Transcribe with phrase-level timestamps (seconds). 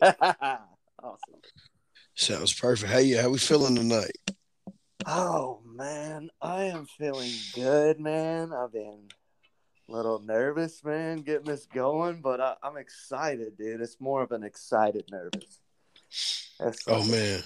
[1.02, 1.40] awesome.
[2.14, 2.92] Sounds perfect.
[2.92, 3.18] How you?
[3.18, 4.16] How we feeling tonight?
[5.06, 8.52] Oh man, I am feeling good, man.
[8.52, 9.08] I've been
[9.88, 13.80] a little nervous, man, getting this going, but I, am excited, dude.
[13.80, 15.60] It's more of an excited nervous.
[16.58, 17.42] That's oh man,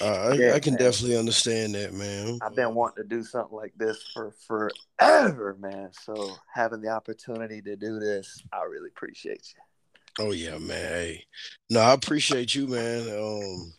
[0.00, 0.82] uh, I, yeah, I, can man.
[0.82, 2.38] definitely understand that, man.
[2.42, 5.90] I've been wanting to do something like this for forever, man.
[5.92, 9.62] So having the opportunity to do this, I really appreciate you.
[10.18, 10.68] Oh yeah, man.
[10.68, 11.24] Hey,
[11.70, 13.08] no, I appreciate you, man.
[13.10, 13.72] Um,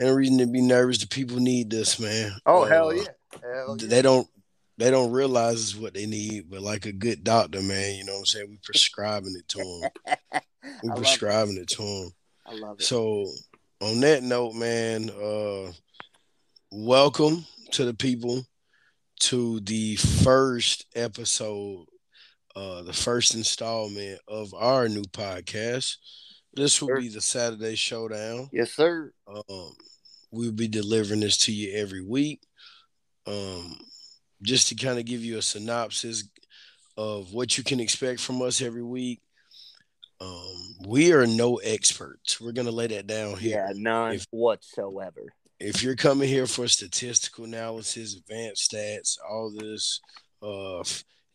[0.00, 0.98] any reason to be nervous.
[0.98, 2.32] The people need this, man.
[2.46, 3.04] Oh uh, hell yeah,
[3.40, 3.86] hell yeah.
[3.86, 4.28] They don't
[4.76, 8.14] they don't realize is what they need, but like a good doctor, man, you know
[8.14, 8.50] what I'm saying?
[8.50, 10.40] We prescribing it to them.
[10.82, 11.62] we prescribing it.
[11.62, 11.68] it.
[11.68, 12.10] to them.
[12.46, 12.82] I love it.
[12.82, 13.26] So
[13.80, 15.72] on that note, man, uh
[16.72, 18.44] welcome to the people
[19.20, 21.86] to the first episode,
[22.56, 25.96] uh the first installment of our new podcast.
[26.54, 28.48] This will be the Saturday Showdown.
[28.52, 29.12] Yes, sir.
[29.26, 29.72] Um,
[30.30, 32.40] we'll be delivering this to you every week.
[33.26, 33.76] Um,
[34.42, 36.28] just to kind of give you a synopsis
[36.96, 39.20] of what you can expect from us every week.
[40.20, 42.40] Um, we are no experts.
[42.40, 43.66] We're gonna lay that down here.
[43.66, 45.32] Yeah, none if, whatsoever.
[45.58, 50.00] If you're coming here for statistical analysis, advanced stats, all this,
[50.42, 50.84] uh,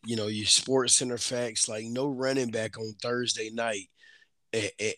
[0.04, 3.88] you know, your SportsCenter facts, like no running back on Thursday night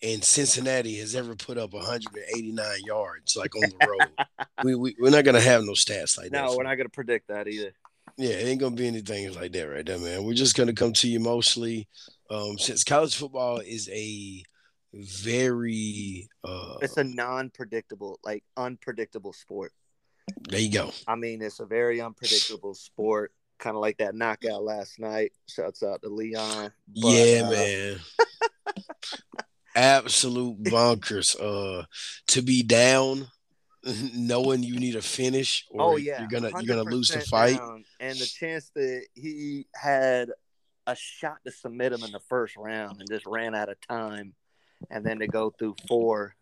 [0.03, 4.27] and Cincinnati has ever put up 189 yards like on the road.
[4.65, 6.45] we, we we're not gonna have no stats like no, that.
[6.47, 7.73] No, we're not gonna predict that either.
[8.17, 10.25] Yeah, it ain't gonna be anything like that right there, man.
[10.25, 11.87] We're just gonna come to you mostly
[12.31, 14.43] um, since college football is a
[14.95, 19.73] very uh, it's a non-predictable, like unpredictable sport.
[20.49, 20.93] There you go.
[21.07, 23.33] I mean, it's a very unpredictable sport,
[23.63, 25.33] kind of like that knockout last night.
[25.49, 26.73] Shouts out to Leon.
[27.01, 27.97] But, yeah, uh, man.
[29.75, 31.37] Absolute bonkers.
[31.41, 31.85] Uh,
[32.29, 33.29] to be down,
[34.15, 37.57] knowing you need a finish, or oh yeah, you're gonna you're gonna lose the fight,
[37.57, 40.31] down, and the chance that he had
[40.87, 44.35] a shot to submit him in the first round and just ran out of time,
[44.91, 46.35] and then to go through four,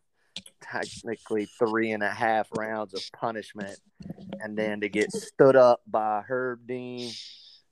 [0.62, 3.78] technically three and a half rounds of punishment,
[4.40, 7.12] and then to get stood up by Herb Dean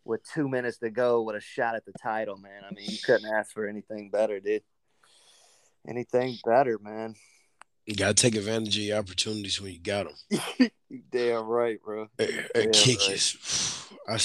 [0.04, 2.62] with two minutes to go with a shot at the title, man.
[2.68, 4.62] I mean, you couldn't ask for anything better, dude.
[5.86, 7.14] Anything better, man.
[7.86, 10.70] You gotta take advantage of your opportunities when you got them.
[11.10, 12.08] damn right, bro.
[12.18, 12.26] A,
[12.72, 13.10] kick right.
[13.12, 13.88] is.
[14.06, 14.18] I,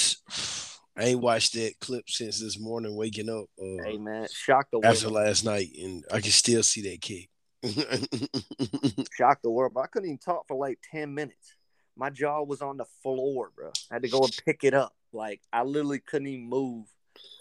[1.00, 3.46] I ain't watched that clip since this morning waking up.
[3.58, 7.30] Uh, hey man, shocked the after last night, and I can still see that kick.
[9.12, 11.54] shocked the world, but I couldn't even talk for like ten minutes.
[11.96, 13.70] My jaw was on the floor, bro.
[13.90, 14.94] I had to go and pick it up.
[15.12, 16.86] Like I literally couldn't even move.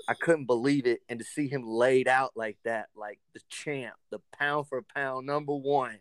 [0.08, 3.96] I couldn't believe it, and to see him laid out like that, like the champ,
[4.12, 6.00] the pound for pound number one,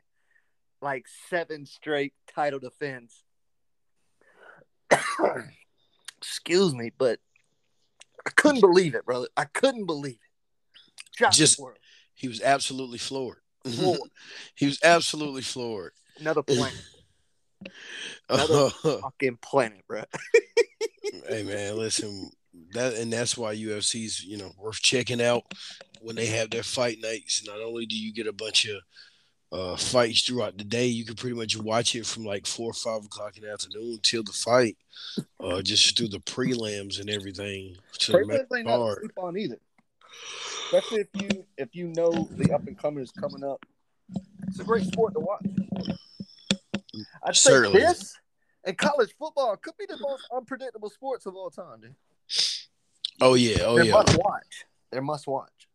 [0.80, 3.24] like seven straight title defense.
[6.18, 7.18] Excuse me, but
[8.26, 9.28] I couldn't believe it, brother.
[9.36, 10.18] I couldn't believe it.
[11.16, 11.60] Shot Just
[12.14, 13.41] he was absolutely floored.
[13.64, 14.10] Floored.
[14.54, 15.92] he was absolutely floored.
[16.18, 16.82] Another planet.
[18.28, 20.02] Another fucking planet, bro.
[21.28, 22.30] hey man, listen,
[22.72, 25.44] that and that's why UFC's you know worth checking out
[26.00, 27.46] when they have their fight nights.
[27.46, 28.80] Not only do you get a bunch of
[29.52, 32.74] uh, fights throughout the day, you can pretty much watch it from like four or
[32.74, 34.76] five o'clock in the afternoon till the fight,
[35.40, 37.76] uh, just through the prelims and everything.
[37.98, 39.58] Prelims ain't not sleep on either,
[40.64, 43.64] especially if you if you know the up and comers coming up.
[44.48, 45.46] It's a great sport to watch.
[47.24, 47.80] I'd Certainly.
[47.80, 48.14] say this
[48.64, 51.94] and college football could be the most unpredictable sports of all time, dude.
[53.20, 53.92] Oh yeah, oh They're yeah.
[53.92, 54.64] Must watch.
[54.90, 55.68] They're must watch.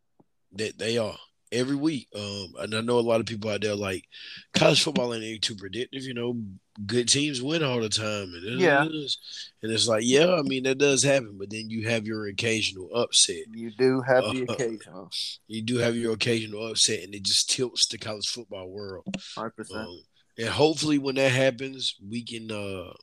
[0.51, 1.17] They they are
[1.51, 2.07] every week.
[2.15, 4.05] Um, and I know a lot of people out there like
[4.53, 6.03] college football ain't too predictive.
[6.03, 6.37] You know,
[6.85, 9.17] good teams win all the time, and it yeah, is.
[9.63, 12.89] and it's like yeah, I mean that does happen, but then you have your occasional
[12.93, 13.43] upset.
[13.51, 15.09] You do have the uh, occasional.
[15.47, 19.05] You do have your occasional upset, and it just tilts the college football world.
[19.35, 19.89] Hundred um, percent.
[20.37, 22.93] And hopefully, when that happens, we can uh,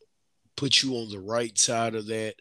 [0.56, 2.34] put you on the right side of that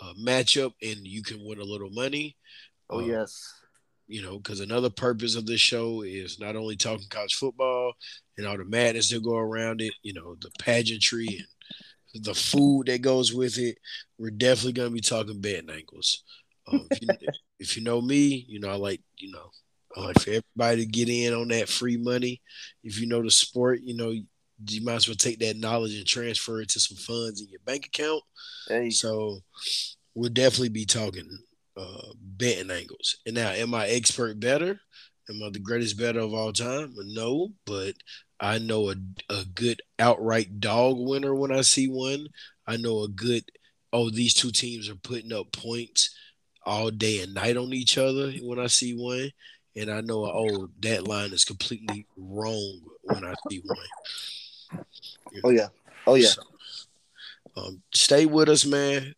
[0.00, 2.36] uh, matchup, and you can win a little money.
[2.88, 3.61] Oh um, yes.
[4.12, 7.94] You know, because another purpose of this show is not only talking college football
[8.36, 9.94] and all the madness that go around it.
[10.02, 11.26] You know, the pageantry
[12.14, 13.78] and the food that goes with it.
[14.18, 16.24] We're definitely going to be talking betting angles.
[16.70, 17.08] Um, if, you,
[17.58, 19.50] if you know me, you know I like you know
[19.96, 22.40] I like for everybody to get in on that free money.
[22.84, 26.06] If you know the sport, you know, you might as well take that knowledge and
[26.06, 28.22] transfer it to some funds in your bank account.
[28.68, 28.90] Hey.
[28.90, 29.38] So
[30.14, 31.28] we'll definitely be talking
[31.76, 33.18] uh betting angles.
[33.26, 34.80] And now, am I expert bettor?
[35.30, 36.94] Am I the greatest bettor of all time?
[36.96, 37.94] No, but
[38.40, 38.96] I know a,
[39.30, 42.26] a good outright dog winner when I see one.
[42.66, 43.44] I know a good,
[43.92, 46.10] oh, these two teams are putting up points
[46.64, 49.30] all day and night on each other when I see one.
[49.76, 54.84] And I know, oh, that line is completely wrong when I see one.
[55.44, 55.68] Oh, yeah.
[56.06, 56.28] Oh, yeah.
[56.28, 56.42] So,
[57.56, 59.14] um, stay with us, man.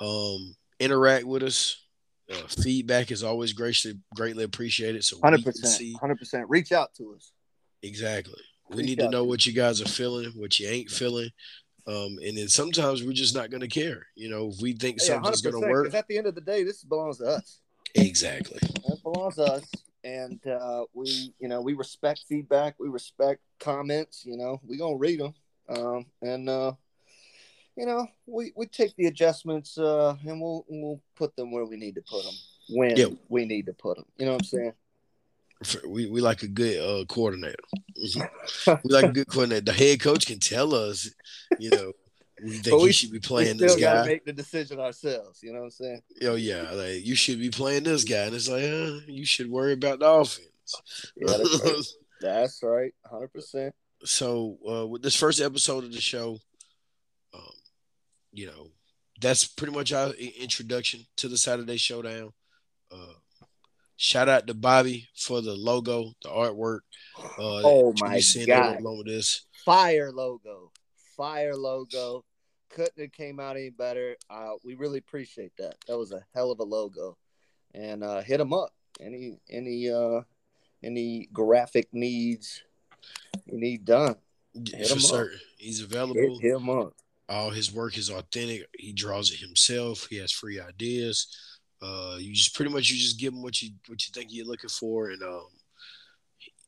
[0.00, 1.85] Um, interact with us.
[2.30, 5.04] Uh, feedback is always greatly greatly appreciated.
[5.04, 6.48] So hundred percent, hundred percent.
[6.48, 7.32] Reach out to us.
[7.82, 8.42] Exactly.
[8.70, 11.30] We Reach need to know to what you guys are feeling, what you ain't feeling.
[11.86, 14.06] Um, and then sometimes we're just not going to care.
[14.16, 15.94] You know, if we think yeah, something's going to work.
[15.94, 17.60] At the end of the day, this belongs to us.
[17.94, 18.58] Exactly.
[18.60, 19.64] It belongs to us,
[20.02, 22.74] and uh, we, you know, we respect feedback.
[22.80, 24.24] We respect comments.
[24.26, 25.34] You know, we gonna read them,
[25.68, 26.72] um, and uh,
[27.76, 31.76] you know, we, we take the adjustments uh, and we'll we'll put them where we
[31.76, 32.34] need to put them
[32.70, 33.12] when yep.
[33.28, 34.06] we need to put them.
[34.16, 34.72] You know what I'm saying?
[35.86, 37.56] We, we like a good uh, coordinator.
[37.96, 39.64] we like a good coordinator.
[39.64, 41.10] The head coach can tell us,
[41.58, 41.92] you know,
[42.42, 44.04] we think we, should be playing this guy.
[44.04, 45.42] Make the decision ourselves.
[45.42, 46.02] You know what I'm saying?
[46.22, 49.50] Oh yeah, like you should be playing this guy, and it's like, uh, you should
[49.50, 50.48] worry about the offense.
[51.16, 51.84] Yeah, that's right.
[52.20, 53.74] that's right, hundred percent.
[54.04, 56.38] So uh, with this first episode of the show,
[58.36, 58.68] you know,
[59.20, 62.34] that's pretty much our introduction to the Saturday Showdown.
[62.92, 63.14] Uh,
[63.96, 66.80] shout out to Bobby for the logo, the artwork.
[67.18, 68.80] Uh, oh my god!
[68.80, 70.70] Along with this fire logo,
[71.16, 72.24] fire logo.
[72.68, 74.16] Couldn't have came out any better.
[74.28, 75.76] Uh, we really appreciate that.
[75.88, 77.16] That was a hell of a logo,
[77.72, 78.70] and uh, hit him up.
[79.00, 80.20] Any any uh
[80.82, 82.62] any graphic needs
[83.46, 84.16] you need done.
[84.52, 85.42] Hit for certain, up.
[85.56, 86.38] he's available.
[86.38, 86.92] Hit him up
[87.28, 88.66] all his work is authentic.
[88.78, 90.06] He draws it himself.
[90.08, 91.26] He has free ideas.
[91.82, 94.46] Uh, you just pretty much you just give him what you what you think you're
[94.46, 95.46] looking for, and um,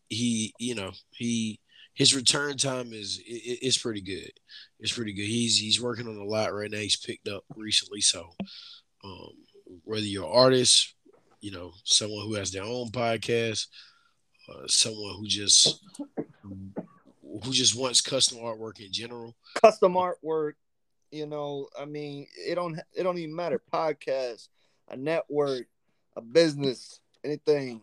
[0.08, 1.60] he you know he
[1.94, 4.30] his return time is it, it's pretty good.
[4.80, 5.26] It's pretty good.
[5.26, 6.78] He's he's working on a lot right now.
[6.78, 8.28] He's picked up recently, so
[9.04, 9.30] um,
[9.84, 10.94] whether you're an artist,
[11.40, 13.66] you know, someone who has their own podcast,
[14.48, 15.82] uh, someone who just
[17.44, 19.34] who just wants custom artwork in general.
[19.62, 20.52] Custom artwork,
[21.10, 23.60] you know, I mean, it don't it don't even matter.
[23.72, 24.48] Podcast,
[24.88, 25.66] a network,
[26.16, 27.80] a business, anything.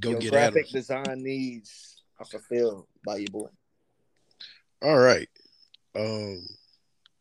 [0.00, 3.48] Go your get graphic design needs are fulfilled by your boy.
[4.82, 5.28] All right.
[5.94, 6.42] Um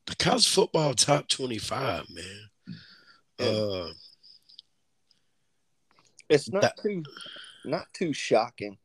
[0.07, 2.25] the college football top 25, man.
[3.39, 3.45] Yeah.
[3.45, 3.87] Uh
[6.29, 7.03] it's not that, too
[7.65, 8.77] not too shocking.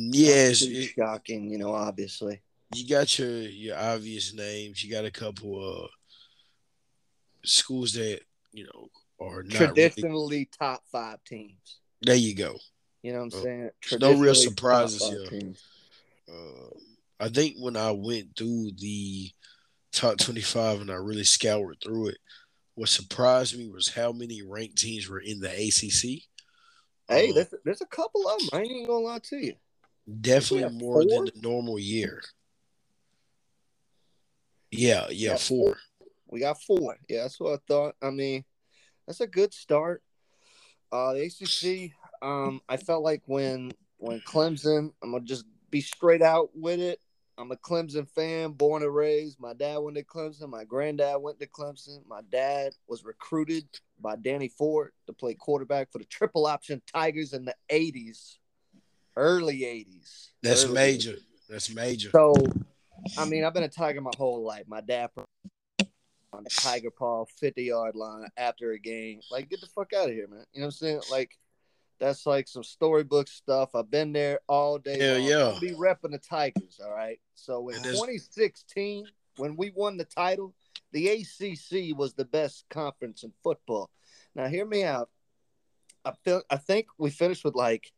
[0.00, 1.50] Yes, it, shocking.
[1.50, 2.40] You know, obviously.
[2.74, 4.84] You got your your obvious names.
[4.84, 5.90] You got a couple of
[7.44, 8.20] schools that
[8.52, 8.90] you know
[9.20, 10.50] are traditionally really...
[10.56, 11.80] top five teams.
[12.00, 12.56] There you go.
[13.02, 13.70] You know what I'm uh, saying?
[14.00, 15.52] No real surprises here.
[16.28, 16.76] Uh,
[17.18, 19.30] I think when I went through the
[19.92, 22.18] top 25 and I really scoured through it,
[22.76, 26.22] what surprised me was how many ranked teams were in the ACC.
[27.08, 28.48] Hey, uh, there's, there's a couple of them.
[28.52, 29.54] I ain't even gonna lie to you.
[30.20, 31.04] Definitely more four?
[31.04, 32.22] than the normal year.
[34.70, 35.74] Yeah, yeah, four.
[35.74, 36.08] four.
[36.30, 36.96] We got four.
[37.08, 37.96] Yeah, that's what I thought.
[38.02, 38.44] I mean,
[39.06, 40.02] that's a good start.
[40.90, 41.92] Uh, the ACC.
[42.22, 47.00] Um, I felt like when when Clemson, I'm gonna just be straight out with it.
[47.36, 49.38] I'm a Clemson fan, born and raised.
[49.38, 50.48] My dad went to Clemson.
[50.48, 51.98] My granddad went to Clemson.
[52.06, 53.68] My dad was recruited
[54.00, 58.38] by Danny Ford to play quarterback for the triple option Tigers in the 80s
[59.18, 60.28] early 80s.
[60.42, 61.12] That's early major.
[61.12, 61.22] 80s.
[61.48, 62.10] That's major.
[62.10, 62.34] So,
[63.18, 64.64] I mean, I've been a Tiger my whole life.
[64.66, 65.10] My dad
[66.32, 69.20] on the Tiger Paw 50 yard line after a game.
[69.30, 70.44] Like, get the fuck out of here, man.
[70.52, 71.00] You know what I'm saying?
[71.10, 71.36] Like,
[71.98, 73.74] that's like some storybook stuff.
[73.74, 74.98] I've been there all day.
[74.98, 75.44] Yeah, yeah.
[75.48, 76.80] I'll be repping the Tigers.
[76.84, 77.18] All right.
[77.34, 79.06] So in 2016,
[79.36, 80.54] when we won the title,
[80.92, 83.90] the ACC was the best conference in football.
[84.34, 85.10] Now, hear me out.
[86.04, 87.90] I feel I think we finished with like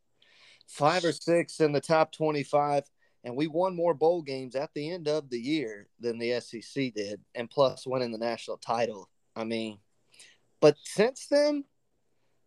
[0.71, 2.83] five or six in the top 25
[3.23, 6.93] and we won more bowl games at the end of the year than the SEC
[6.93, 9.09] did and plus winning the national title.
[9.35, 9.79] I mean,
[10.61, 11.65] but since then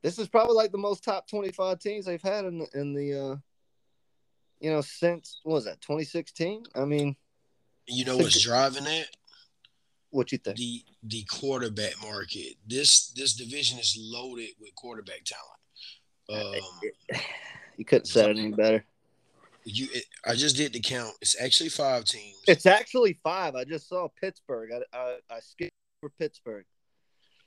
[0.02, 3.14] this is probably like the most top 25 teams they've had in the, in the
[3.14, 3.36] uh
[4.60, 6.64] you know since what was that 2016?
[6.74, 7.16] I mean,
[7.86, 9.06] you know what's driving that?
[10.10, 10.56] What you think?
[10.56, 12.54] The the quarterback market.
[12.66, 15.50] This this division is loaded with quarterback talent.
[17.12, 17.20] Um,
[17.76, 18.84] you couldn't say it any better.
[19.64, 21.14] You, it, I just did the count.
[21.22, 22.36] It's actually five teams.
[22.46, 23.54] It's actually five.
[23.54, 24.70] I just saw Pittsburgh.
[24.72, 26.66] I I, I skipped for Pittsburgh.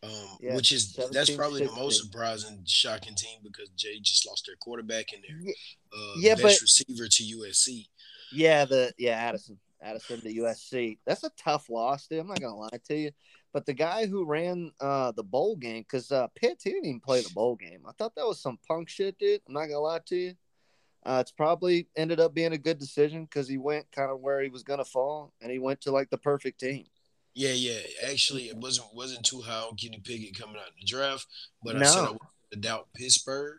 [0.04, 4.28] Um, Yeah, which is that's 17, probably the most surprising, shocking team because Jay just
[4.28, 5.54] lost their quarterback and their Yeah,
[5.94, 7.88] uh, Yeah, best but- receiver to USC.
[8.32, 11.00] Yeah, the yeah Addison, Addison to USC.
[11.06, 12.20] That's a tough loss, dude.
[12.20, 13.12] I'm not gonna lie to you.
[13.58, 17.00] But the guy who ran uh, the bowl game, because uh, Pitt he didn't even
[17.00, 17.80] play the bowl game.
[17.88, 19.42] I thought that was some punk shit, dude.
[19.48, 20.34] I'm not gonna lie to you.
[21.04, 24.44] Uh, it's probably ended up being a good decision because he went kind of where
[24.44, 26.86] he was gonna fall, and he went to like the perfect team.
[27.34, 27.80] Yeah, yeah.
[28.08, 31.26] Actually, it wasn't wasn't too high on Kenny Pickett coming out in the draft,
[31.64, 31.86] but I No.
[31.88, 33.58] said I wouldn't doubt Pittsburgh.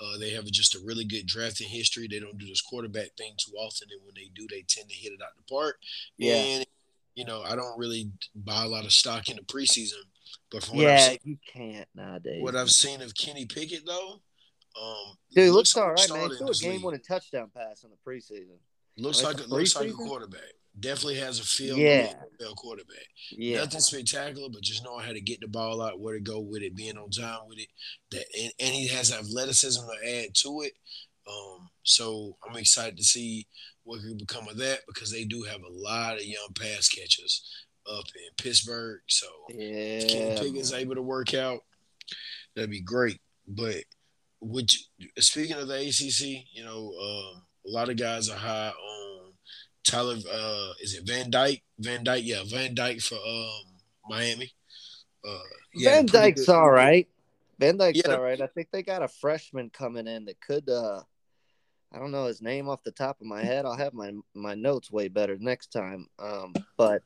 [0.00, 2.08] Uh, they have just a really good drafting history.
[2.10, 4.96] They don't do this quarterback thing too often, and when they do, they tend to
[4.96, 5.78] hit it out the park.
[6.18, 6.34] Yeah.
[6.34, 6.66] And
[7.16, 9.94] you know, I don't really buy a lot of stock in the preseason,
[10.52, 12.42] but from what I've seen, you can't nowadays.
[12.42, 14.20] what I've seen of Kenny Pickett though,
[14.80, 16.38] um, Dude, looks all like a right, man.
[16.38, 16.84] threw a game league.
[16.84, 18.58] winning touchdown pass in the preseason.
[18.98, 20.40] Looks like it's a, looks like a quarterback.
[20.78, 21.78] Definitely has a feel.
[21.78, 22.12] Yeah.
[22.40, 23.06] a quarterback.
[23.30, 26.38] Yeah, Nothing spectacular, but just knowing how to get the ball out, where to go
[26.40, 27.68] with it, being on time with it.
[28.10, 30.72] That and, and he has athleticism to add to it.
[31.26, 33.46] Um, so I'm excited to see
[33.86, 37.48] what could become of that because they do have a lot of young pass catchers
[37.88, 39.00] up in Pittsburgh.
[39.06, 40.40] So if Kenny yeah.
[40.40, 41.60] Pickett's able to work out,
[42.54, 43.20] that'd be great.
[43.46, 43.76] But
[44.40, 44.88] which
[45.18, 49.32] speaking of the ACC, you know, um, a lot of guys are high on
[49.86, 50.16] Tyler.
[50.30, 51.62] Uh, is it Van Dyke?
[51.78, 53.62] Van Dyke, yeah, Van Dyke for um,
[54.08, 54.50] Miami.
[55.24, 55.38] Uh,
[55.84, 57.08] Van Dyke's good- all right.
[57.60, 58.14] Van Dyke's Yeah.
[58.14, 58.40] all right.
[58.40, 60.68] I think they got a freshman coming in that could.
[60.68, 61.02] uh
[61.96, 63.64] I don't know his name off the top of my head.
[63.64, 66.08] I'll have my my notes way better next time.
[66.18, 67.02] Um, but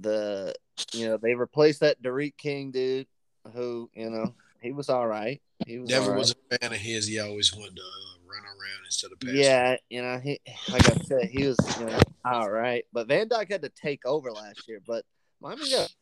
[0.00, 0.54] the
[0.92, 3.08] you know they replaced that D'Eriq King dude,
[3.52, 5.42] who you know he was all right.
[5.66, 6.18] He was Never right.
[6.18, 7.08] was a fan of his.
[7.08, 9.32] He always wanted to uh, run around instead of pass.
[9.32, 12.84] Yeah, you know, he like I said, he was you know all right.
[12.92, 14.80] But Van Dyke had to take over last year.
[14.86, 15.04] But
[15.40, 15.92] Miami got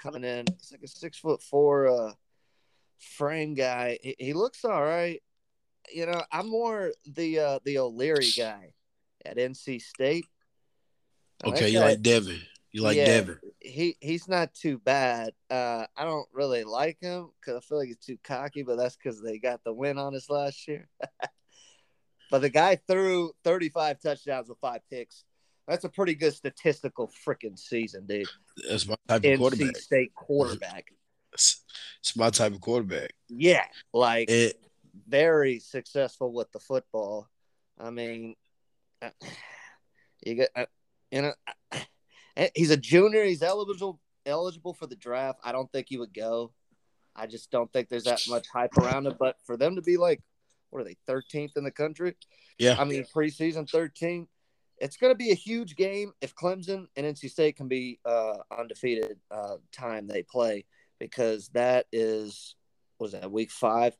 [0.00, 0.46] coming in.
[0.48, 2.12] It's like a six foot four uh
[2.98, 3.98] frame guy.
[4.02, 5.22] He, he looks all right.
[5.94, 8.72] You know, I'm more the uh the O'Leary guy
[9.24, 10.26] at NC State.
[11.44, 12.40] Now, Okay, you guy- like Devin.
[12.74, 13.04] You like Yeah.
[13.04, 13.38] Devin.
[13.60, 15.32] he he's not too bad.
[15.50, 18.96] Uh, I don't really like him because I feel like he's too cocky, but that's
[18.96, 20.88] because they got the win on us last year.
[22.30, 25.24] but the guy threw 35 touchdowns with five picks.
[25.68, 28.26] That's a pretty good statistical freaking season, dude.
[28.68, 29.76] That's my type of NC quarterback.
[29.76, 30.86] State quarterback.
[31.34, 31.62] It's,
[32.16, 33.12] my type of quarterback.
[33.28, 34.52] Yeah, like And,
[35.08, 37.28] very successful with the football.
[37.78, 38.34] I mean,
[39.00, 39.10] uh,
[40.24, 40.66] you got uh,
[41.10, 41.32] you know,
[41.72, 41.78] uh,
[42.54, 43.24] he's a junior.
[43.24, 45.40] He's eligible eligible for the draft.
[45.44, 46.52] I don't think he would go.
[47.14, 49.16] I just don't think there's that much hype around him.
[49.18, 50.22] But for them to be like,
[50.70, 52.14] what are they, 13th in the country?
[52.58, 54.26] yeah, I mean, preseason 13.
[54.78, 58.38] It's going to be a huge game if Clemson and NC State can be uh,
[58.56, 60.64] undefeated uh, time they play
[60.98, 62.56] because that is
[62.98, 63.94] was that week five.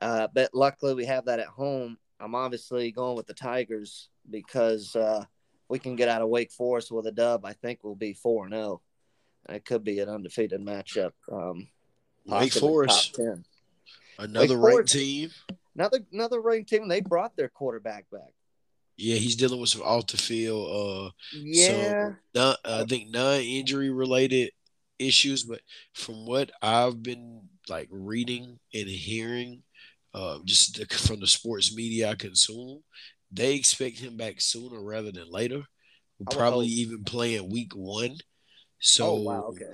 [0.00, 1.96] Uh, but luckily we have that at home.
[2.20, 5.24] I'm obviously going with the Tigers because uh,
[5.68, 7.44] we can get out of Wake Forest with a dub.
[7.44, 8.80] I think we'll be four and zero.
[9.48, 11.12] It could be an undefeated matchup.
[11.30, 11.68] Um,
[12.26, 13.18] Wake Forest,
[14.18, 15.30] another Wake ranked Forest- team.
[15.76, 16.88] Another another ranked team.
[16.88, 18.32] They brought their quarterback back.
[18.96, 20.70] Yeah, he's dealing with some off the field.
[20.70, 22.14] Uh, Yeah.
[22.34, 24.52] non, I think non-injury related
[24.98, 25.60] issues, but
[25.92, 29.62] from what I've been like reading and hearing,
[30.16, 32.82] uh, just the, from the sports media I consume,
[33.30, 35.62] they expect him back sooner rather than later.
[36.18, 36.76] Would Probably hope.
[36.78, 38.16] even playing week one.
[38.80, 39.42] So, oh wow.
[39.50, 39.72] Okay.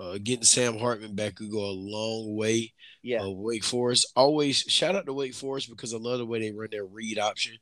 [0.00, 2.72] uh, getting Sam Hartman back could go a long way.
[3.02, 3.22] Yeah.
[3.22, 6.50] Uh, Wake Forest always shout out to Wake Forest because I love the way they
[6.50, 7.56] run their read option.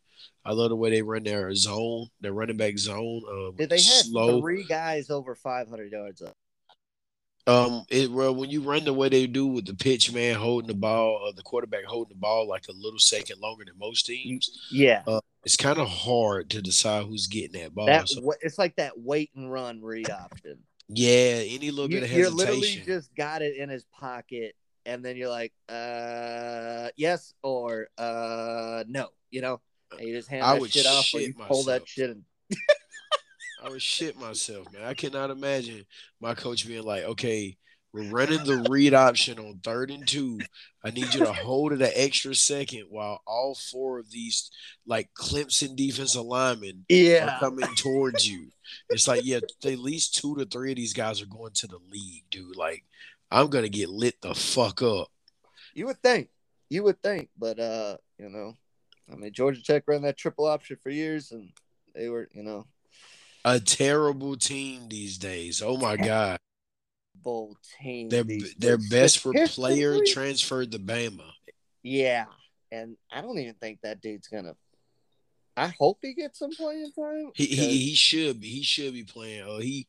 [0.45, 3.23] I love the way they run their zone, their running back zone.
[3.31, 4.41] Um, Did they have slow?
[4.41, 6.35] three guys over 500 yards up?
[7.47, 10.69] Um, it well when you run the way they do with the pitch man holding
[10.69, 14.07] the ball, or the quarterback holding the ball like a little second longer than most
[14.07, 15.03] teams, Yeah.
[15.45, 17.85] it's kind of hard to decide who's getting that ball.
[17.87, 20.59] that So, it's like that wait and run read option.
[20.89, 22.19] yeah, any little You, bit of hesitation.
[22.19, 24.55] you're literally just got it in his pocket,
[24.87, 29.09] and then you're like, uh, yes or uh, no.
[29.31, 29.61] You know,
[29.99, 32.23] and you just hand I that shit off, or you pull that shit and
[33.65, 34.83] I would shit myself, man.
[34.85, 35.87] I cannot imagine
[36.21, 37.57] my coach being like, okay,
[37.95, 40.39] we're running the read option on third and two.
[40.85, 44.51] I need you to hold it an extra second while all four of these
[44.87, 47.39] like Clemson defensive linemen are yeah.
[47.39, 48.49] coming towards you.
[48.91, 51.79] It's like, yeah, at least two to three of these guys are going to the
[51.91, 52.57] league, dude.
[52.57, 52.85] Like,
[53.31, 55.09] I'm gonna get lit the fuck up.
[55.73, 56.29] You would think,
[56.69, 58.59] you would think, but uh, you know,
[59.11, 61.49] I mean, Georgia Tech ran that triple option for years, and
[61.95, 62.67] they were, you know,
[63.45, 65.63] A terrible team these days.
[65.63, 66.39] Oh my god.
[67.81, 68.09] team.
[68.09, 68.25] Their
[68.59, 71.31] their best player transferred to Bama.
[71.83, 72.27] Yeah,
[72.73, 74.55] and I don't even think that dude's gonna.
[75.57, 77.31] I hope he gets some playing time.
[77.35, 79.45] He he, he should be he should be playing.
[79.47, 79.87] Oh, he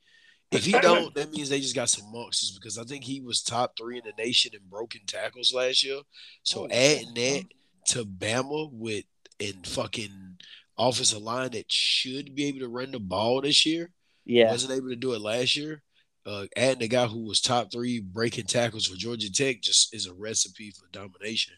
[0.51, 3.41] if he don't, that means they just got some monsters because I think he was
[3.41, 6.01] top three in the nation in broken tackles last year.
[6.43, 7.45] So Oh, adding that
[7.87, 9.05] to Bama with
[9.39, 10.37] and fucking
[10.77, 13.91] offensive line that should be able to run the ball this year
[14.25, 15.81] yeah, wasn't able to do it last year.
[16.25, 20.07] Uh, adding the guy who was top three breaking tackles for Georgia Tech just is
[20.07, 21.53] a recipe for domination.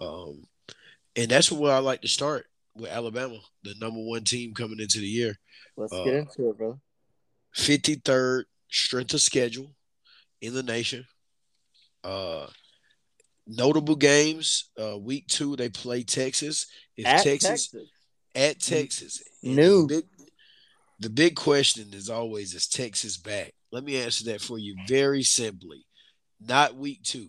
[0.00, 0.44] Um,
[1.16, 4.98] and that's where I like to start with Alabama, the number one team coming into
[4.98, 5.36] the year.
[5.76, 6.80] let's uh, get into it, bro.
[7.56, 9.74] 53rd strength of schedule
[10.40, 11.04] in the nation.
[12.04, 12.46] Uh,
[13.48, 14.70] notable games.
[14.80, 16.66] Uh, week two, they play Texas.
[16.96, 17.90] If At Texas, Texas,
[18.34, 19.86] at Texas, New.
[19.86, 20.04] The big,
[21.00, 23.52] the big question is always: Is Texas back?
[23.72, 25.84] Let me answer that for you very simply.
[26.40, 27.28] Not week two.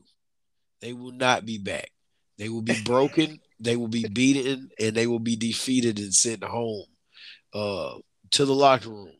[0.82, 1.90] They will not be back.
[2.38, 3.40] They will be broken.
[3.60, 6.86] they will be beaten, and they will be defeated and sent home
[7.54, 7.96] uh,
[8.32, 9.12] to the locker room.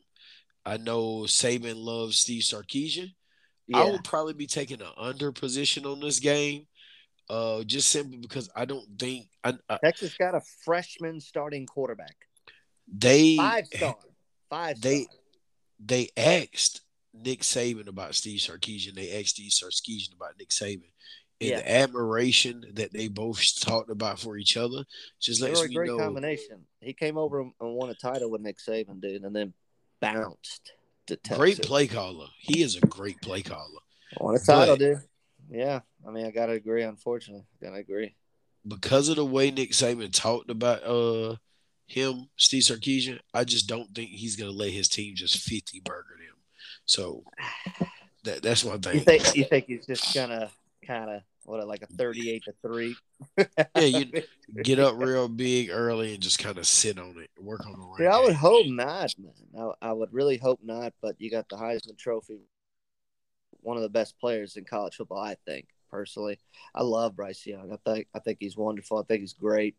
[0.64, 3.10] I know Saban loves Steve Sarkisian.
[3.72, 6.66] I yeah, would probably be taking an under position on this game,
[7.28, 12.16] uh, just simply because I don't think I, I, Texas got a freshman starting quarterback,
[12.92, 13.96] they five star,
[14.50, 14.80] five.
[14.80, 15.16] they star.
[15.84, 16.82] they asked
[17.14, 18.94] Nick Saban about Steve Sarkisian.
[18.94, 20.90] They asked Steve Sarkisian about Nick Saban.
[21.40, 21.56] And Yeah.
[21.58, 24.84] the admiration that they both talked about for each other
[25.20, 25.98] just They lets were a great know.
[25.98, 26.64] combination.
[26.80, 29.52] He came over and won a title with Nick Saban, dude, and then
[30.00, 30.72] bounced
[31.08, 31.36] to Texas.
[31.38, 32.26] Great play caller.
[32.38, 33.80] He is a great play caller.
[34.20, 34.98] Won a title, But- dude.
[35.50, 36.82] Yeah, I mean, I gotta agree.
[36.82, 38.14] Unfortunately, gotta agree.
[38.66, 41.36] Because of the way Nick Saban talked about uh
[41.86, 46.16] him, Steve Sarkisian, I just don't think he's gonna let his team just 50 burger
[46.18, 46.36] them.
[46.84, 47.24] So
[48.24, 48.94] that that's one thing.
[48.94, 50.50] You think you think he's just gonna
[50.84, 52.96] kind of what like a thirty-eight to three?
[53.38, 54.06] Yeah, you
[54.62, 57.78] get up real big early and just kind of sit on it, work on the
[57.78, 59.32] run Dude, I would hope not, man.
[59.82, 60.92] I, I would really hope not.
[61.00, 62.40] But you got the Heisman Trophy,
[63.66, 65.66] one of the best players in college football, I think.
[65.90, 66.38] Personally,
[66.74, 67.72] I love Bryce Young.
[67.72, 68.98] I think I think he's wonderful.
[68.98, 69.76] I think he's great.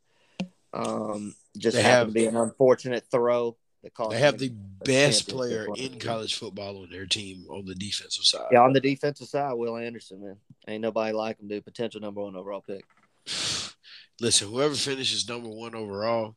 [0.74, 4.12] Um, just They happened have- to be an unfortunate throw that cost.
[4.12, 8.48] They have the best player in college football on their team on the defensive side.
[8.52, 11.64] Yeah, on the defensive side, Will Anderson, man, ain't nobody like him, dude.
[11.66, 12.86] Potential number one overall pick.
[14.20, 16.36] Listen, whoever finishes number one overall,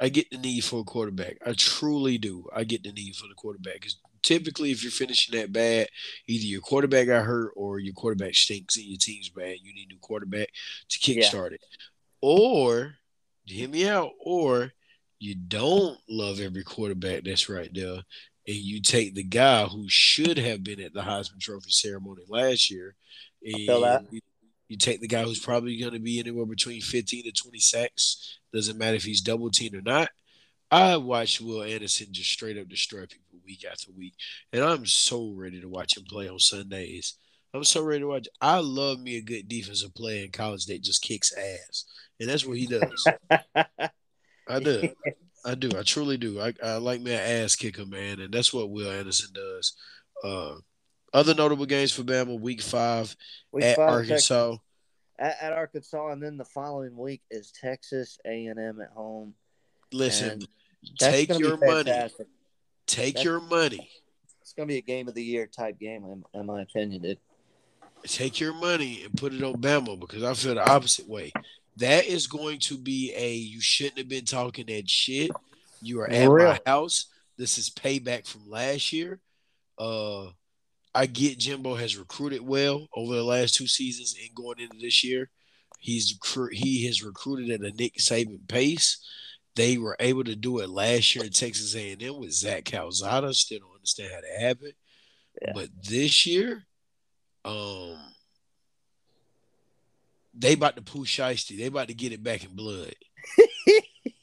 [0.00, 1.36] I get the need for a quarterback.
[1.44, 2.46] I truly do.
[2.54, 5.88] I get the need for the quarterback because typically, if you're finishing that bad,
[6.26, 9.56] either your quarterback got hurt or your quarterback stinks and your team's bad.
[9.62, 10.48] You need a new quarterback
[10.90, 11.62] to kickstart it,
[12.20, 12.94] or
[13.46, 14.72] hear me out, or
[15.18, 18.02] you don't love every quarterback that's right there,
[18.46, 22.70] and you take the guy who should have been at the Heisman Trophy ceremony last
[22.70, 22.94] year,
[23.42, 23.58] and
[24.10, 24.20] you,
[24.68, 28.38] you take the guy who's probably going to be anywhere between 15 to 20 sacks.
[28.52, 30.10] Doesn't matter if he's double teamed or not.
[30.70, 34.14] I watched Will Anderson just straight up destroy people week after week,
[34.52, 37.14] and I'm so ready to watch him play on Sundays.
[37.54, 38.28] I'm so ready to watch.
[38.42, 41.84] I love me a good defensive player in college that just kicks ass,
[42.20, 43.06] and that's what he does.
[44.48, 44.90] I do.
[45.44, 45.70] I do.
[45.78, 46.40] I truly do.
[46.40, 49.74] I, I like me an ass kicker, man, and that's what Will Anderson does.
[50.22, 50.56] Uh,
[51.14, 53.16] other notable games for Bama: Week Five
[53.50, 54.56] Week at five, Texas- Arkansas.
[55.18, 59.32] at, at Arkansas, and then the following week is Texas A and M at home.
[59.90, 60.42] Listen,
[60.98, 62.10] take your money.
[62.88, 63.88] Take That's- your money.
[64.40, 67.18] It's gonna be a game of the year type game, in, in my opinion, dude.
[68.04, 71.32] Take your money and put it on Bama because I feel the opposite way.
[71.76, 75.30] That is going to be a you shouldn't have been talking that shit.
[75.82, 76.48] You are at Real.
[76.48, 77.06] my house.
[77.36, 79.20] This is payback from last year.
[79.78, 80.28] Uh
[80.94, 85.04] I get Jimbo has recruited well over the last two seasons and going into this
[85.04, 85.28] year.
[85.78, 86.18] He's
[86.52, 88.98] he has recruited at a Nick Saban pace.
[89.58, 93.34] They were able to do it last year in Texas A&M with Zach Calzada.
[93.34, 94.74] Still don't understand how that happened.
[95.42, 95.50] Yeah.
[95.52, 96.62] But this year,
[97.44, 97.98] um,
[100.32, 101.58] they about to push Shiesty.
[101.58, 102.94] They about to get it back in blood.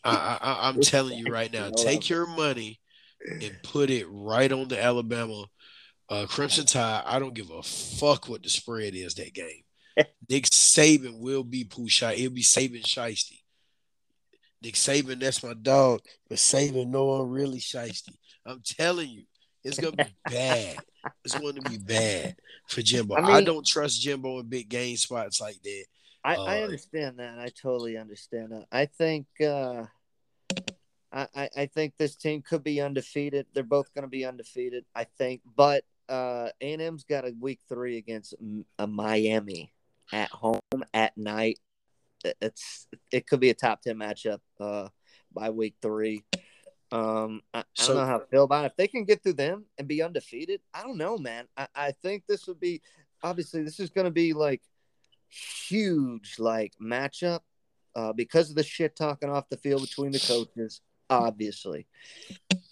[0.06, 1.69] I, I, I'm telling you right now.
[1.69, 2.80] Take your money
[3.28, 5.48] and put it right on the Alabama
[6.08, 7.04] uh, Crimson Tide.
[7.06, 9.63] I don't give a fuck what the spread is that game.
[10.30, 12.13] Nick Saban will be Pusha.
[12.13, 13.41] It'll be Saban Shiesty.
[14.62, 16.02] Nick Saban, that's my dog.
[16.30, 18.15] But Saban, no one really Shiesty.
[18.46, 19.24] I'm telling you,
[19.63, 20.78] it's gonna be bad.
[21.24, 22.36] It's going to be bad
[22.68, 23.13] for Jimbo.
[23.15, 25.86] I I, don't trust Jimbo in big game spots like that.
[26.24, 27.38] I, I Uh, understand that.
[27.38, 28.65] I totally understand that.
[28.72, 29.84] I think uh,
[31.12, 33.46] I, I I think this team could be undefeated.
[33.54, 34.86] They're both going to be undefeated.
[34.96, 38.34] I think, but uh, A&M's got a week three against
[38.80, 39.72] a Miami
[40.12, 40.60] at home
[40.94, 41.60] at night.
[42.42, 44.90] It's it could be a top ten matchup uh,
[45.34, 46.24] by week three.
[46.92, 48.72] Um, I, I don't know how I feel about it.
[48.72, 51.48] If they can get through them and be undefeated, I don't know, man.
[51.58, 52.82] I, I think this would be
[53.24, 54.62] obviously this is going to be like
[55.30, 57.42] huge like matchup
[57.96, 61.88] uh, because of the shit talking off the field between the coaches, obviously,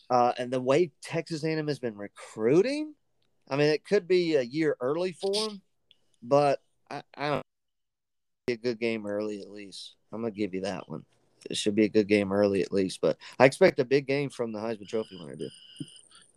[0.09, 2.93] uh, and the way Texas A&M has been recruiting.
[3.49, 5.61] I mean, it could be a year early for them,
[6.21, 7.42] but I, I don't
[8.45, 9.93] be a good game early at least.
[10.11, 11.03] I'm gonna give you that one.
[11.49, 14.29] It should be a good game early at least, but I expect a big game
[14.29, 15.35] from the Heisman Trophy winner.
[15.35, 15.51] Dude.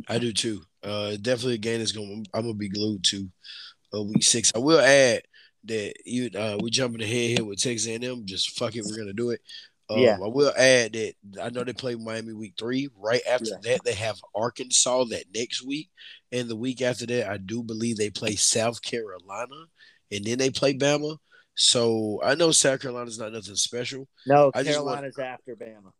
[0.08, 0.62] I do too.
[0.82, 2.26] Uh, definitely a game that's going.
[2.32, 3.28] I'm gonna be glued to
[3.94, 4.52] uh, week six.
[4.54, 5.22] I will add
[5.64, 8.24] that you uh, we jumping ahead here with Texas A&M.
[8.24, 9.40] Just fuck it, we're gonna do it.
[9.90, 10.16] Um, Yeah.
[10.22, 12.88] I will add that I know they play Miami week three.
[12.96, 13.58] Right after Yeah.
[13.72, 15.90] that, they have Arkansas that next week,
[16.30, 19.66] and the week after that, I do believe they play South Carolina,
[20.12, 21.18] and then they play Bama.
[21.56, 24.06] So I know South Carolina's not nothing special.
[24.26, 25.92] No, I just want- Carolina's after Bama.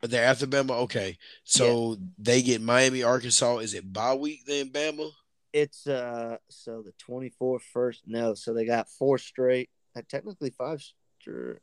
[0.00, 0.72] But they're after Bama.
[0.82, 3.58] Okay, so they get Miami, Arkansas.
[3.58, 5.10] Is it bye week then Bama?
[5.52, 9.70] It's uh so the 24th first no, so they got four straight.
[9.96, 10.82] Uh, technically five
[11.20, 11.60] straight.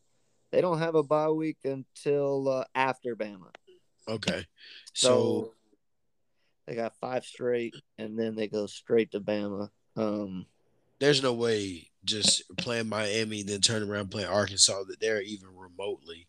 [0.52, 3.52] They don't have a bye week until uh, after Bama.
[4.08, 4.46] Okay,
[4.94, 5.54] So, so
[6.66, 9.70] they got five straight and then they go straight to Bama.
[9.96, 10.48] Um
[11.00, 16.28] there's no way just playing Miami then turn around playing Arkansas that they're even remotely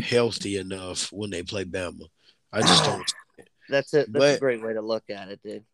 [0.00, 2.06] healthy enough when they play Bama.
[2.52, 3.12] I just don't.
[3.68, 4.12] that's it.
[4.12, 5.64] That's a great way to look at it, dude.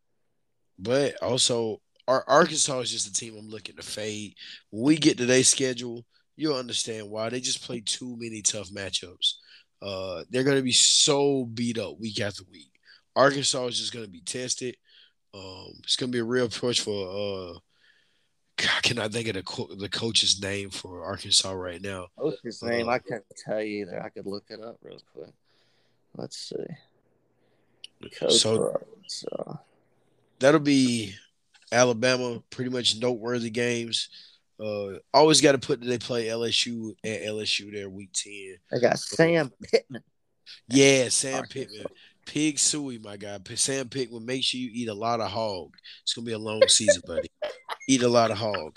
[0.79, 4.35] But also, Ar- Arkansas is just a team I'm looking to fade.
[4.71, 6.05] When we get to their schedule,
[6.37, 9.35] you'll understand why they just play too many tough matchups.
[9.83, 12.71] Uh, they're going to be so beat up week after week.
[13.15, 14.77] Arkansas is just going to be tested.
[15.35, 17.55] Um, it's going to be a real push for.
[17.55, 17.59] Uh,
[18.61, 22.09] I cannot think of the co- the coach's name for Arkansas right now.
[22.17, 22.89] What's his Uh, name?
[22.89, 24.03] I can't tell you either.
[24.03, 25.33] I could look it up real quick.
[26.17, 28.09] Let's see.
[28.19, 29.57] Coach So Arkansas.
[30.39, 31.15] that'll be
[31.71, 32.43] Alabama.
[32.51, 34.09] Pretty much noteworthy games.
[34.61, 38.57] Uh, always got to put that they play LSU at LSU there week ten.
[38.73, 40.03] I got Sam Pittman.
[40.69, 41.53] Yeah, Sam Arkansas.
[41.53, 41.87] Pittman.
[42.27, 43.39] Pig suey, my guy.
[43.55, 45.75] Sam Pittman, make sure you eat a lot of hog.
[46.03, 47.31] It's gonna be a long season, buddy.
[47.89, 48.77] Eat a lot of hog.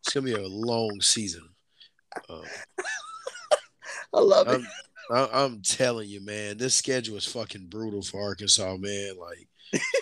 [0.00, 1.48] It's gonna be a long season.
[2.28, 2.42] Uh,
[4.14, 4.54] I love it.
[4.54, 4.66] I'm,
[5.10, 9.16] I, I'm telling you, man, this schedule is fucking brutal for Arkansas, man.
[9.18, 9.48] Like,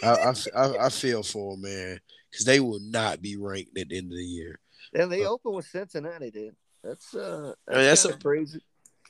[0.02, 3.88] I, I, I, I feel for them, man, because they will not be ranked at
[3.88, 4.60] the end of the year.
[4.94, 6.54] And they open with Cincinnati, dude.
[6.84, 8.60] That's uh I mean, that's a- crazy.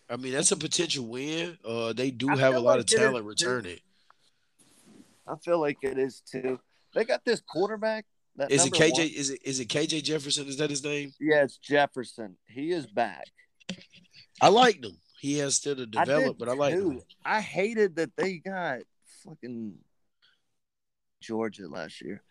[0.08, 1.56] I mean, that's a potential win.
[1.64, 3.78] Uh, they do I have a lot like of talent returning.
[5.26, 6.58] I feel like it is too.
[6.94, 8.06] They got this quarterback.
[8.36, 8.92] That Is it KJ?
[8.92, 10.46] one- Is it is it KJ Jefferson?
[10.48, 11.12] Is that his name?
[11.20, 12.36] It's Jefferson.
[12.46, 13.24] He is back.
[14.40, 14.96] I liked him.
[15.20, 17.02] He has still to develop, did but I like him.
[17.24, 18.78] I hated that they got
[19.24, 19.74] fucking
[21.20, 22.22] Georgia last year.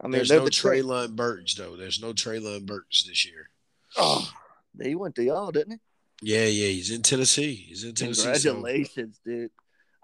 [0.00, 1.76] I mean, There's no the tra- Treylon Burks though.
[1.76, 3.50] There's no Treylon Burks this year.
[3.96, 4.30] Oh,
[4.80, 5.80] he went to y'all, didn't
[6.20, 6.32] he?
[6.34, 7.54] Yeah, yeah, he's in Tennessee.
[7.54, 8.22] He's in Tennessee.
[8.22, 9.50] so- Congratulations, dude.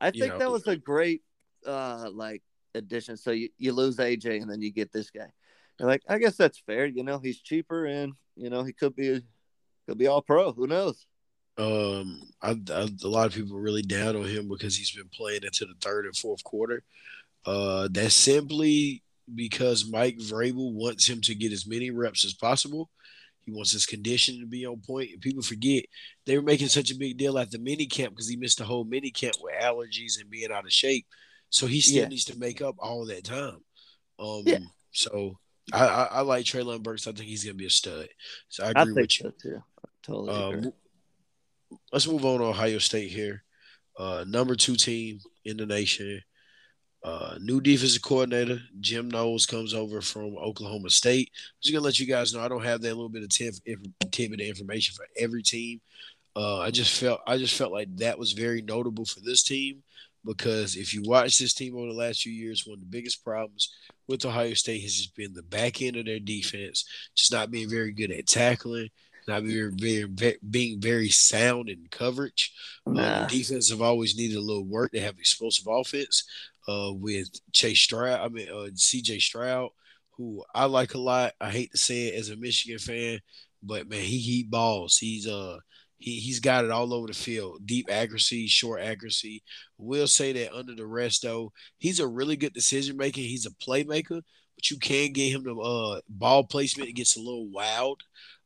[0.00, 0.38] I You think know.
[0.40, 1.22] that was a great
[1.66, 2.42] uh like
[2.74, 3.16] addition.
[3.16, 5.30] So you, you lose AJ and then you get this guy.
[5.78, 6.86] And like I guess that's fair.
[6.86, 9.22] You know, he's cheaper and you know he could be
[9.88, 10.52] could be all pro.
[10.52, 11.06] Who knows?
[11.56, 15.08] Um, I, I, a lot of people are really down on him because he's been
[15.14, 16.82] playing into the third and fourth quarter.
[17.46, 19.02] Uh, that's simply
[19.34, 22.90] because Mike Vrabel wants him to get as many reps as possible.
[23.44, 25.10] He wants his condition to be on point.
[25.12, 25.84] And people forget
[26.24, 28.64] they were making such a big deal at the mini camp because he missed the
[28.64, 31.06] whole mini camp with allergies and being out of shape.
[31.54, 32.08] So he still Yeah.
[32.08, 33.60] needs to make up all that time.
[34.18, 34.58] Um, Yeah.
[34.90, 35.38] So
[35.72, 37.06] I, I, I like Treylon Burks.
[37.06, 38.08] I think he's going to be a stud.
[38.48, 39.24] So I I, agree think with you.
[39.24, 39.62] so too.
[39.78, 40.72] I totally Uh, agree.
[41.92, 43.44] let's move on to Ohio State here.
[43.96, 46.20] Uh, number two team in the nation.
[47.04, 51.30] Uh, new defensive coordinator Jim Knowles comes over from Oklahoma State.
[51.62, 53.54] Just gonna let you guys know I don't have that little bit of tip,
[54.10, 55.80] tidbit of information for every team.
[56.34, 59.83] Uh, I just felt I just felt like that was very notable for this team
[60.24, 63.24] because if you watch this team over the last few years, one of the biggest
[63.24, 63.70] problems
[64.08, 66.84] with Ohio State has just been the back end of their defense,
[67.14, 68.88] just not being very good at tackling,
[69.28, 72.52] not being very, being very sound in coverage.
[72.86, 73.26] Uh, Nah.
[73.26, 74.92] defense have always needed a little work.
[74.92, 76.24] They have explosive offense
[76.68, 78.20] uh, with Chase Stroud.
[78.20, 79.18] I mean, uh, C.J.
[79.20, 79.70] Stroud,
[80.16, 81.32] who I like a lot.
[81.40, 83.20] I hate to say it as a Michigan fan,
[83.62, 84.96] but man, he he balls.
[84.98, 85.58] He's uh
[86.04, 87.62] He he's got it all over the field.
[87.64, 89.42] Deep accuracy, short accuracy.
[89.78, 93.22] We'll say that under the rest though, he's a really good decision maker.
[93.22, 94.20] He's a playmaker,
[94.54, 96.90] but you can get him to uh, ball placement.
[96.90, 98.02] It gets a little wild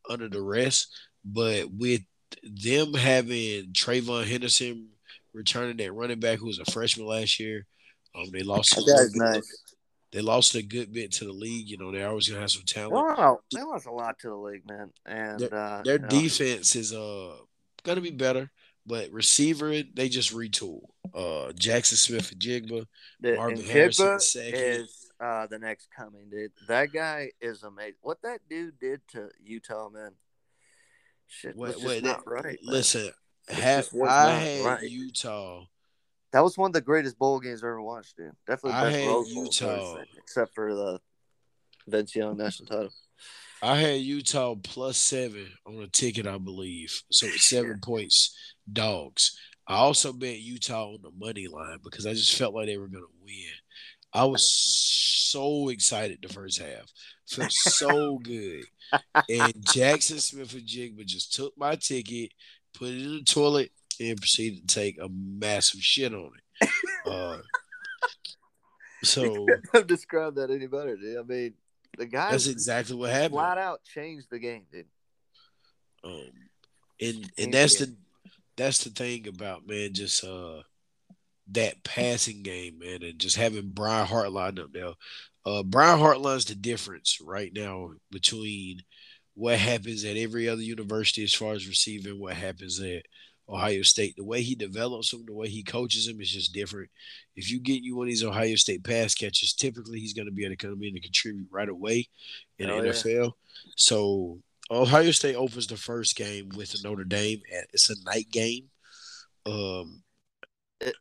[0.08, 0.86] under the rest.
[1.24, 2.02] But with
[2.44, 4.90] them having TreVeyon Henderson
[5.34, 7.66] returning that running back who was a freshman last year,
[8.14, 8.76] um, they lost.
[8.76, 9.62] That guy's nice.
[10.12, 11.68] They lost a good bit to the league.
[11.68, 12.92] You know, they're always gonna have some talent.
[12.92, 14.92] Wow, they lost a lot to the league, man.
[15.04, 17.34] And their, uh, their you know, defense is uh
[17.88, 18.50] gonna be better,
[18.86, 20.82] but receiver they just retool.
[21.14, 22.84] Uh, Jaxon Smith-Njigba,
[23.20, 24.54] the, Marvin and Harrison second.
[24.54, 26.52] is uh, the next coming, dude.
[26.68, 27.94] That guy is amazing.
[28.02, 30.12] What that dude did to Utah, man.
[31.26, 32.44] Shit, Wait, just wait, not that- right.
[32.44, 32.56] man.
[32.62, 33.10] listen,
[33.48, 34.82] have, I had right.
[34.82, 35.64] Utah.
[36.32, 38.32] That was one of the greatest bowl games I ever watched, dude.
[38.46, 39.96] Definitely I best had Bowl, Utah.
[40.18, 41.00] Except for the
[41.86, 42.92] Vince Young national title.
[43.62, 47.02] I had Utah plus seven on a ticket, I believe.
[47.10, 48.36] So it's seven points,
[48.72, 49.38] dogs.
[49.66, 52.88] I also bet Utah on the money line because I just felt like they were
[52.88, 53.52] going to win.
[54.12, 56.90] I was so excited the first half,
[57.28, 58.64] felt so good.
[59.14, 62.32] And Jaxon Smith-Njigba just took my ticket,
[62.74, 66.68] put it in the toilet, and proceeded to take a massive shit on it.
[67.06, 67.38] Uh,
[69.02, 71.16] so I've described that any better, dude.
[71.16, 71.54] I mean,
[71.96, 73.32] the guy that's exactly what happened.
[73.32, 74.86] flat out changed the game, dude.
[76.04, 76.30] Um,
[77.00, 77.94] and and that's the
[78.56, 80.62] that's the thing about man, just uh
[81.52, 84.92] that passing game, man, and just having Brian Hartline up there.
[85.46, 88.82] Uh, Brian Hartline's the difference right now between
[89.34, 93.02] what happens at every other university as far as receiving, what happens at
[93.48, 94.16] Ohio State.
[94.16, 96.90] The way he develops them, the way he coaches them is just different.
[97.36, 100.32] If you get you one of these Ohio State pass catchers, typically he's going to
[100.32, 102.08] be able to come in and contribute right away
[102.58, 102.92] in Oh, the yeah.
[102.92, 103.32] NFL.
[103.76, 107.40] So Ohio State opens the first game with Notre Dame.
[107.72, 108.64] It's a night game.
[109.46, 110.02] Um,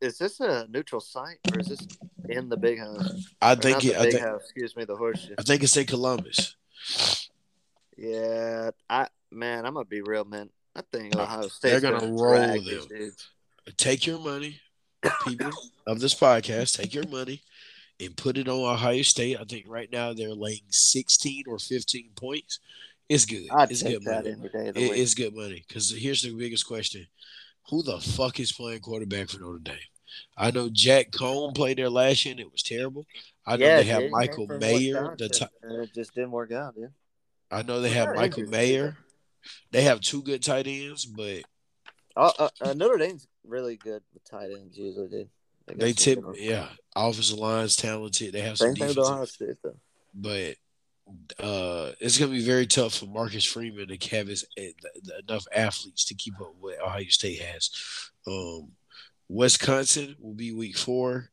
[0.01, 1.85] Is this a neutral site or is this
[2.29, 3.27] in the big house?
[3.41, 4.41] I think it, I big think house.
[4.43, 5.35] Excuse me, the horseshoe.
[5.37, 6.55] I think it's in Columbus.
[7.97, 10.49] Yeah, I man, I'm gonna be real, man.
[10.77, 12.63] I think Ohio they're gonna gonna roll them.
[12.89, 13.27] these.
[13.77, 14.59] Take your money,
[15.27, 15.51] people
[15.87, 16.77] of this podcast.
[16.77, 17.41] Take your money
[17.99, 19.37] and put it on Ohio State.
[19.39, 22.59] I think right now they're laying 16 or 15 points.
[23.09, 23.47] It's good.
[23.51, 24.35] I'd it's take good that money.
[24.39, 24.99] any day of the It- week.
[24.99, 27.07] it's good money because here's the biggest question:
[27.69, 29.75] Who the fuck is playing quarterback for Notre Dame?
[30.37, 33.05] I know Jack Coan played there last year and it was terrible.
[33.45, 35.15] I know yeah, they have Michael Mayer.
[35.17, 36.91] The ti- it just didn't work out, dude.
[37.51, 38.97] I know they have Michael Mayer.
[39.71, 41.43] They have two good tight ends, but
[42.15, 45.29] Uh, uh, uh, Notre Dame's really good with tight ends usually, dude.
[45.79, 46.69] they tip yeah.
[46.95, 48.33] Offensive line's talented.
[48.33, 49.75] They have some Same thing with State though.
[50.13, 50.55] but
[51.39, 54.71] uh, it's going to be very tough for Marcus Freeman to have his, eh,
[55.27, 57.69] enough athletes to keep up with Ohio State has.
[58.25, 58.71] Um,
[59.29, 61.29] Wisconsin will be week four.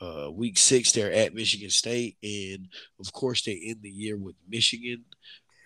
[0.00, 2.68] Uh, week six, they're at Michigan State, and
[3.00, 5.04] of course, they end the year with Michigan.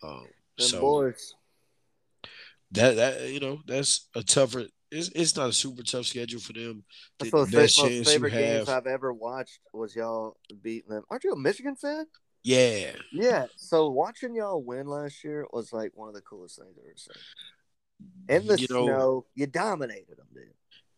[0.04, 0.26] Um,
[0.56, 1.34] Them so boys.
[2.72, 4.64] That that you know that's a tougher.
[4.92, 6.82] It's, it's not a super tough schedule for them.
[7.18, 8.76] That's The the best most chance favorite games have.
[8.76, 11.04] I've ever watched was y'all beating them.
[11.10, 12.06] Aren't you a Michigan fan?
[12.42, 13.46] Yeah, Yeah.
[13.56, 16.96] So watching y'all win last year was like one of the coolest things I've ever
[16.96, 18.40] seen.
[18.40, 20.54] In the You know- you dominated them, dude.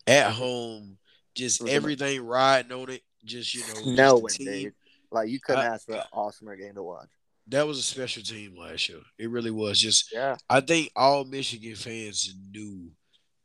[0.07, 0.97] at home,
[1.35, 3.03] just It was a- everything riding on it.
[3.25, 4.47] Just you know, just Knowing, team.
[4.47, 4.75] dude.
[5.11, 7.09] Like you couldn't I- ask for an awesomer game to watch.
[7.53, 9.01] That was a special team last year.
[9.19, 9.79] It really was.
[9.79, 10.37] Just Yeah.
[10.49, 12.91] I think all Michigan fans knew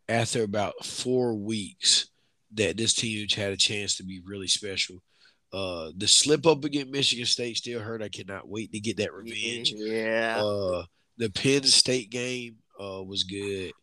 [0.08, 2.08] after about four weeks
[2.54, 5.04] that this team had a chance to be really special.
[5.52, 8.02] Uh, the slip up against Michigan State still hurt.
[8.02, 9.74] I cannot wait to get that revenge.
[9.76, 10.41] Yeah.
[10.41, 10.84] Uh,
[11.17, 13.74] the Penn State game uh, was good,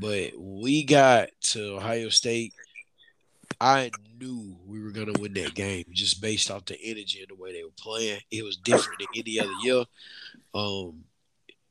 [0.00, 2.52] but we got to Ohio State.
[3.64, 7.30] I knew we were going to win that game just based off the energy and
[7.30, 8.20] the way they were playing.
[8.30, 9.84] It was different than any other year.
[10.54, 11.04] Um,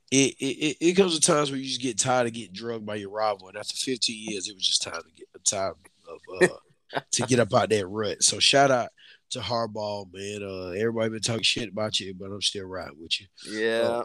[0.10, 2.96] it, it, it, comes to times where you just get tired of getting drugged by
[2.96, 5.74] your rival, and after 15 years, it was just time to get time
[6.10, 8.24] of uh, to get up out that rut.
[8.24, 8.90] So shout out
[9.30, 10.42] to Harbaugh, man.
[10.44, 14.02] Uh, everybody been talking shit about you, but I'm still riding with you yeah.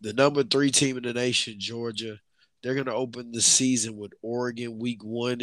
[0.00, 2.18] the number three team in the nation, Georgia.
[2.64, 5.42] They're going to open the season with Oregon week one.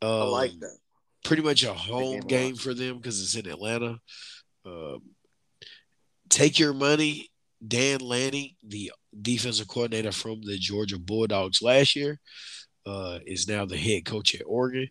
[0.00, 0.78] Um, I like that.
[1.24, 3.98] Pretty much a home game for them because it's in Atlanta.
[4.66, 5.00] Um,
[6.28, 7.28] take your money.
[7.66, 12.18] Dan Lanning, the defensive coordinator from the Georgia Bulldogs last year,
[12.86, 14.88] uh, is now the head coach at Oregon.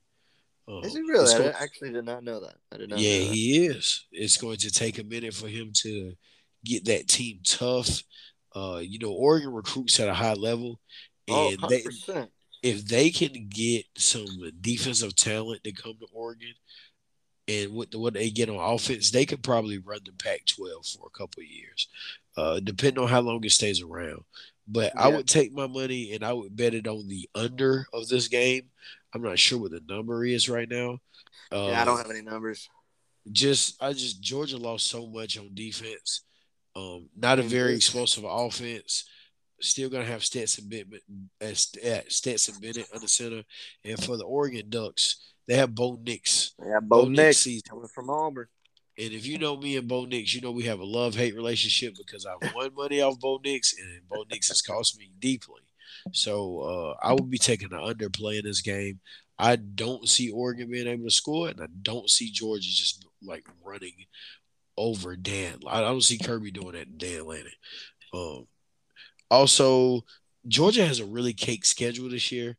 [0.69, 1.23] Um, Is he really?
[1.23, 2.55] it's I actually did not know that.
[2.71, 2.99] I did not.
[2.99, 4.05] yeah, he is.
[4.13, 6.13] It's going to take a minute for him to
[6.63, 8.03] get that team tough.
[8.55, 10.79] Uh, you know, Oregon recruits at a high level,
[11.29, 12.29] Oh, and they 100%.
[12.63, 14.27] If they can get some
[14.61, 16.53] defensive talent to come to Oregon,
[17.47, 21.17] and what what they get on offense, they could probably run the Pac-12 for a
[21.17, 21.87] couple of years,
[22.37, 24.23] uh, depending on how long it stays around.
[24.67, 25.03] But yeah.
[25.03, 28.27] I would take my money and I would bet it on the under of this
[28.27, 28.63] game.
[29.13, 30.99] I'm not sure what the number is right now.
[31.51, 32.69] Uh, yeah, I don't have any numbers.
[33.31, 36.21] Just I just Georgia lost so much on defense.
[36.75, 39.05] Um, not a very explosive offense.
[39.61, 41.03] Still gonna have Stetson Bennett,
[41.41, 43.43] uh, Stetson Bennett under center,
[43.83, 46.53] and for the Oregon Ducks, they have Bo Nix.
[46.59, 48.47] Yeah, Bo, Bo Nix, Nix coming from Auburn.
[48.97, 51.35] And if you know me and Bo Nix, you know we have a love hate
[51.35, 55.61] relationship because I've won money off Bo Nix, and Bo Nix has cost me deeply.
[56.11, 58.99] So uh, I would be taking the underplay in this game.
[59.37, 63.45] I don't see Oregon being able to score, and I don't see Georgia just like
[63.63, 63.93] running
[64.77, 65.59] over Dan.
[65.67, 67.51] I don't see Kirby doing that to Dan Lanning.
[68.13, 68.47] Um,
[69.31, 70.01] also,
[70.47, 72.57] Georgia has a really cake schedule this year.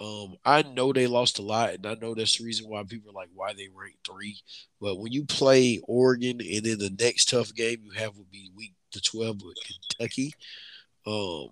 [0.00, 3.10] Um, I know they lost a lot, and I know that's the reason why people
[3.10, 4.38] are like, why they rank three.
[4.80, 8.50] But when you play Oregon, and then the next tough game you have would be
[8.56, 9.56] week the 12 with
[9.98, 10.32] Kentucky,
[11.06, 11.48] um,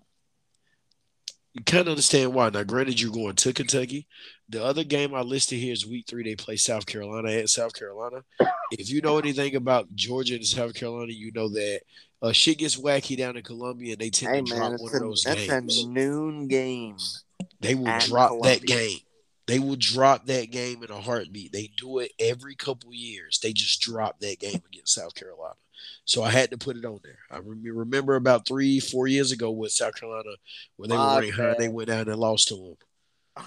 [1.53, 2.49] you kind of understand why.
[2.49, 4.07] Now, granted, you're going to Kentucky.
[4.49, 6.23] The other game I listed here is week three.
[6.23, 8.23] They play South Carolina at South Carolina.
[8.71, 11.81] If you know anything about Georgia and South Carolina, you know that
[12.21, 14.93] uh, shit gets wacky down in Columbia, and they tend hey, to man, drop one
[14.93, 15.49] a, of those that's games.
[15.49, 16.95] That's a noon game.
[17.59, 18.59] They will drop Columbia.
[18.59, 18.99] that game.
[19.47, 21.51] They will drop that game in a heartbeat.
[21.51, 23.39] They do it every couple years.
[23.41, 25.55] They just drop that game against South Carolina.
[26.11, 27.19] So I had to put it on there.
[27.31, 30.31] I remember about three, four years ago with South Carolina
[30.75, 32.55] when they were ranked high, they went down and lost to
[33.37, 33.45] them.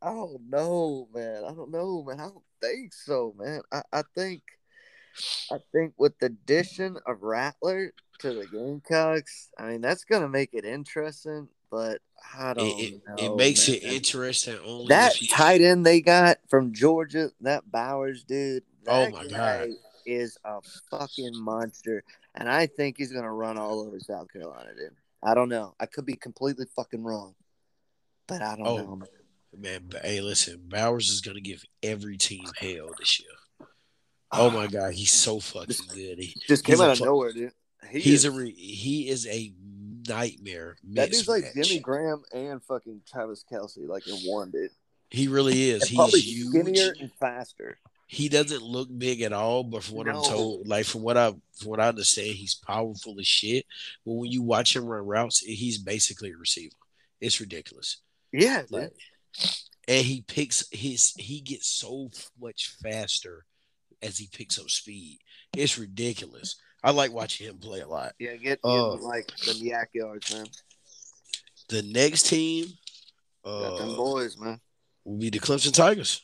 [0.00, 1.42] I don't know, man.
[1.44, 2.20] I don't know, man.
[2.20, 3.62] I don't think so, man.
[3.72, 4.42] I, I think
[5.50, 10.50] I think with the addition of Rattler to the Gamecocks, I mean that's gonna make
[10.52, 11.98] it interesting, but
[12.38, 13.14] I don't it, know.
[13.18, 13.78] It makes man.
[13.78, 18.62] it interesting only that tight end they got from Georgia, that Bowers dude.
[18.86, 19.70] oh my god.
[20.06, 22.04] Is a fucking monster.
[22.34, 24.96] And I think he's gonna run all over South Carolina, dude.
[25.22, 25.74] I don't know.
[25.80, 27.34] I could be completely fucking wrong.
[28.26, 28.76] But I don't oh.
[28.76, 29.02] know,
[29.56, 29.90] man.
[30.02, 33.28] Hey, listen, Bowers is gonna give every team hell this year.
[34.36, 36.18] Oh my god, he's so fucking good.
[36.18, 37.52] He just came out of nowhere, dude.
[37.88, 39.52] He he's is, a re, he is a
[40.08, 40.76] nightmare.
[40.94, 44.70] That dude's like Jimmy Graham and fucking Travis Kelce, like in one, dude.
[45.10, 45.84] He really is.
[45.84, 46.48] He's huge.
[46.48, 47.78] skinnier and faster.
[48.14, 50.12] He doesn't look big at all, but from what no.
[50.12, 53.66] I'm told, like from what I from what I understand, he's powerful as shit.
[54.06, 56.76] But when you watch him run routes, he's basically a receiver.
[57.20, 58.02] It's ridiculous.
[58.32, 58.92] Yeah, like,
[59.88, 63.44] and he picks his he gets so much faster
[64.00, 65.18] as he picks up speed.
[65.56, 66.54] It's ridiculous.
[66.84, 68.12] I like watching him play a lot.
[68.20, 70.46] Yeah, get uh, like the YAC yards, man.
[71.68, 72.66] The next team,
[73.44, 74.60] uh, them boys, man,
[75.04, 76.23] will be the Clemson Tigers.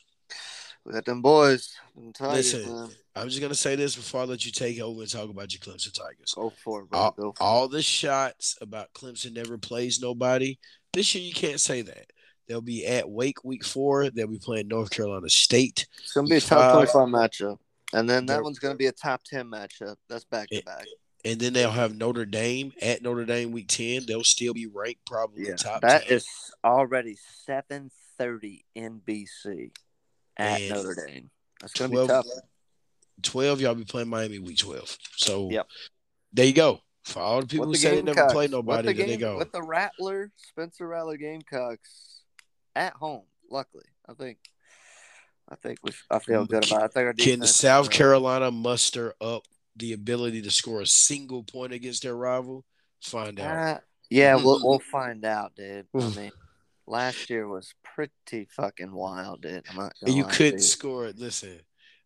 [0.85, 1.75] We got them boys.
[1.95, 2.89] Them tigers, Listen, man.
[3.15, 5.59] I'm just gonna say this before I let you take over and talk about your
[5.59, 6.33] Clemson Tigers.
[6.35, 6.99] Go for it, bro.
[6.99, 7.71] All, Go for all it.
[7.71, 10.57] the shots about Clemson never plays nobody.
[10.93, 12.11] This year you can't say that.
[12.47, 14.09] They'll be at Wake week four.
[14.09, 15.87] They'll be playing North Carolina State.
[15.99, 17.57] It's gonna be a top twenty-five matchup,
[17.93, 19.97] and then that one's gonna be a top ten matchup.
[20.09, 20.85] That's back to back.
[21.23, 24.05] And then they'll have Notre Dame at Notre Dame week ten.
[24.07, 25.81] They'll still be ranked probably yeah, top.
[25.81, 26.17] That 10.
[26.17, 26.27] is
[26.63, 29.71] already seven thirty NBC
[30.41, 31.29] at and Notre Dame.
[31.59, 32.25] That's gonna 12, be tough.
[33.21, 34.97] Twelve, y'all be playing Miami week twelve.
[35.15, 35.67] So yep.
[36.33, 36.79] there you go.
[37.03, 39.37] For all the people who say they never play nobody, the there they go.
[39.37, 42.21] With the Rattler, Spencer Rattler Gamecocks
[42.75, 43.23] at home.
[43.49, 44.37] Luckily, I think.
[45.49, 45.91] I think we.
[46.09, 46.81] I feel good about.
[46.81, 46.85] It.
[46.85, 49.43] I think our can South Carolina muster up
[49.75, 52.63] the ability to score a single point against their rival?
[53.01, 53.57] Find out.
[53.57, 55.87] Uh, yeah, we'll we'll find out, dude.
[55.95, 56.31] I mean,
[56.91, 59.65] last year was pretty fucking wild, dude.
[60.05, 61.17] you couldn't score it.
[61.17, 61.59] Listen,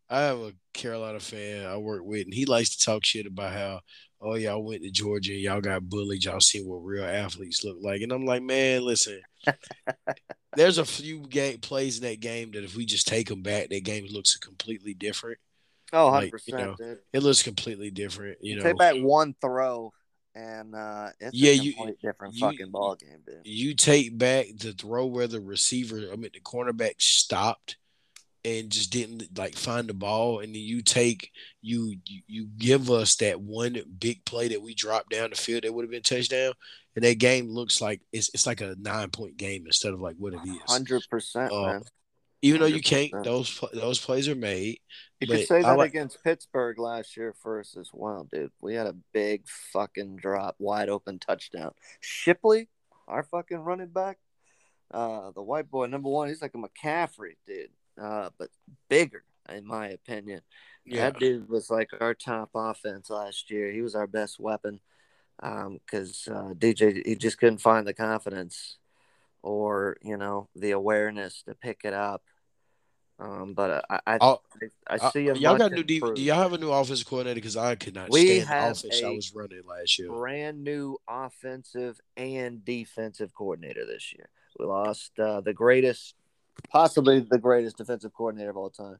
[0.10, 3.52] I have a Carolina fan I work with, and he likes to talk shit about
[3.52, 3.80] how,
[4.22, 6.24] oh, y'all went to Georgia and y'all got bullied.
[6.24, 8.02] Y'all see what real athletes look like.
[8.02, 9.20] And I'm like, man, listen,
[10.56, 13.70] there's a few game plays in that game that if we just take them back,
[13.70, 15.40] that game looks completely different.
[15.92, 16.32] Oh, 100%.
[16.32, 16.76] Like, you know.
[17.12, 18.38] It looks completely different.
[18.42, 19.92] You, you know, take back one throw
[20.36, 23.42] and uh, it's yeah, a you, different you, fucking ball game, dude.
[23.46, 27.78] You take back the throw where the receiver, I mean, the cornerback stopped
[28.44, 31.32] and just didn't like find the ball, and then you take
[31.62, 35.74] you you, give us that one big play that we dropped down the field that
[35.74, 36.52] would have been touchdown,
[36.96, 40.16] and that game looks like it's it's like a nine point game instead of like
[40.18, 40.58] what it is.
[40.68, 41.82] Hundred uh, percent, man.
[42.42, 44.80] Even though you can't, those those plays are made.
[45.30, 48.52] You could say that like, against Pittsburgh last year first as well, dude.
[48.62, 51.72] We had a big fucking drop, wide open touchdown.
[52.00, 52.70] Shipley,
[53.08, 54.18] our fucking running back,
[54.92, 57.70] Uh, the white boy number one, he's like a McCaffrey dude,
[58.02, 58.50] uh, but
[58.90, 60.42] bigger in my opinion.
[60.86, 61.10] Yeah.
[61.10, 63.72] That dude was like our top offense last year.
[63.72, 64.80] He was our best weapon
[65.40, 68.78] because um, uh, DJ he just couldn't find the confidence
[69.42, 72.24] or you know the awareness to pick it up.
[73.18, 74.38] Um, but I I, I,
[74.90, 75.24] I see.
[75.24, 75.84] Y'all got new.
[75.84, 77.36] Do y'all have a new offensive coordinator?
[77.36, 80.10] Because I could not we stand the offense I was running last year.
[80.10, 84.30] Brand new offensive and defensive coordinator this year.
[84.60, 86.16] We lost uh, the greatest,
[86.70, 89.00] possibly the greatest defensive coordinator of all time.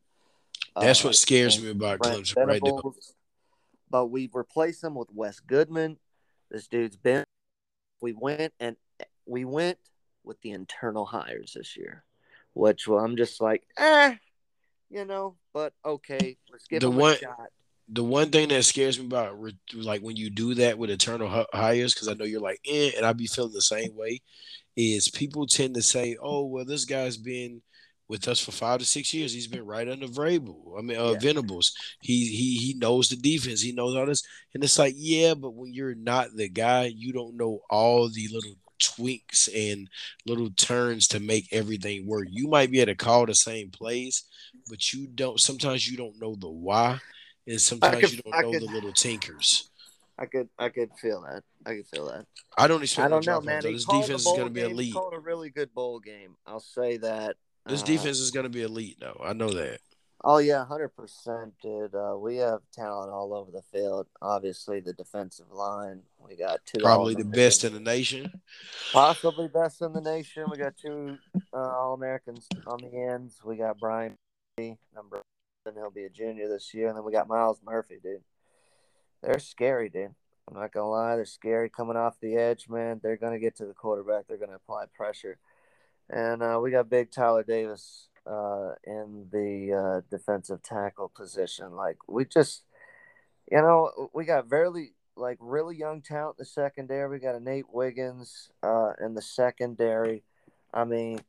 [0.80, 2.82] That's uh, what scares me about Clemson right now.
[3.90, 5.98] But we replaced him with Wes Goodwin.
[6.50, 7.24] This dude's been.
[8.02, 8.76] We went and
[9.26, 9.78] we went
[10.24, 12.04] with the internal hires this year,
[12.56, 14.16] which well, I'm just like, eh,
[14.90, 15.36] you know.
[15.54, 17.50] But okay, let's give the him one, a shot.
[17.90, 19.38] The one thing that scares me about
[19.74, 23.06] like when you do that with internal hires, because I know you're like, eh, and
[23.06, 24.22] I be feeling the same way,
[24.76, 27.62] is people tend to say, oh, well, this guy's been
[28.08, 29.34] with us for five to six years.
[29.34, 30.78] He's been right under Vrabel.
[30.78, 31.20] I mean, uh, yeah.
[31.20, 31.74] Venables.
[32.02, 33.62] He he he knows the defense.
[33.62, 37.14] He knows all this, and it's like, yeah, but when you're not the guy, you
[37.14, 39.90] don't know all the little tweaks and
[40.26, 42.28] little turns to make everything work.
[42.30, 44.24] You might be able to call the same plays,
[44.70, 45.40] but you don't.
[45.40, 47.00] Sometimes you don't know the why,
[47.48, 49.70] and sometimes could, you don't I know could, the little tinkers.
[50.18, 51.44] I could I could feel that.
[51.66, 52.26] I could feel that.
[52.58, 53.06] I don't expect.
[53.06, 53.62] I don't know, man.
[53.64, 54.94] This defense is going to be elite.
[54.94, 56.36] Called a really good bowl game.
[56.46, 57.36] I'll say that.
[57.66, 59.20] This uh, defense is going to be elite, though.
[59.24, 59.80] I know that.
[60.28, 61.94] Oh yeah, hundred percent, dude.
[61.94, 64.08] Uh, we have talent all over the field.
[64.24, 66.02] Obviously, the defensive line.
[66.18, 66.82] We got two.
[66.82, 68.42] Probably the best in the nation.
[68.92, 70.46] Possibly best in the nation.
[70.50, 71.20] We got two
[71.54, 73.40] uh, All Americans on the ends.
[73.46, 74.18] We got Brian
[74.58, 75.22] number,
[75.68, 78.24] and he'll be a junior this year, and then we got Myles Murphy, dude.
[79.22, 80.16] They're scary, dude.
[80.48, 83.00] I'm not gonna lie, they're scary coming off the edge, man.
[83.02, 84.26] They're gonna get to the quarterback.
[84.28, 85.38] They're gonna apply pressure,
[86.10, 91.76] and uh, we got big Tyler Davis uh, in the uh, defensive tackle position.
[91.76, 92.64] Like we just,
[93.52, 97.10] you know, we got very like really young talent in the secondary.
[97.10, 100.24] We got a Nate Wiggins uh, in the secondary.
[100.74, 101.22] I mean,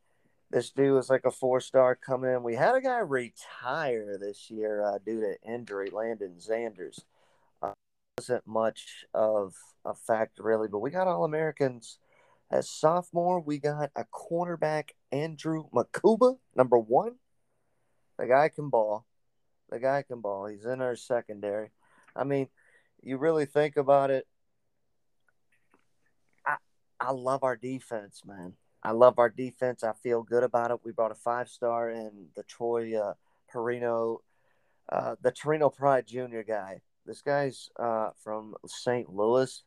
[0.49, 2.43] this dude was like a four star coming in.
[2.43, 7.01] We had a guy retire this year uh, due to injury, Landon Zanders.
[7.61, 7.73] Uh,
[8.17, 9.53] wasn't much of
[9.85, 11.99] a factor really, but we got all Americans
[12.49, 17.15] as sophomore, we got a cornerback, Andrew Mukuba, number one.
[18.17, 19.05] The guy can ball.
[19.69, 20.47] The guy can ball.
[20.47, 21.69] He's in our secondary.
[22.15, 22.47] I mean,
[23.01, 24.27] you really think about it.
[26.45, 26.57] I
[26.99, 28.53] I love our defense, man.
[28.83, 29.83] I love our defense.
[29.83, 30.79] I feel good about it.
[30.83, 33.13] We brought a five star in the Troy uh,
[33.53, 34.19] Perino,
[34.89, 36.81] uh, the Toriano Pride Junior guy.
[37.05, 39.09] This guy's uh, from St.
[39.09, 39.63] Louis.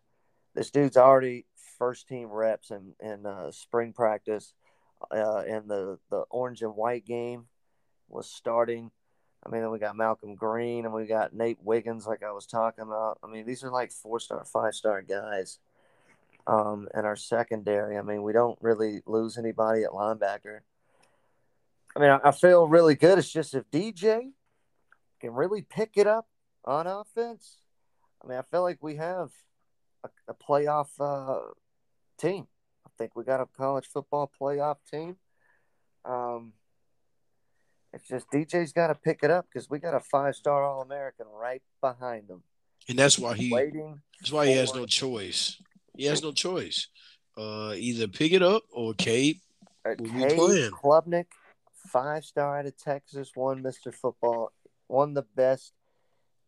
[0.54, 1.46] This dude's already
[1.78, 4.54] first team reps in in uh, spring practice,
[5.10, 7.46] uh, and the the orange and white game
[8.08, 8.90] was starting.
[9.44, 12.84] I mean, we got Malcolm Greene and we got Nate Wiggins, like I was talking
[12.84, 13.18] about.
[13.22, 15.58] I mean, these are like four star, five star guys.
[16.46, 20.60] Um, in our secondary, I mean, we don't really lose anybody at linebacker.
[21.94, 23.18] I mean, I, I feel really good.
[23.18, 24.32] It's just if DJ
[25.20, 26.26] can really pick it up
[26.64, 27.58] on offense,
[28.22, 29.30] I mean, I feel like we have
[30.04, 31.52] a, a playoff uh,
[32.18, 32.46] team.
[33.00, 35.16] Think we got a college football playoff team.
[36.04, 36.52] Um,
[37.94, 40.82] it's just DJ's got to pick it up because we got a five star All
[40.82, 42.42] American right behind him.
[42.90, 44.02] And that's why he waiting.
[44.20, 45.56] That's why he has no choice.
[45.96, 46.88] He has no choice.
[47.38, 49.38] Uh, either pick it up or Cade
[49.86, 50.70] uh, Cade.
[50.70, 51.28] Klubnik,
[51.72, 53.94] five star out of Texas, won Mr.
[53.94, 54.52] Football,
[54.88, 55.72] won the best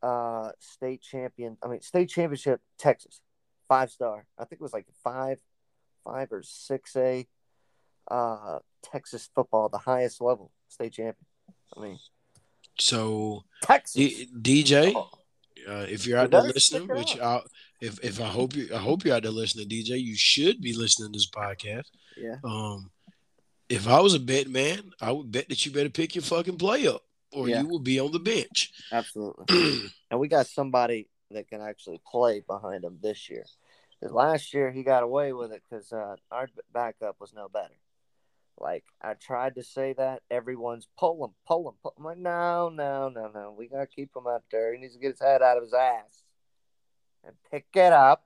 [0.02, 1.56] uh, state champion.
[1.62, 3.22] I mean, state championship Texas,
[3.68, 4.26] five star.
[4.38, 5.38] I think it was like five
[6.04, 7.26] five or six A
[8.10, 11.16] uh, Texas football, the highest level state champion.
[11.76, 11.98] I mean,
[12.78, 15.08] so Texas D- DJ, oh.
[15.68, 17.40] uh, if you're out there listening, which I,
[17.80, 20.74] if if I hope you I hope you're out there listening, DJ, you should be
[20.74, 21.86] listening to this podcast.
[22.16, 22.36] Yeah.
[22.44, 22.90] Um,
[23.68, 26.58] if I was a bet man, I would bet that you better pick your fucking
[26.58, 27.62] play up, or yeah.
[27.62, 28.72] you will be on the bench.
[28.90, 29.90] Absolutely.
[30.10, 33.44] and we got somebody that can actually play behind him this year
[34.10, 37.74] last year he got away with it because uh, our backup was no better.
[38.58, 42.04] Like I tried to say that everyone's pull him, pull him, pull him.
[42.04, 43.54] I'm like, no, no, no, no.
[43.56, 44.72] We gotta keep him out there.
[44.72, 46.24] He needs to get his head out of his ass
[47.24, 48.24] and pick it up.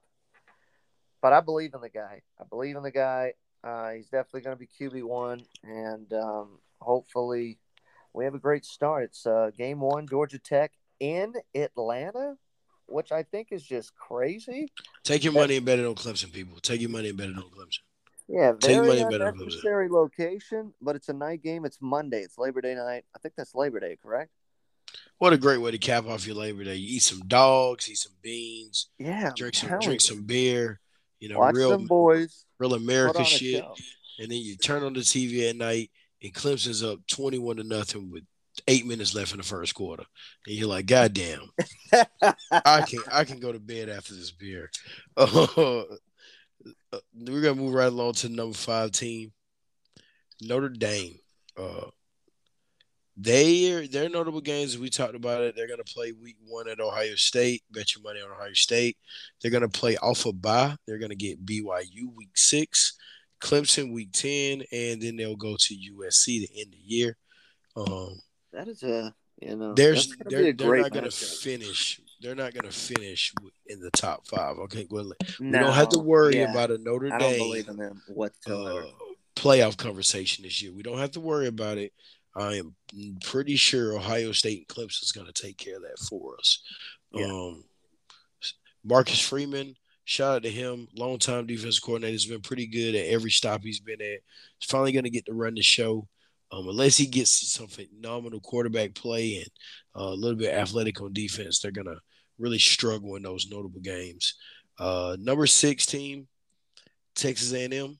[1.22, 2.22] But I believe in the guy.
[2.40, 3.32] I believe in the guy.
[3.64, 7.58] Uh, he's definitely to be QB one, and um, hopefully,
[8.12, 9.04] we have a great start.
[9.04, 12.36] It's uh, game one, Georgia Tech in Atlanta
[12.86, 14.68] which I think is just crazy.
[15.04, 16.58] Take your money and bet it on Clemson, people.
[16.60, 17.80] Take your money and bet it on Clemson.
[18.28, 19.28] Yeah, Take very money than Clemson.
[19.40, 21.64] unnecessary location, but it's a night game.
[21.64, 22.20] It's Monday.
[22.22, 23.04] It's Labor Day night.
[23.14, 24.30] I think that's Labor Day, correct?
[25.18, 26.74] What a great way to cap off your Labor Day.
[26.76, 29.30] You eat some dogs, eat some beans, Yeah.
[29.36, 30.80] drink some drink some beer.
[31.20, 32.44] You know, Watch real boys.
[32.58, 33.64] real America shit.
[34.18, 35.90] And then you turn on the TV at night,
[36.22, 38.24] and Clemson's up twenty-one to nothing with
[38.68, 40.04] eight minutes left in the first quarter,
[40.46, 41.50] and you're like, God damn.
[42.52, 44.70] I can I can go to bed after this beer.
[46.92, 49.32] Uh, we're gonna move right along to the number five team,
[50.40, 51.18] Notre Dame.
[51.56, 51.86] Uh,
[53.16, 55.54] they their notable games we talked about it.
[55.56, 57.62] They're gonna play week one at Ohio State.
[57.70, 58.96] Bet your money on Ohio State.
[59.40, 60.76] They're gonna play Alpha of bye.
[60.86, 62.98] They're gonna get BYU week six,
[63.40, 67.16] Clemson week ten, and then they'll go to USC to end the year.
[67.76, 68.20] Um,
[68.56, 69.74] that is a you know.
[69.74, 72.00] there's they're, they're not gonna finish.
[72.22, 73.32] They're not gonna finish
[73.66, 74.56] in the top five.
[74.58, 77.38] Okay, well, we No, don't have to worry yeah, about a Notre I don't Dame
[77.38, 78.86] believe in them whatsoever.
[78.86, 78.90] uh,
[79.36, 80.72] playoff conversation this year.
[80.72, 81.92] We don't have to worry about it.
[82.34, 82.74] I am
[83.22, 86.62] pretty sure Ohio State and Clemson is going to take care of that for us.
[87.12, 87.26] Yeah.
[87.26, 87.64] Um,
[88.84, 90.88] Marcus Freeman, shout out to him.
[90.96, 94.20] Longtime defensive coordinator has been pretty good at every stop he's been at.
[94.58, 96.06] He's finally going to get to run the show.
[96.52, 99.50] Um, unless he gets some phenomenal quarterback play and
[100.00, 101.98] uh, a little bit athletic on defense, they're going to
[102.38, 104.34] really struggle in those notable games.
[104.78, 106.28] Uh, number six team,
[107.14, 107.98] Texas A&M,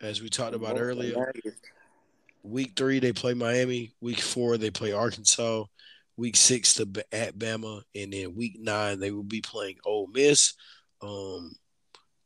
[0.00, 1.32] as we talked about earlier.
[2.42, 3.94] Week three, they play Miami.
[4.00, 5.64] Week four, they play Arkansas.
[6.16, 10.54] Week six, the at Bama, and then week nine, they will be playing Ole Miss.
[11.00, 11.52] Um,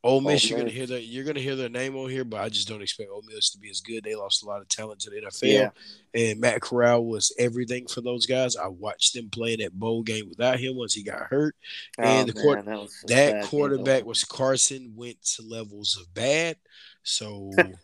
[0.03, 1.03] Ole Miss, Ole you're gonna hear that.
[1.05, 3.57] You're gonna hear their name on here, but I just don't expect Ole Miss to
[3.59, 4.03] be as good.
[4.03, 5.69] They lost a lot of talent to the NFL, Yeah.
[6.13, 8.55] and Matt Corral was everything for those guys.
[8.55, 11.55] I watched them play in that bowl game without him once he got hurt.
[11.97, 16.57] And the court- Oh, that, a That quarterback was Carson went to levels of bad.
[17.03, 17.51] So,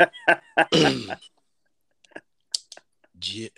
[0.71, 1.11] um,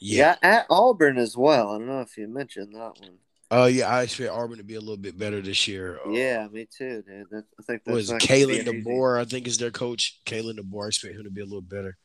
[0.00, 0.36] yeah.
[0.42, 1.70] at Auburn as well.
[1.70, 3.18] I don't know if you mentioned that one.
[3.50, 5.98] Uh, yeah, I expect Auburn to be a little bit better this year.
[6.04, 7.26] Uh, Yeah, me too, dude.
[7.32, 10.20] I think that's was Kalen DeBoer, I think is their coach.
[10.26, 11.96] Kalen DeBoer, I expect him to be a little better.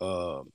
[0.00, 0.52] Um,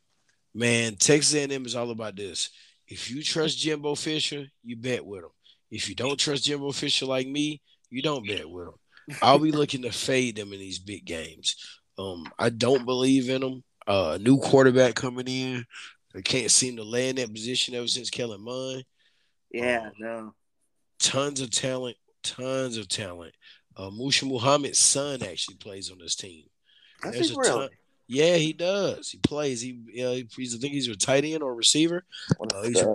[0.54, 2.50] man, Texas A&M is all about this.
[2.88, 5.30] If you trust Jimbo Fisher, you bet with him.
[5.72, 8.74] If you don't trust Jimbo Fisher like me, you don't bet with him.
[9.22, 11.56] I'll be looking to fade them in these big games.
[11.98, 13.64] Um, I don't believe in them.
[13.88, 15.66] Uh, new quarterback coming in.
[16.14, 18.84] They can't seem to land that position ever since Kellen Mond.
[19.54, 20.34] Yeah, Um, no.
[21.00, 23.34] Tons of talent, tons of talent.
[23.78, 26.46] Uh, Muhsin Muhammad's son actually plays on this team.
[27.04, 27.50] There's he a really?
[27.68, 27.70] ton-
[28.08, 29.10] Yeah, he does.
[29.10, 29.62] He plays.
[29.62, 32.04] He, yeah, he's I think he's a tight end or receiver.
[32.40, 32.86] Uh, he's-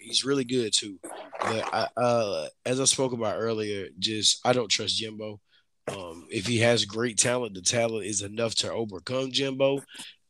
[0.00, 0.98] He's really good too.
[1.40, 5.38] But I, uh, as I spoke about earlier, just I don't trust Jimbo.
[5.86, 9.80] Um, if he has great talent, the talent is enough to overcome Jimbo.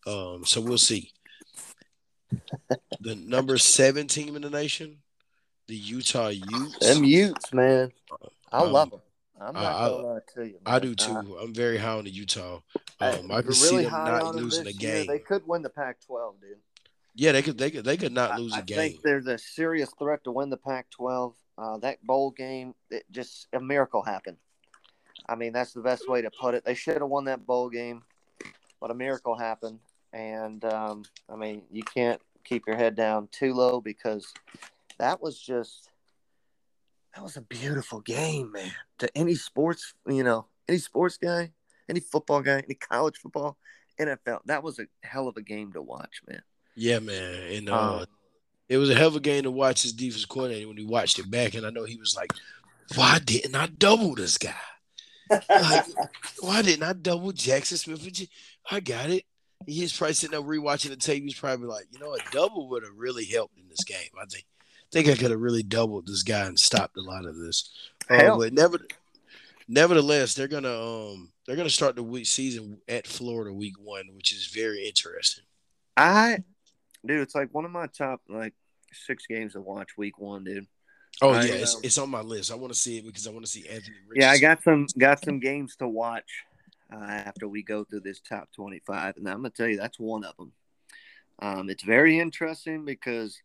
[0.06, 1.12] Um, so we'll see.
[3.00, 4.98] The number seven team in the nation,
[5.68, 6.78] the Utah Utes.
[6.80, 7.92] Them Utes, man.
[8.50, 9.00] I Um, love them.
[9.40, 10.58] I'm not I- gonna lie to you.
[10.66, 11.12] I do too.
[11.12, 12.60] Uh, I'm very high on the Utah.
[12.98, 14.92] I- Um, I we're can see them high not losing a this year.
[14.94, 15.06] game.
[15.06, 16.58] They could win the Pac-12, dude.
[17.14, 17.56] Yeah, they could.
[17.58, 17.84] They could.
[17.84, 18.78] They could not I- lose I a game.
[18.78, 21.34] I think there's a serious threat to win the Pac-12.
[21.56, 24.38] Uh, that bowl game, it just a miracle happened.
[25.28, 26.64] I mean, that's the best way to put it.
[26.64, 28.02] They should have won that bowl game,
[28.80, 29.80] but a miracle happened.
[30.12, 34.32] And um, I mean, you can't keep your head down too low because
[34.98, 35.88] that was just
[37.14, 38.72] that was a beautiful game, man.
[38.98, 41.52] To any sports, you know, any sports guy,
[41.88, 43.56] any football guy, any college football,
[43.98, 46.42] NFL, that was a hell of a game to watch, man.
[46.76, 47.52] Yeah, man.
[47.52, 48.06] And uh, Um,
[48.68, 51.18] it was a hell of a game to watch his defense coordinator when he watched
[51.18, 51.54] it back.
[51.54, 52.32] And I know he was like,
[52.94, 54.54] why didn't I double this guy?
[55.30, 55.86] Like,
[56.40, 58.28] why didn't I double Jaxon Smith?
[58.70, 59.24] I got it.
[59.66, 61.24] He's probably sitting there rewatching the tape.
[61.24, 64.10] He's probably like, you know, a double would have really helped in this game.
[64.20, 64.44] I think,
[64.92, 67.70] think I could have really doubled this guy and stopped a lot of this.
[68.08, 68.38] Uh, Hell.
[68.38, 68.78] but never,
[69.68, 74.32] nevertheless, they're gonna um they're gonna start the week season at Florida week one, which
[74.32, 75.44] is very interesting.
[75.96, 76.38] I,
[77.04, 78.54] dude, it's like one of my top like
[78.92, 80.66] six games to watch week one, dude.
[81.20, 82.52] Oh I, yeah, it's, um, it's on my list.
[82.52, 83.96] I want to see it because I want to see Anthony.
[84.08, 84.16] Richardson.
[84.16, 86.44] Yeah, I got some got some games to watch
[86.92, 89.98] uh, after we go through this top twenty five, and I'm gonna tell you that's
[89.98, 90.52] one of them.
[91.40, 93.40] Um, it's very interesting because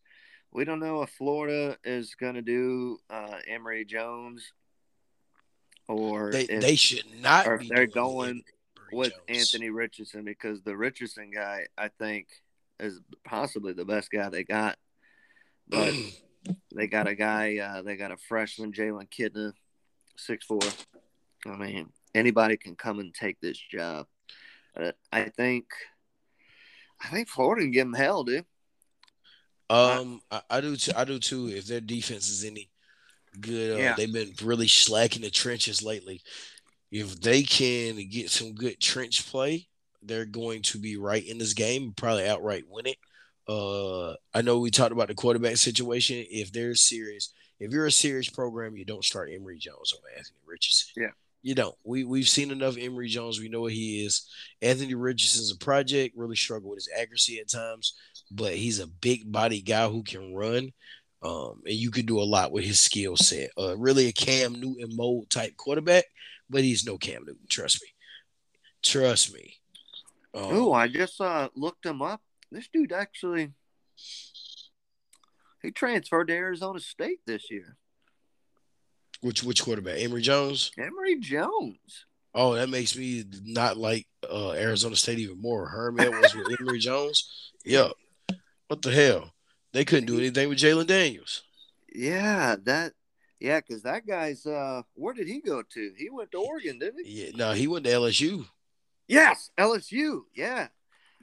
[0.54, 4.52] we don't know if Florida is gonna do uh, Emory Jones
[5.88, 7.48] or They if, they should not.
[7.48, 8.44] or be if they're going Emory
[8.94, 9.54] with Jones.
[9.54, 12.28] Anthony Richardson because the Richardson guy I think
[12.80, 14.78] is possibly the best guy they got,
[15.68, 15.94] but.
[16.76, 17.58] They got a guy.
[17.58, 19.54] Uh, they got a freshman, Jalen Kitna,
[20.18, 20.60] six four.
[21.46, 24.08] I mean, anybody can come and take this job.
[24.78, 25.68] Uh, I think,
[27.02, 28.44] I think Florida can give them hell, dude.
[29.74, 30.76] Um, I, I do.
[30.76, 31.48] Too, I do too.
[31.50, 32.70] If their defense is any
[33.40, 33.96] good, uh, Yeah.
[33.96, 36.22] they've been really slacking the trenches lately.
[36.92, 39.68] If they can get some good trench play,
[40.04, 41.94] they're going to be right in this game.
[41.96, 42.98] Probably outright win it.
[43.48, 46.24] Uh, I know we talked about the quarterback situation.
[46.30, 50.38] If they're serious, if you're a serious program, you don't start Emory Jones over Anthony
[50.46, 50.90] Richardson.
[50.96, 51.12] Yeah.
[51.44, 51.76] You don't.
[51.84, 53.40] We we've seen enough Emory Jones.
[53.40, 54.28] We know what he is.
[54.62, 56.16] Anthony Richardson's a project.
[56.18, 57.94] Really struggle with his accuracy at times,
[58.32, 60.72] but he's a big body guy who can run.
[61.22, 63.52] Um, and you can do a lot with his skill set.
[63.58, 66.06] Uh, really a Cam Newton mold type quarterback,
[66.50, 67.48] but he's no Cam Newton.
[67.50, 67.88] Trust me.
[68.82, 69.58] Trust me.
[70.34, 72.22] Um, Oh, I just uh, looked him up.
[72.52, 73.52] This dude actually
[75.62, 77.78] he transferred to Arizona State this year.
[79.24, 80.00] Which which quarterback?
[80.00, 80.72] Emory Jones.
[80.78, 82.06] Emory Jones.
[82.36, 85.68] Oh, that makes me not like uh, Arizona State even more.
[85.68, 87.52] Herm Edwards with Emory Jones.
[87.64, 87.90] Yeah.
[88.68, 89.34] What the hell?
[89.72, 91.44] They couldn't do anything with Jayden Daniels.
[91.94, 92.94] Yeah, that.
[93.40, 94.46] Yeah, because that guy's.
[94.46, 95.92] uh Where did he go to?
[95.98, 97.24] He went to Oregon, didn't he?
[97.26, 98.46] Yeah, no, he went to LSU.
[99.08, 100.22] Yes, LSU.
[100.36, 100.68] Yeah,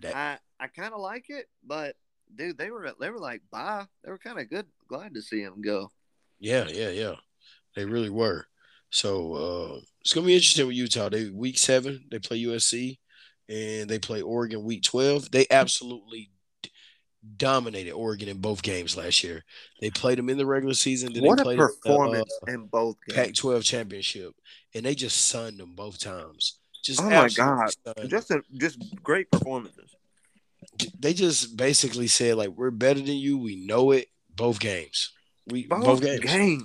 [0.02, 1.96] That- I I kind of like it, but
[2.34, 3.84] dude, they were they were like bye.
[4.04, 4.66] They were kind of good.
[4.88, 5.90] Glad to see him go.
[6.38, 7.14] Yeah, yeah, yeah.
[7.76, 8.46] They really were.
[8.90, 11.08] So uh, it's gonna be interesting with Utah.
[11.08, 12.98] They week seven, they play USC,
[13.48, 15.30] and they play Oregon week twelve.
[15.30, 16.30] They absolutely
[16.62, 16.70] d-
[17.36, 19.44] dominated Oregon in both games last year.
[19.80, 21.12] They played them in the regular season.
[21.12, 23.16] Then what they a played them, uh, performance in both games.
[23.16, 24.34] Pac-12 championship,
[24.74, 26.58] and they just sunned them both times.
[26.82, 27.70] Just Oh my God.
[28.08, 29.94] Just a, just great performances.
[30.98, 33.38] they just basically said like we're better than you.
[33.38, 34.08] We know it.
[34.34, 35.12] Both games.
[35.46, 36.20] We both, Both, games.
[36.20, 36.64] games.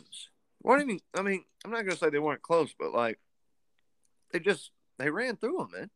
[0.65, 0.99] You mean?
[1.13, 3.19] I mean, I'm not gonna say they weren't close, but like
[4.31, 5.89] they just they ran through them, man.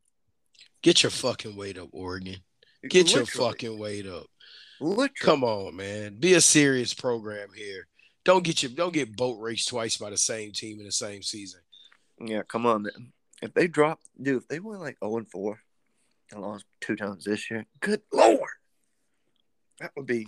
[0.81, 2.37] Get your fucking weight up, Oregon.
[2.87, 4.27] Get your fucking weight up.
[4.79, 5.09] Literally.
[5.19, 6.15] Come on, man.
[6.19, 7.87] Be a serious program here.
[8.23, 11.23] Don't get your don't get boat raced twice by the same team in the same
[11.23, 11.61] season.
[12.19, 13.11] Yeah, come on, man.
[13.41, 15.59] If they drop, dude, if they went like 0 and 4
[16.31, 18.49] and lost two times this year, good lord,
[19.79, 20.27] that would be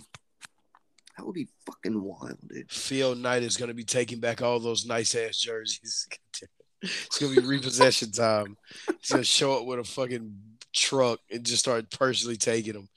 [1.16, 2.70] that would be fucking wild, dude.
[2.70, 6.08] Phil Knight is gonna be taking back all those nice ass jerseys.
[6.82, 8.56] it's gonna be repossession time.
[9.00, 10.34] He's gonna show up with a fucking
[10.72, 12.88] truck and just start personally taking them.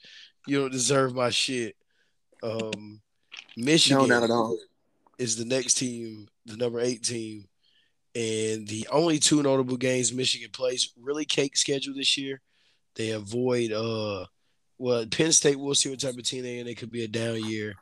[0.46, 1.76] You don't deserve my shit.
[2.42, 3.00] Um,
[3.56, 4.58] Michigan No, not at all.
[5.18, 7.46] is the next team, the number eight team,
[8.14, 12.40] and the only two notable games Michigan plays really cake schedule this year.
[12.94, 14.26] They avoid uh
[14.78, 15.58] well Penn State.
[15.58, 17.74] We'll see what type of team they and It could be a down year.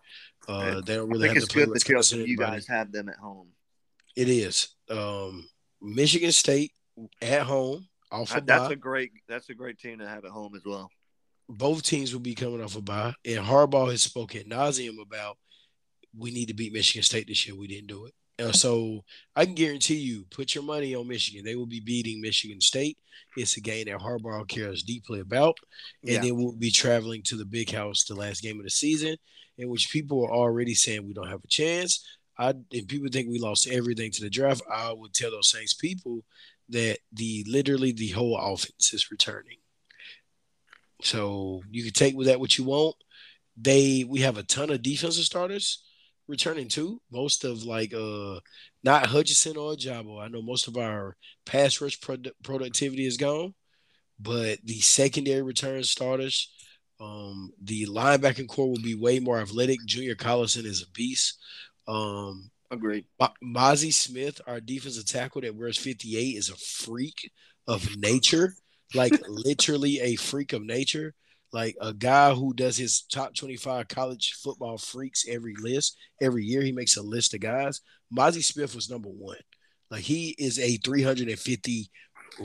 [0.47, 2.67] Uh, they don't I really think have it's to play good that you, you guys
[2.69, 3.49] have them at home.
[4.15, 4.69] It is.
[4.91, 5.49] Um,
[5.81, 6.73] Michigan State
[7.21, 10.65] at home off that's a great that's a great team to have at home as
[10.65, 10.91] well.
[11.49, 15.37] Both teams will be coming off a bye, and Harbaugh has spoken ad nauseum about
[16.17, 17.57] we need to beat Michigan State this year.
[17.57, 18.15] We didn't do it.
[18.39, 19.05] Uh, so
[19.37, 21.45] I can guarantee you, put your money on Michigan.
[21.45, 22.99] They will be beating Michigan State.
[23.37, 25.57] It's a game that Harbaugh cares deeply about,
[26.03, 26.21] and Yeah.
[26.21, 29.17] then we'll be traveling to the Big House the last game of the season,
[29.57, 32.05] in which people are already saying we don't have a chance.
[32.37, 34.63] I and people think we lost everything to the draft.
[34.73, 36.25] I would tell those same people
[36.71, 39.59] that the literally the whole offense is returning.
[41.03, 42.97] So you can take with that what you want.
[43.57, 45.83] They we have a ton of defensive starters
[46.29, 47.01] returning too.
[47.11, 48.41] Most of like uh
[48.83, 50.23] not Hutchinson or Jabo.
[50.23, 51.17] I know most of our
[51.47, 53.55] pass rush produ- productivity is gone,
[54.19, 56.53] but the secondary return starters,
[57.01, 59.79] um, the linebacking core will be way more athletic.
[59.87, 61.39] Junior Collison is a beast.
[61.89, 63.05] Um, Agreed.
[63.21, 67.31] Ma- Mazi Smith, our defensive tackle that wears 58, is a freak
[67.67, 68.55] of nature,
[68.95, 71.15] like literally a freak of nature.
[71.55, 75.97] Like a guy who does his top 25 college football freaks every list.
[76.21, 77.81] Every year he makes a list of guys.
[78.13, 79.37] Mazi Smith was number one.
[79.89, 81.91] Like he is a 350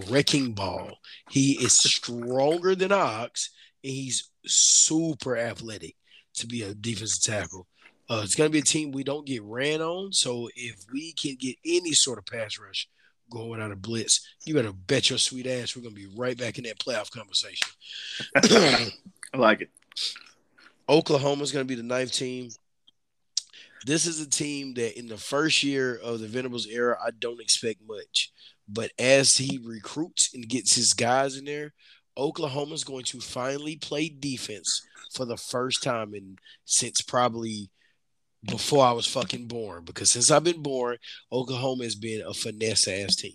[0.10, 1.00] wrecking ball.
[1.32, 3.50] He is stronger than Ox,
[3.84, 5.96] and he's super athletic
[6.36, 7.66] to be a defensive tackle.
[8.12, 10.14] Uh, it's going to be a team we don't get ran on.
[10.14, 12.88] So if we can get any sort of pass rush
[13.30, 16.38] going out of blitz, you better bet your sweet ass we're going to be right
[16.38, 17.68] back in that playoff conversation.
[19.34, 19.70] I like it.
[20.88, 22.50] Oklahoma's going to be the ninth team.
[23.86, 27.42] This is a team that in the first year of the Venables era, I don't
[27.42, 28.32] expect much.
[28.68, 31.74] But as he recruits and gets his guys in there,
[32.18, 37.70] Oklahoma's going to finally play defense for the first time in since probably
[38.46, 39.84] before I was fucking born.
[39.86, 40.98] Because since I've been born,
[41.32, 43.34] Oklahoma has been a finesse ass team.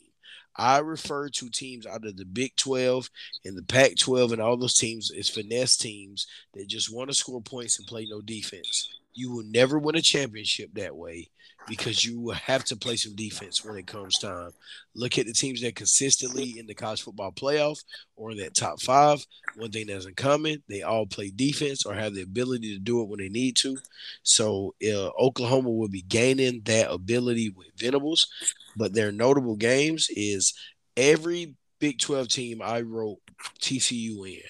[0.57, 3.11] I refer to teams out of the Big 12
[3.45, 7.15] and the Pac 12 and all those teams as finesse teams that just want to
[7.15, 8.89] score points and play no defense.
[9.15, 11.29] You will never win a championship that way
[11.67, 14.51] because you have to play some defense when it comes time.
[14.95, 17.83] Look at the teams that consistently in the college football playoff
[18.17, 19.25] or in that top five.
[19.57, 23.01] One thing that's in common, they all play defense or have the ability to do
[23.01, 23.77] it when they need to.
[24.23, 28.29] So uh, Oklahoma will be gaining that ability with Venables,
[28.77, 30.55] but their notable games is
[30.97, 33.19] every Big 12 team I wrote
[33.61, 34.43] TCU in.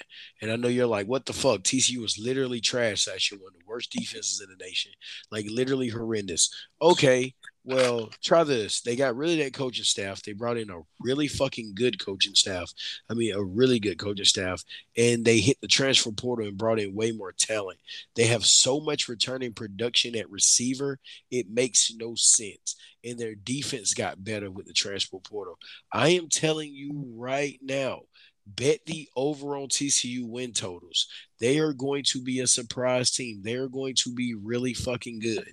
[0.43, 1.63] And I know you're like, what the fuck?
[1.63, 4.93] TCU was literally trash last year, one of the worst defenses in the nation.
[5.31, 6.51] Like literally horrendous.
[6.81, 7.35] Okay,
[7.67, 8.83] well, try this.
[8.83, 10.23] They got of that coaching staff.
[10.23, 12.71] They brought in a really fucking good coaching staff.
[13.09, 14.63] I mean, a really good coaching staff.
[14.99, 17.79] And they hit the transfer portal and brought in way more talent.
[18.17, 20.99] They have so much returning production at receiver,
[21.31, 22.77] it makes no sense.
[23.03, 25.59] And their defense got better with the transfer portal.
[25.91, 28.03] I am telling you right now,
[28.47, 31.09] bet the over on TCU win totals.
[31.41, 33.41] They are going to be a surprise team.
[33.43, 35.53] They are going to be really fucking good.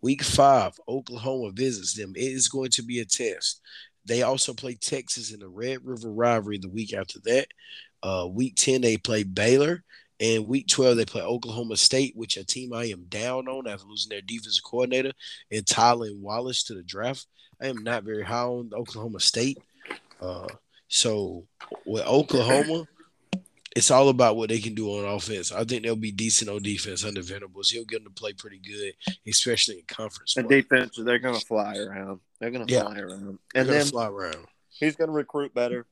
[0.00, 2.12] Week five, Oklahoma visits them.
[2.16, 3.60] It is going to be a test.
[4.04, 7.46] They also play Texas in the Red River rivalry the week after that.
[8.02, 9.84] Uh, week 10, they play Baylor.
[10.18, 13.86] And week 12, they play Oklahoma State, which a team I am down on after
[13.86, 15.12] losing their defensive coordinator
[15.50, 17.26] and Tylan Wallace to the draft.
[17.60, 19.58] I am not very high on Oklahoma State.
[20.20, 20.46] Uh,
[20.92, 21.46] so
[21.86, 22.86] with Oklahoma,
[23.74, 25.50] it's all about what they can do on offense.
[25.50, 27.70] I think they'll be decent on defense under Venables.
[27.70, 28.92] He'll get them to play pretty good,
[29.26, 30.34] especially in conference.
[30.34, 32.20] The defense, they're going to fly around.
[32.38, 32.82] They're going to yeah.
[32.82, 34.46] fly around, and then fly around.
[34.68, 35.86] He's going to recruit better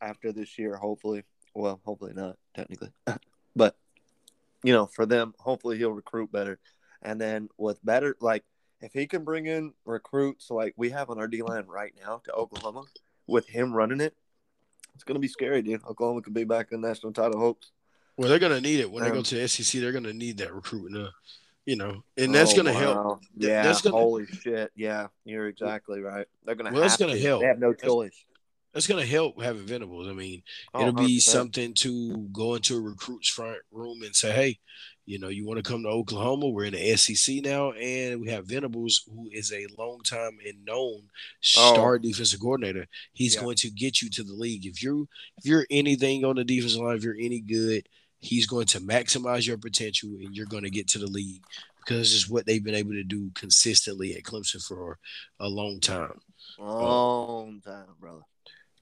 [0.00, 1.22] after this year, hopefully.
[1.54, 2.90] Well, hopefully not technically,
[3.54, 3.76] but
[4.64, 6.58] you know, for them, hopefully he'll recruit better,
[7.00, 8.42] and then with better, like
[8.80, 12.22] if he can bring in recruits like we have on our D line right now
[12.24, 12.82] to Oklahoma,
[13.28, 14.16] with him running it,
[14.94, 15.84] it's going to be scary, dude.
[15.84, 17.72] Oklahoma could be back in national title hopes.
[18.16, 19.80] Well, they're going to need it when um, they go to the SEC.
[19.80, 21.10] They're going to need that recruiting, uh,
[21.64, 22.78] you know, and that's oh, going to wow.
[22.78, 23.22] help.
[23.36, 24.70] Yeah, that's gonna, holy shit.
[24.76, 26.26] Yeah, you're exactly right.
[26.44, 26.72] They're going to.
[26.72, 27.40] Well, that's going to help.
[27.40, 28.24] They have no choice.
[28.74, 30.08] That's going to help having Venables.
[30.08, 31.22] I mean, oh, it'll be 100%.
[31.22, 34.58] something to go into a recruit's front room and say, "Hey,
[35.04, 36.48] you know, you want to come to Oklahoma?
[36.48, 40.64] We're in the SEC now, and we have Venables, who is a long time and
[40.64, 41.02] known
[41.40, 41.98] star oh.
[41.98, 42.86] defensive coordinator.
[43.12, 43.40] He's yeah.
[43.40, 44.64] going to get you to the league.
[44.64, 45.04] If you're
[45.38, 47.88] if you're anything on the defensive line, if you're any good,
[48.20, 51.42] he's going to maximize your potential, and you're going to get to the league
[51.84, 54.98] because it's what they've been able to do consistently at Clemson for
[55.40, 56.20] a long time.
[56.58, 58.22] Long um, time, brother.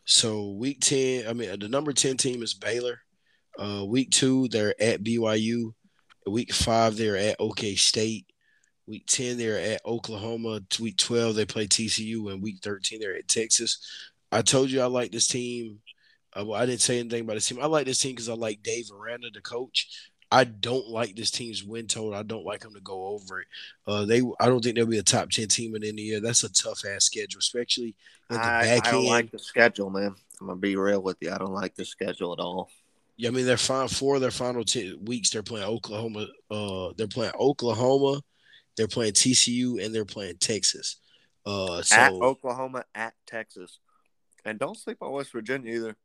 [0.05, 3.01] So week ten, I mean, the number ten team is Baylor.
[3.59, 5.73] Uh, week two, they're at BYU.
[6.31, 8.27] Week five, they're at OK State.
[8.87, 10.61] Week 10, they're at Oklahoma.
[10.81, 12.33] Week 12, they play TCU.
[12.33, 13.79] And week 13, they're at Texas.
[14.33, 15.81] I told you I like this team.
[16.37, 17.61] Uh, well, I didn't say anything about this team.
[17.61, 20.11] I like this team because I like Dave Aranda, the coach.
[20.33, 22.15] I don't like this team's win total.
[22.15, 23.47] I don't like them to go over it.
[23.87, 26.21] Uh, they, I don't think they'll be a top ten team in any year.
[26.21, 27.97] That's a tough ass schedule, especially
[28.31, 29.09] in the I, back I don't end.
[29.09, 30.15] like the schedule, man.
[30.41, 31.33] I'm gonna be real with you.
[31.33, 32.71] I don't like the schedule at all.
[33.21, 33.87] Yeah, I mean, they're fine.
[33.87, 36.27] Four of their final t- weeks, they're playing Oklahoma.
[36.51, 38.23] Uh, they're playing Oklahoma,
[38.79, 40.97] they're playing TCU, and they're playing Texas.
[41.45, 43.79] Uh, so at Oklahoma, at Texas,
[44.47, 45.97] and don't sleep on West Virginia either.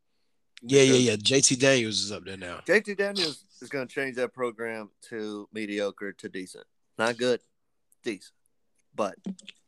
[0.61, 1.16] Yeah, yeah, yeah.
[1.16, 2.59] JT Daniels is up there now.
[2.68, 6.66] JT Daniels is going to change that program to mediocre to decent.
[6.99, 7.39] Not good,
[8.03, 8.34] decent.
[8.93, 9.16] But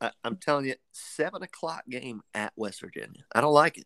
[0.01, 3.23] I, am telling you, seven o'clock game at West Virginia.
[3.33, 3.85] I don't like it.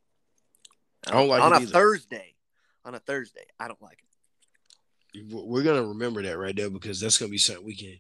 [1.06, 1.72] I don't like on it a either.
[1.72, 2.34] Thursday
[2.86, 3.46] on a Thursday.
[3.60, 4.00] I don't like
[5.14, 5.26] it.
[5.30, 8.00] We're gonna remember that right there because that's gonna be something we can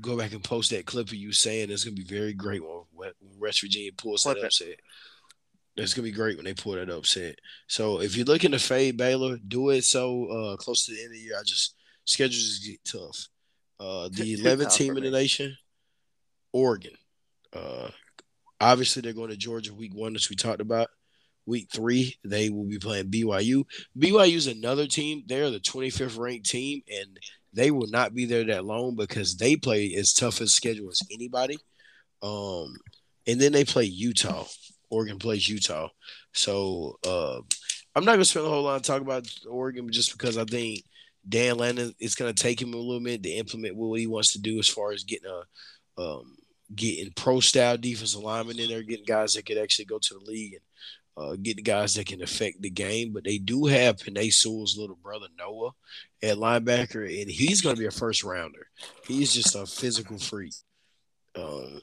[0.00, 2.62] go back and post that clip of you saying it's gonna be very great
[2.92, 4.68] when, West Virginia pulls that upset.
[4.68, 4.80] It.
[5.76, 7.36] It's gonna be great when they pull that upset.
[7.66, 11.06] So if you're looking to fade Baylor, do it so uh, close to the end
[11.06, 11.36] of the year.
[11.38, 13.28] I just schedules get tough.
[13.80, 15.56] Uh, the 11th team in the nation,
[16.52, 16.92] Oregon.
[17.52, 17.88] Uh,
[18.60, 20.88] obviously, they're going to Georgia week one, as we talked about
[21.46, 23.64] week three, they will be playing BYU.
[23.98, 25.22] BYU is another team.
[25.26, 27.18] They're the 25th ranked team, and
[27.52, 31.02] they will not be there that long because they play as tough a schedule as
[31.12, 31.58] anybody.
[32.22, 32.76] Um,
[33.26, 34.46] and then they play Utah.
[34.90, 35.88] Oregon plays Utah.
[36.32, 37.40] So uh,
[37.94, 40.84] I'm not gonna spend a whole lot of talk about Oregon just because I think
[41.28, 44.40] Dan Lanning it's gonna take him a little bit to implement what he wants to
[44.40, 46.36] do as far as getting a um,
[46.74, 50.30] getting pro style defensive linemen in there, getting guys that could actually go to the
[50.30, 50.62] league and
[51.16, 53.12] uh, get the guys that can affect the game.
[53.12, 55.70] But they do have Penei Sewell's little brother Noah
[56.22, 58.66] at linebacker, and he's going to be a first rounder.
[59.06, 60.54] He's just a physical freak.
[61.34, 61.78] Uh,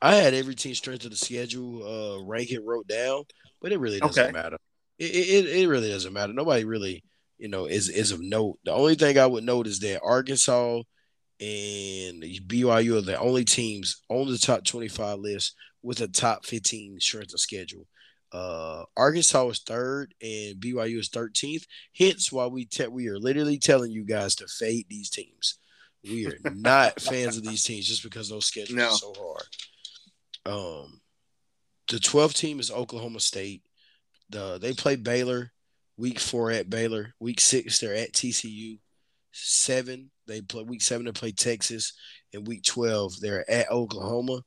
[0.00, 3.24] I had every team strength of the schedule uh ranking wrote down,
[3.60, 4.32] but it really doesn't Okay.
[4.32, 4.56] matter.
[4.98, 6.32] It, it it really doesn't matter.
[6.32, 7.04] Nobody really,
[7.38, 8.58] you know, is is of note.
[8.64, 10.82] The only thing I would note is that Arkansas
[11.40, 17.00] and BYU are the only teams on the top 25 list with a top 15
[17.00, 17.86] strength of schedule.
[18.32, 21.64] Uh, Arkansas was third and BYU is 13th.
[21.96, 25.58] Hence why we te- we are literally telling you guys to fade these teams.
[26.02, 28.86] We are not fans of these teams just because those schedules No.
[28.88, 30.84] are so hard.
[30.84, 31.00] Um,
[31.88, 33.62] the 12th team is Oklahoma State.
[34.30, 35.52] The they play Baylor
[35.98, 37.14] week four at Baylor.
[37.20, 38.78] Week six they're at TCU.
[39.32, 41.92] Seven they play week seven they play Texas,
[42.32, 44.42] and week 12 they're at Oklahoma.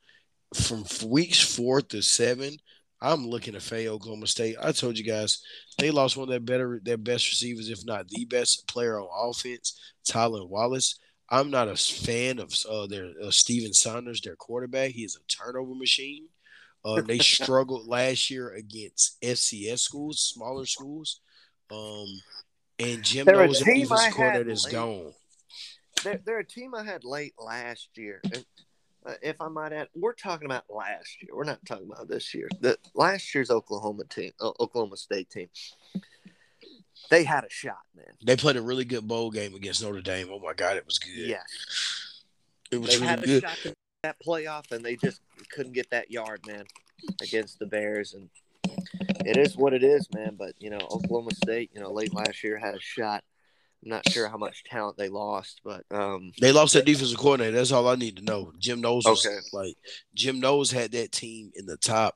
[0.55, 2.57] From weeks four to seven,
[3.05, 4.55] I'm looking to fade Oklahoma State.
[4.59, 5.39] I told you guys
[5.77, 9.29] they lost one of their better their best receivers, if not the best player on
[9.29, 9.79] offense,
[10.09, 10.97] Tylan Wallace.
[11.29, 14.91] I'm not a fan of uh, their uh, Steven Saunders, their quarterback.
[14.91, 16.27] He is a turnover machine.
[16.83, 21.21] Uh, they struggled last year against FCS schools, smaller schools.
[21.71, 22.07] Um,
[22.79, 25.13] and Jim They're a knows team defense coordinator is gone.
[26.03, 28.19] They're, they're a team I had late last year.
[28.23, 28.45] And,
[29.21, 31.31] if I might add, we're talking about last year.
[31.33, 32.49] We're not talking about this year.
[32.59, 35.47] The last year's Oklahoma team, uh, Oklahoma State team,
[37.09, 38.05] they had a shot, man.
[38.25, 40.29] They played a really good bowl game against Notre Dame.
[40.31, 41.15] Oh my God, it was good.
[41.15, 41.43] Yeah,
[42.71, 43.43] it was they really had a good.
[43.43, 46.65] shot to that playoff, and they just couldn't get that yard, man,
[47.21, 48.13] against the Bears.
[48.13, 48.29] And
[49.25, 50.35] it is what it is, man.
[50.37, 53.23] But you know, Oklahoma State, you know, late last year had a shot.
[53.85, 57.55] I'm not sure how much talent they lost, but um, They lost their defensive coordinator.
[57.55, 58.51] That's all I need to know.
[58.57, 59.37] Jim Knowles was Okay.
[59.53, 59.75] like
[60.15, 62.15] Jim Knowles had that team in the top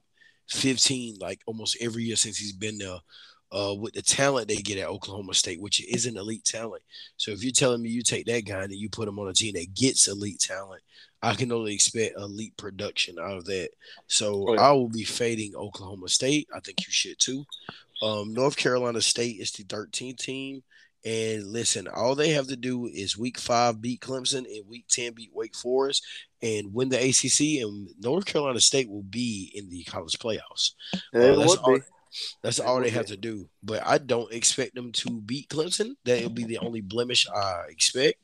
[0.50, 2.98] 15 like almost every year since he's been there.
[3.52, 6.84] Uh, with the talent they get at Oklahoma State, which is an elite talent.
[7.18, 9.34] So if you're telling me you take that guy and you put him on a
[9.34, 10.84] team that gets elite talent,
[11.24, 13.70] I can only expect elite production out of that.
[14.06, 14.62] So Oh, yeah.
[14.62, 16.48] I will be fading Oklahoma State.
[16.56, 17.44] I think you should too.
[18.04, 20.62] Um, North Carolina State is the 13th team.
[21.06, 25.14] And listen, all they have to do is week five beat Clemson and week 10
[25.14, 26.06] beat Wake Forest
[26.42, 27.64] and win the ACC.
[27.64, 30.74] And North Carolina State will be in the college playoffs.
[30.94, 31.80] it that's all-.
[32.42, 33.50] That's all they have to do.
[33.62, 35.92] But I don't expect them to beat Clemson.
[36.06, 38.18] That will be the only blemish I expect.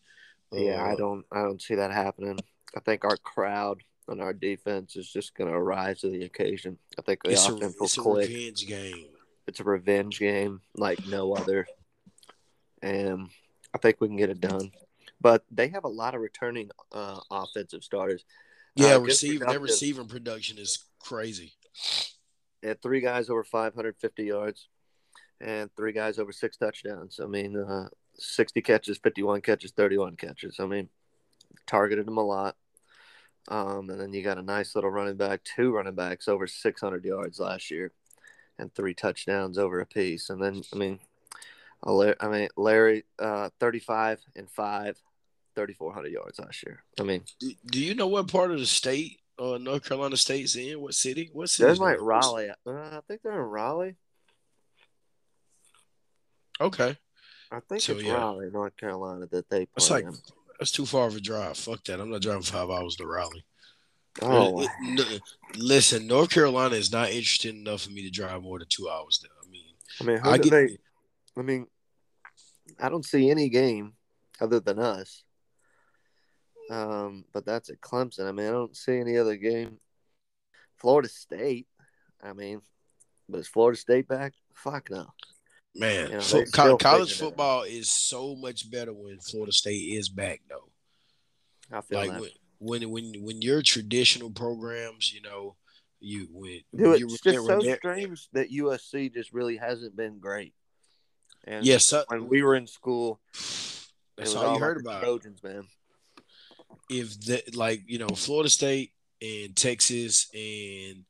[0.52, 2.40] Yeah, I Uh, don't I don't see that happening.
[2.76, 6.78] I think our crowd and our defense is just going to rise to the occasion.
[6.98, 9.06] I think the It's a, offense will it's a revenge game.
[9.48, 11.68] It's a revenge game like no other,
[12.86, 13.30] and
[13.74, 14.72] I think we can get it done.
[15.20, 18.24] But they have a lot of returning uh, offensive starters.
[18.76, 21.54] Yeah, Uh, receive their receiving production is crazy.
[22.62, 24.68] They had three guys over 550 yards,
[25.42, 27.20] and three guys over six touchdowns.
[27.22, 30.60] I mean, uh, 60 catches, 51 catches, 31 catches.
[30.60, 30.90] I mean,
[31.66, 32.56] targeted them a lot.
[33.48, 37.06] Um, and then you got a nice little running back, two running backs over 600
[37.06, 37.92] yards last year,
[38.58, 40.30] and three touchdowns over a piece.
[40.30, 41.00] And then, I mean,
[41.86, 44.98] I mean, Larry, uh, 35 and five,
[45.56, 46.84] 3,400 yards last year.
[47.00, 50.56] I mean, Do, do you know what part of the state uh, North Carolina State's
[50.56, 50.80] in?
[50.82, 51.30] What city?
[51.34, 51.68] What city?
[51.68, 52.50] They're like Raleigh.
[52.66, 53.96] Uh, I think they're in Raleigh.
[56.60, 56.98] Okay.
[57.52, 58.14] I think So, it's yeah.
[58.14, 59.68] Raleigh, North Carolina that they play.
[59.76, 60.14] That's like in.
[60.60, 61.58] that's too far of a drive.
[61.58, 62.00] Fuck that.
[62.00, 63.46] I'm not driving five hours to Raleigh.
[64.22, 65.20] Oh, It- it- n-
[65.58, 69.20] listen, North Carolina is not interested enough for me to drive more than two hours
[69.22, 69.32] there.
[69.44, 70.78] I mean, I mean, I do get they?
[71.38, 71.68] I mean,
[72.80, 73.93] I don't see any game
[74.41, 75.24] other than us.
[76.70, 78.28] Um, but that's at Clemson.
[78.28, 79.78] I mean, I don't see any other game.
[80.78, 81.68] Florida State.
[82.24, 82.61] I mean,
[83.30, 84.34] but is Florida State back?
[84.53, 85.07] Fuck no.
[85.76, 90.09] man, You know, they co- college football is so much better when Florida State is
[90.09, 90.70] back, though.
[91.72, 92.22] I feel Like that.
[92.22, 95.55] when, when when when your traditional programs, you know,
[95.99, 100.20] you when Dude, you it's just so when strange that USC just really hasn't been
[100.20, 100.53] great.
[101.46, 103.20] And Yes, uh, when we were in school,
[104.18, 105.02] that's all you heard about.
[105.02, 105.68] Trojans, man.
[106.89, 108.91] if that like you know Florida State
[109.22, 111.04] and Texas and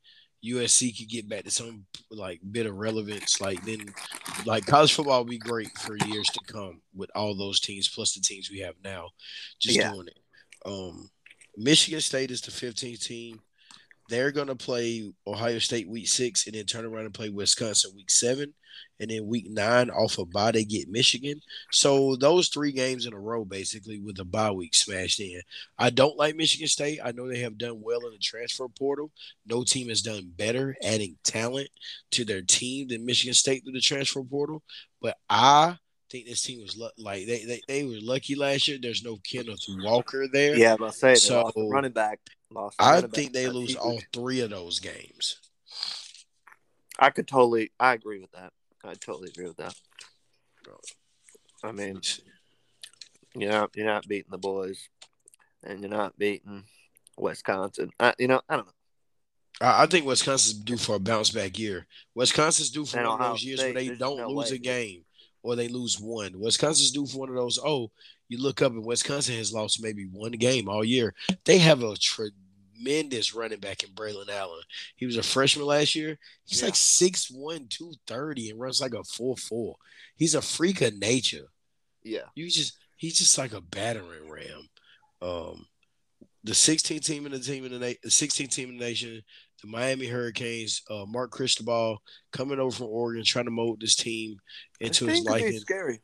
[0.44, 3.78] USC could get back to some like bit of relevance, like then
[4.44, 8.12] like college football will be great for years to come with all those teams plus
[8.14, 9.08] the teams we have now,
[9.58, 9.90] just Yeah.
[9.92, 10.18] doing it.
[10.64, 11.10] Um,
[11.56, 13.40] Michigan State is the 15th team.
[14.08, 18.10] They're gonna play Ohio State week six and then turn around and play Wisconsin week
[18.10, 18.54] seven,
[19.00, 21.40] and then week nine off of bye they get Michigan.
[21.72, 25.40] So those three games in a row, basically, with the bye week smashed in.
[25.78, 27.00] I don't like Michigan State.
[27.04, 29.10] I know they have done well in the transfer portal.
[29.46, 31.68] No team has done better adding talent
[32.12, 34.62] to their team than Michigan State through the transfer portal.
[35.00, 35.76] But I
[36.10, 38.78] think this team was like they, they they were lucky last year.
[38.80, 40.56] There's no Kenneth Walker there.
[40.56, 42.20] Yeah, but I say So, running back.
[42.50, 43.78] Lost I think they lose huge.
[43.78, 45.40] all three of those games.
[46.98, 47.72] I could totally.
[47.78, 48.52] I agree with that.
[48.84, 49.74] I totally agree with that.
[51.64, 52.00] I mean,
[53.34, 54.88] you're not you're not beating the boys,
[55.64, 56.64] and you're not beating
[57.18, 57.90] Wisconsin.
[57.98, 58.72] I, you know, I don't know.
[59.60, 61.86] I, I think Wisconsin's due for a bounce back year.
[62.14, 64.56] Wisconsin's due for And one of those years where they don't no lose way.
[64.56, 65.04] a game
[65.42, 66.38] or they lose one.
[66.38, 67.58] Wisconsin's due for one of those.
[67.58, 67.90] Oh,
[68.28, 71.14] you look up and Wisconsin has lost maybe one game all year.
[71.44, 74.62] They have a tremendous running back in Braylon Allen.
[74.96, 76.18] He was a freshman last year.
[76.44, 76.66] He's Yeah.
[76.66, 79.76] like 6'1", 230 and runs like a 4'4".
[80.16, 81.48] He's a freak of nature.
[82.02, 84.68] Yeah, You just he's just like a battering ram.
[85.20, 85.66] Um,
[86.44, 89.22] the 16 team in the team in the na- the 16 team in the nation,
[89.60, 91.98] the Miami Hurricanes, uh, Mark Cristobal
[92.32, 94.38] coming over from Oregon, trying to mold this team
[94.80, 95.58] into his liking.
[95.58, 96.00] scary.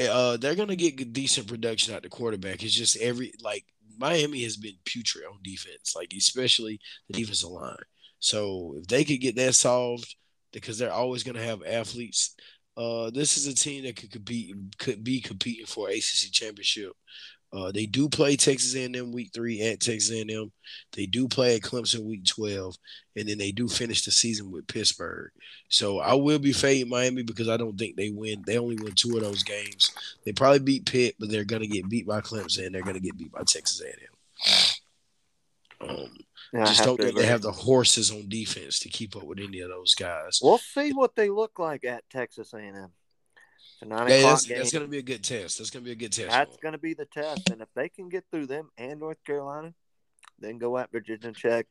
[0.00, 2.62] Uh, they're gonna get decent production out the quarterback.
[2.62, 3.64] It's just every like
[3.98, 7.76] Miami has been putrid on defense, like especially the defensive line.
[8.18, 10.14] So if they could get that solved,
[10.52, 12.34] because they're always gonna have athletes.
[12.76, 16.92] Uh, this is a team that could compete, could be competing for ACC championship.
[17.52, 20.52] Uh, they do play Texas A&M week three at Texas A&M.
[20.92, 22.76] They do play at Clemson week twelve,
[23.14, 25.30] and then they do finish the season with Pittsburgh.
[25.68, 28.42] So I will be fading Miami because I don't think they win.
[28.46, 29.92] They only win two of those games.
[30.24, 32.66] They probably beat Pitt, but they're gonna get beat by Clemson.
[32.66, 35.88] and They're gonna get beat by Texas A&M.
[35.88, 36.08] Um,
[36.52, 39.24] Yeah, I I just don't think they have the horses on defense to keep up
[39.24, 40.40] with any of those guys.
[40.42, 42.92] We'll see what they look like at Texas A&M.
[43.76, 44.58] It's a nine Yeah, o'clock that's, game.
[44.58, 45.58] that's gonna be a good test.
[45.58, 46.30] That's gonna be a good test.
[46.30, 49.22] That's going to be the test, and if they can get through them and North
[49.24, 49.74] Carolina,
[50.38, 51.66] then go at Virginia Tech.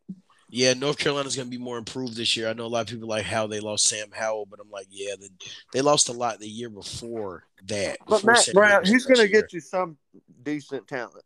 [0.48, 2.48] Yeah, North Carolina's gonna be more improved this year.
[2.48, 4.86] I know a lot of people like how they lost Sam Howell, but I'm like,
[4.92, 5.30] yeah, they,
[5.74, 7.98] they lost a lot the year before that.
[8.08, 9.98] But before Matt Sam Brown, he's going to get you some
[10.44, 11.24] decent talent.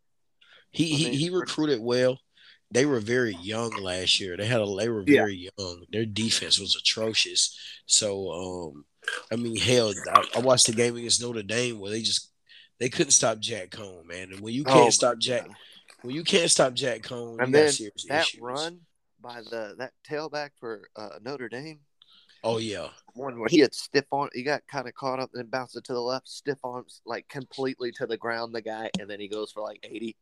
[0.70, 2.18] He I he, mean, he recruited well.
[2.70, 4.36] They were very young last year.
[4.36, 5.22] They had a they were Yeah.
[5.22, 5.84] very young.
[5.90, 7.58] Their defense was atrocious.
[7.86, 8.84] So um,
[9.32, 12.30] I mean, hell, I, I watched the game against Notre Dame where they just
[12.78, 14.32] they couldn't stop Jack Coan, man.
[14.32, 15.56] And when you Oh, can't my stop Jack, God.
[16.02, 18.40] when you can't stop Jack Coan, And then serious that issues.
[18.40, 18.80] run
[19.20, 21.80] by the that tailback for uh, Notre Dame,
[22.42, 25.50] Oh yeah, one where he had stiff arm, he got kind of caught up and
[25.50, 28.54] bounced it to the left, stiff arms like completely to the ground.
[28.54, 30.16] The guy, and then he goes for like eighty.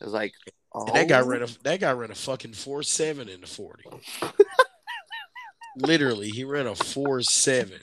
[0.00, 0.32] It was like,
[0.74, 3.84] oh, that guy ran a that guy ran a fucking four seven in the forty.
[5.76, 7.80] Literally, he ran a four seven.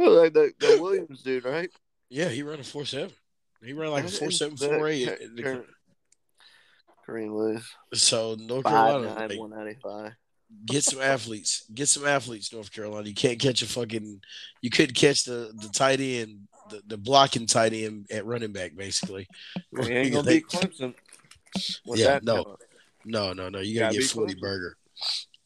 [0.00, 1.68] Well, like the, the Williams dude, right?
[2.08, 3.10] Yeah, he ran a four seven.
[3.62, 5.06] He ran like a four seven four eight.
[5.06, 5.60] Ka- Ka-
[7.06, 8.72] Kareem Lewis, So North five
[9.02, 10.12] Carolina, nine, one ninety five.
[10.64, 11.64] get some athletes.
[11.74, 13.08] Get some athletes, North Carolina.
[13.08, 14.22] You can't catch a fucking.
[14.62, 18.74] You couldn't catch the the tight end, the, the blocking tight end at running back,
[18.76, 19.26] basically.
[19.72, 20.94] We ain't gonna They- beat Clemson.
[21.84, 22.56] with Yeah, that no.
[23.04, 23.60] No, no, no.
[23.60, 24.40] You Gotta gotta get beat forty Clemson.
[24.40, 24.76] burger.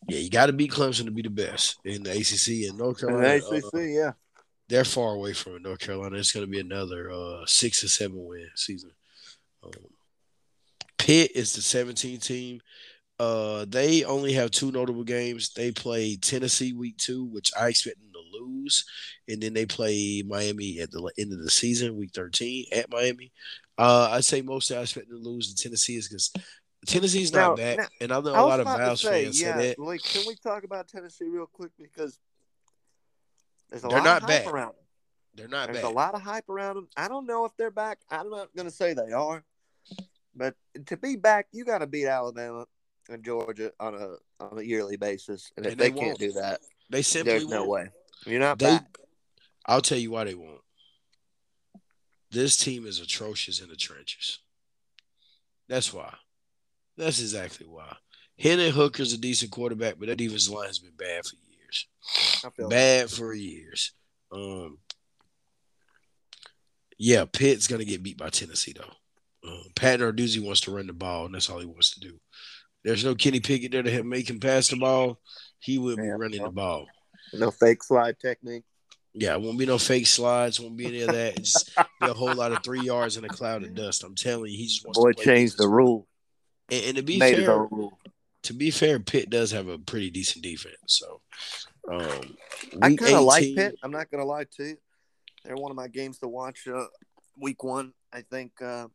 [0.09, 3.03] Yeah, you got to beat Clemson to be the best in the ACC and North
[3.03, 3.57] In the Carolina.
[3.57, 4.13] ACC, uh, yeah.
[4.69, 5.63] They're far away from it.
[5.63, 6.17] North Carolina.
[6.17, 8.91] It's going to be another uh, six or seven win season.
[9.63, 9.73] Um,
[10.99, 12.61] Pitt is the 17 team.
[13.19, 15.53] Uh, they only have two notable games.
[15.53, 18.85] They play Tennessee week two, which I expect them to lose,
[19.29, 23.33] and then they play Miami at the end of the season, week 13 at Miami.
[23.79, 26.33] Uh, I say mostly I expect them to lose to Tennessee is because
[26.87, 29.41] Tennessee's not Now- bad, now, and I know I a lot of Vols say, fans
[29.41, 29.79] yeah, say that.
[29.79, 32.19] like, can we talk about Tennessee real quick because
[33.75, 34.53] there's a They're lot not of hype bad.
[34.55, 34.85] around them.
[35.35, 35.91] They're not There's bad.
[35.91, 36.89] a lot of hype around them.
[36.97, 37.99] I don't know if they're back.
[38.09, 39.43] I'm not going to say they are,
[40.37, 40.55] but
[40.87, 42.67] to be back, you got to beat Alabama
[43.09, 44.15] and Georgia on a
[44.45, 47.65] on a yearly basis, and if they, they can't do that, They simply there's no
[47.65, 47.71] won't.
[47.71, 47.89] way.
[48.27, 48.97] You're not They, back.
[49.67, 50.61] I'll tell you why they won't.
[52.31, 54.39] This team is atrocious in the trenches.
[55.69, 56.15] That's why.
[56.97, 57.97] That's exactly why.
[58.39, 61.54] Hendon Hooker's a decent quarterback, but that defense line has been bad for years.
[62.57, 63.93] Feel Bad for years.
[64.31, 64.79] Um,
[66.99, 69.49] yeah, Pitt's gonna get beat by Tennessee though.
[69.49, 72.19] Um, Pat Narduzzi wants to run the ball, and that's all he wants to do.
[72.83, 75.19] There's no Kenny Pickett there to make him pass the ball.
[75.59, 76.87] He will be running the ball.
[77.33, 78.65] no fake slide technique.
[79.15, 80.61] Yeah, it won't be no fake slides.
[80.61, 81.39] Won't be any of that.
[81.39, 84.03] It's be a whole lot of three yards in a cloud of dust.
[84.03, 86.07] I'm telling you, he just wants Boy, to play changed the rule.
[86.71, 87.69] And, and to be Made fair.
[88.45, 90.77] To be fair, Pitt does have a pretty decent defense.
[90.87, 91.21] So,
[91.91, 92.37] um,
[92.83, 93.75] I kind of like 18 Pitt.
[93.83, 94.77] I'm not going to lie to you.
[95.45, 96.67] They're one of my games to watch.
[96.67, 96.87] Uh,
[97.39, 98.53] week one, I think.
[98.63, 98.87] Uh,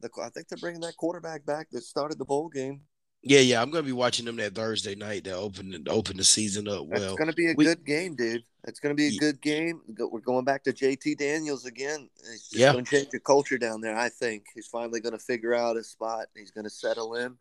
[0.00, 2.82] the I think they're bringing that quarterback back that started the bowl game.
[3.22, 6.68] Yeah, yeah, I'm gonna be watching them that Thursday night to open open the season
[6.68, 6.86] up.
[6.86, 8.44] Well, it's gonna be a we- good game, dude.
[8.68, 9.80] It's gonna be a good game.
[9.98, 12.08] We're going back to JT Daniels again.
[12.32, 12.72] It's Yeah.
[12.72, 13.96] gonna change the culture down there.
[13.96, 16.26] I think he's finally gonna figure out his spot.
[16.36, 17.36] He's gonna settle in.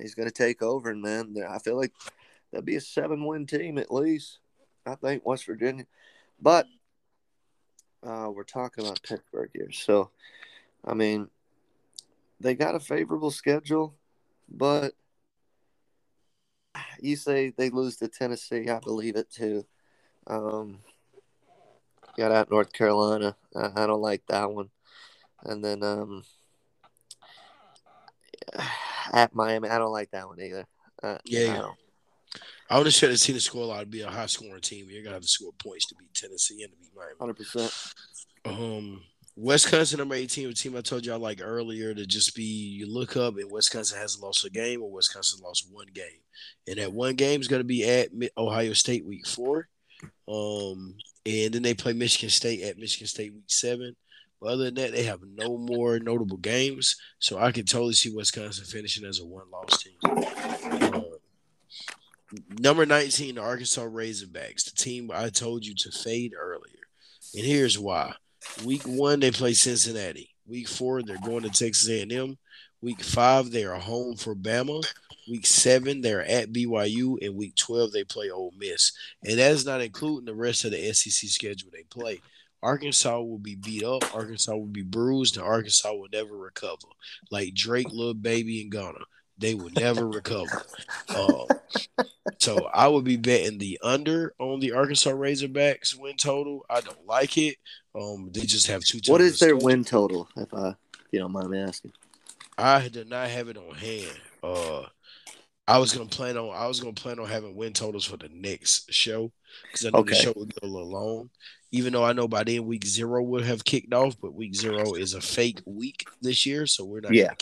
[0.00, 1.92] He's gonna take over, and man, I feel like
[2.50, 4.38] that'll be a seven-win team at least.
[4.84, 5.86] I think West Virginia,
[6.40, 6.66] but
[8.02, 10.10] uh, we're talking about Pittsburgh here, so
[10.84, 11.28] I mean,
[12.40, 13.94] they got a favorable schedule,
[14.48, 14.94] but
[17.00, 18.68] you say they lose to Tennessee.
[18.68, 19.66] I believe it too.
[20.26, 20.80] Um,
[22.16, 23.36] got out North Carolina.
[23.54, 24.70] I, I don't like that one.
[25.44, 26.24] And then um,
[29.12, 30.66] at Miami, I don't like that one either.
[31.02, 31.68] Uh, Yeah, I yeah.
[32.68, 34.60] I would have said the team to score a lot would be a high scoring
[34.60, 34.86] team.
[34.90, 37.34] You're gonna have to score points to beat Tennessee and to beat Miami.
[37.34, 37.94] 100%.
[38.44, 39.02] Um,
[39.36, 42.92] Wisconsin number 18, a team I told you I like earlier to just be you
[42.92, 46.22] look up and Wisconsin hasn't lost a game or Wisconsin lost one game.
[46.66, 49.68] And that one game is to be at Ohio State week four.
[50.26, 50.96] Um,
[51.26, 53.94] and then they play Michigan State at Michigan State week seven.
[54.46, 56.94] But other than that, they have no more notable games.
[57.18, 59.94] So I can totally see Wisconsin finishing as a one loss team.
[60.04, 61.00] Uh,
[62.56, 66.78] number 19, the Arkansas Razorbacks, the team I told you to fade earlier.
[67.34, 68.12] And here's why.
[68.64, 70.30] Week one, they play Cincinnati.
[70.46, 72.38] Week four, they're going to Texas A&M.
[72.80, 74.80] Week five, they are home for Bama.
[75.28, 77.16] Week seven, they're at BYU.
[77.20, 78.92] And week 12, they play Ole Miss.
[79.24, 82.20] And that is not including the rest of the SEC schedule they play.
[82.62, 84.14] Arkansas will be beat up.
[84.14, 85.36] Arkansas will be bruised.
[85.36, 86.88] And Arkansas will never recover.
[87.30, 89.00] Like Drake, little baby, and Ghana.
[89.38, 90.64] They will never recover.
[91.08, 91.44] Uh,
[92.38, 96.64] so I would be betting the under on the Arkansas Razorbacks win total.
[96.70, 97.56] I don't like it.
[97.94, 99.00] Um, they just have two.
[99.06, 100.76] What is their win total, if, I, if
[101.12, 101.92] you don't mind me asking?
[102.56, 104.18] I did not have it on hand.
[104.42, 104.84] Uh,
[105.68, 106.54] I was gonna plan on.
[106.56, 109.32] I was gonna plan on having win totals for the next show
[109.62, 110.10] because I know Okay.
[110.10, 111.30] the show would go a little long.
[111.72, 114.94] Even though I know by then week zero would have kicked off, but week zero
[114.94, 117.12] is a fake week this year, so we're not.
[117.14, 117.32] Yeah.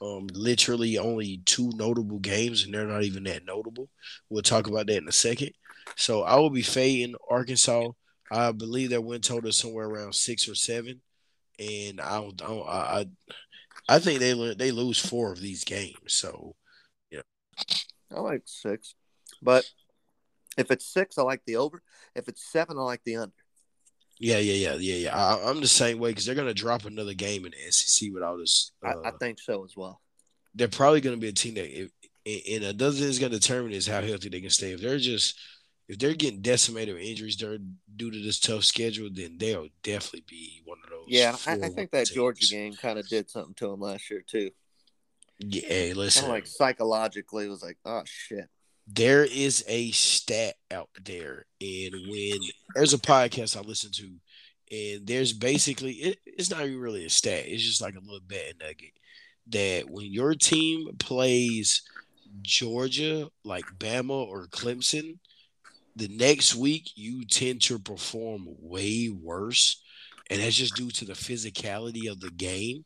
[0.00, 3.88] Um, literally only two notable games, and they're not even that notable.
[4.28, 5.52] We'll talk about that in a second.
[5.96, 7.90] So I will be fading Arkansas.
[8.30, 11.00] I believe their win total is somewhere around six or seven,
[11.58, 12.42] and I don't.
[12.42, 13.06] I don't- I, I
[13.88, 15.96] I think they they lose four of these games.
[16.14, 16.54] So
[17.10, 17.22] yeah,
[18.14, 18.94] I like six.
[19.42, 19.68] But
[20.56, 21.82] if it's six, I like the over.
[22.14, 23.34] If it's seven, I like the under.
[24.18, 25.16] yeah, yeah, yeah, yeah, yeah.
[25.16, 28.22] I, I'm the same way because they're gonna drop another game in the SEC with
[28.22, 28.72] all this.
[28.84, 30.00] Uh, I, I think so as well.
[30.54, 31.90] they're probably gonna be a team that, if,
[32.24, 34.72] and another thing that's gonna determine is how healthy they can stay.
[34.72, 35.38] If they're just
[35.88, 40.62] if they're getting decimated with injuries due to this tough schedule, then they'll definitely be
[40.64, 41.06] one of those.
[41.08, 42.10] Yeah, I, I think that teams.
[42.10, 44.50] Georgia game kind of did something to them last year too.
[45.38, 46.24] Yeah, listen.
[46.24, 48.48] of like psychologically, it was like, oh shit.
[48.94, 52.38] There is a stat out there, and when
[52.74, 54.10] there's a podcast I listen to,
[54.70, 58.20] and there's basically it, it's not even really a stat; it's just like a little
[58.26, 58.92] betting nugget
[59.48, 61.82] that when your team plays
[62.42, 65.18] Georgia, like Bama or Clemson,
[65.96, 69.82] the next week you tend to perform way worse,
[70.30, 72.84] and that's just due to the physicality of the game.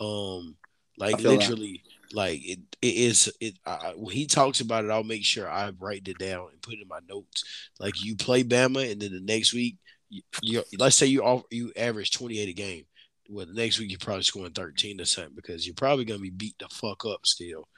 [0.00, 0.56] Um,
[0.98, 1.95] like literally that.
[2.12, 3.32] Like it, it is.
[3.40, 6.62] It I, when he talks about it, I'll make sure I write it down and
[6.62, 7.44] put it in my notes.
[7.80, 9.76] Like you play Bama, and then the next week,
[10.08, 12.84] you, you let's say you off, you average twenty eight a game.
[13.28, 16.30] Well, the next week you're probably scoring thirteen or something because you're probably gonna be
[16.30, 17.68] beat the fuck up still.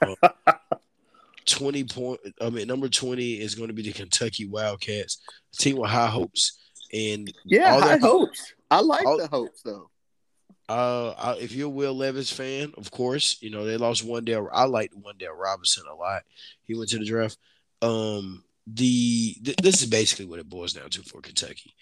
[0.00, 0.14] Um,
[1.46, 2.20] twenty point.
[2.40, 5.20] I mean, number twenty is going to be the Kentucky Wildcats,
[5.54, 6.58] a team with high hopes.
[6.92, 8.52] And Yeah, all high hopes.
[8.70, 9.90] I like all- the hopes though.
[10.68, 14.48] Uh, I- if you're a Will Levis fan, of course, you know they lost Wan'Dale.
[14.52, 16.22] I like Wan'Dale Robinson a lot.
[16.64, 17.38] He went to the draft.
[17.82, 21.74] Um, the th- this is basically what it boils down to for Kentucky.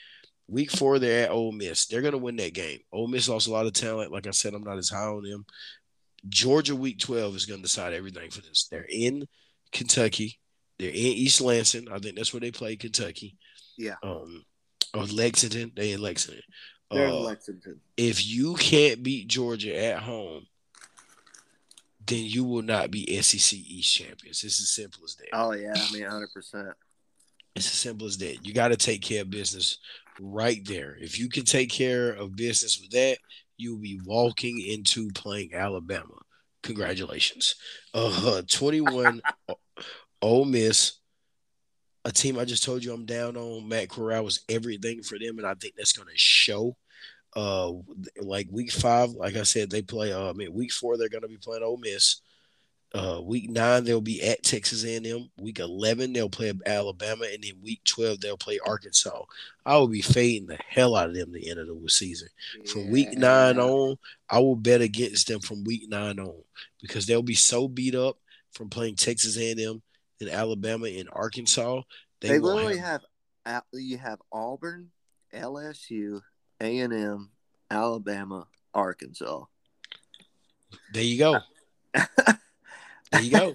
[0.49, 1.87] Week four, they're at Ole Miss.
[1.87, 2.81] They're gonna win that game.
[2.93, 4.13] Ole Miss lost a lot of talent.
[4.13, 5.47] Like I said, I'm not as high on them.
[6.29, 8.69] Georgia week 12 is gonna decide everything for this.
[8.71, 9.27] They're in
[9.73, 10.39] Kentucky.
[10.79, 11.89] They're in East Lansing.
[11.91, 13.37] I think that's where they play Kentucky.
[13.79, 13.95] Yeah.
[14.03, 14.45] Um,
[14.93, 15.73] or Lexington.
[15.75, 16.43] They in Lexington.
[16.95, 17.81] They're Uh, in Lexington.
[17.97, 20.47] if you can't beat Georgia at home,
[22.07, 24.45] then you will not be SEC East champions.
[24.45, 25.29] It's as simple as that.
[25.33, 26.69] Oh yeah, I mean, hundred percent.
[27.55, 28.45] It's as simple as that.
[28.47, 29.79] You got to take care of business
[30.21, 30.97] right there.
[31.01, 33.19] If you can take care of business with that,
[33.57, 36.15] you'll be walking into playing Alabama.
[36.63, 37.55] Congratulations.
[37.95, 39.21] Uh, 21
[40.23, 40.95] Ole Miss,
[42.05, 43.69] a team I just told you I'm down on.
[43.69, 46.77] Matt Corral was everything for them, and I think that's going to show.
[47.37, 47.73] Uh,
[48.21, 50.13] like week five, like I said, they play.
[50.13, 52.21] Uh, I mean, week four they're going to be playing Ole Miss.
[52.95, 55.29] Uh, week nine they'll be at Texas A&M.
[55.37, 59.25] Week eleven they'll play Alabama, and then week twelve they'll play Arkansas.
[59.67, 62.29] I will be fading the hell out of them the end of the season.
[62.73, 63.97] From week nine on,
[64.31, 66.45] I will bet against them from week nine on
[66.81, 68.17] because they'll be so beat up
[68.53, 69.83] from playing Texas A&M
[70.21, 71.83] and Alabama and Arkansas.
[72.21, 73.03] They, they literally have,
[73.45, 74.91] have you have Auburn,
[75.35, 76.21] LSU,
[76.61, 77.31] A&M,
[77.71, 79.45] Alabama, Arkansas.
[80.93, 81.39] There you go.
[81.95, 83.55] there you go.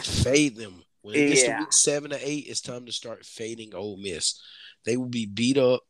[0.00, 0.82] Fade them.
[1.02, 1.56] When it gets yeah.
[1.56, 4.40] to week seven or eight, it's time to start fading Ole Miss.
[4.86, 5.82] They will be beat up.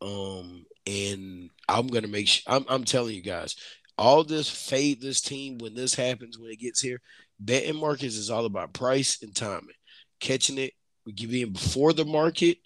[0.00, 3.56] Um, and I'm gonna make sure I'm, I'm telling you guys,
[3.96, 7.00] all this fade this team when this happens, when it gets here,
[7.38, 9.68] betting markets is all about price and timing.
[10.20, 10.72] Catching it,
[11.04, 12.58] we give in before the market.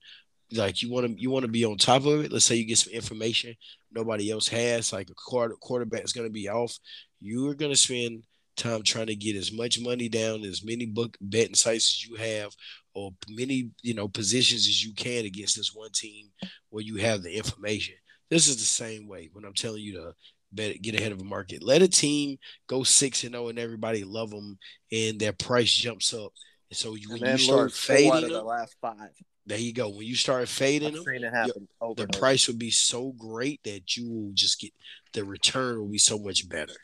[0.53, 2.33] Like you want to you want to be on top of it.
[2.33, 3.55] Let's say you get some information
[3.95, 6.77] nobody else has, like a quarter quarterback is going to be off.
[7.21, 8.25] You are going to spend
[8.57, 12.17] time trying to get as much money down as many book betting sites as you
[12.17, 12.53] have
[12.95, 16.27] or many you know positions as you can against this one team
[16.69, 17.95] where you have the information
[18.29, 20.13] this is the same way when i'm telling you to
[20.53, 24.05] bet get ahead of a market let a team go 6 and 0 and everybody
[24.05, 24.59] love them
[24.93, 26.33] and their price jumps up
[26.71, 29.13] and so you, when you start fading them, the last five
[29.47, 29.89] there you go.
[29.89, 34.61] When you start fading them, the price will be so great that you will just
[34.61, 34.73] get
[35.13, 36.75] the return will be so much better.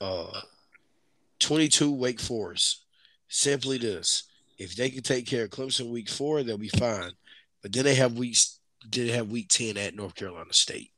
[0.00, 0.40] Uh,
[1.40, 2.84] 22 Wake Forest.
[3.28, 4.24] Simply this.
[4.58, 7.12] If they can take care of Clemson week four, they'll be fine.
[7.62, 8.58] But then they have weeks
[8.88, 10.92] did have week 10 at North Carolina State.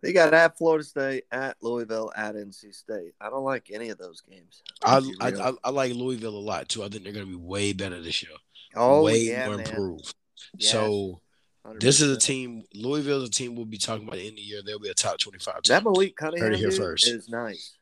[0.00, 3.12] They got at Florida State, at Louisville, at NC State.
[3.20, 4.62] I don't like any of those games.
[4.84, 6.82] I I, I, I, like Louisville a lot too.
[6.82, 8.32] I think they're going to be way better this year.
[8.74, 9.66] Oh, way yeah, more man.
[9.66, 10.14] improved.
[10.58, 11.20] So
[11.66, 11.80] 100%.
[11.80, 12.64] this is a team.
[12.74, 14.62] Louisville is a team we'll be talking about in the the year.
[14.64, 15.62] They'll be a top twenty-five.
[15.62, 15.74] Team.
[15.74, 17.06] That Malik Cunningham here first.
[17.06, 17.76] is nice.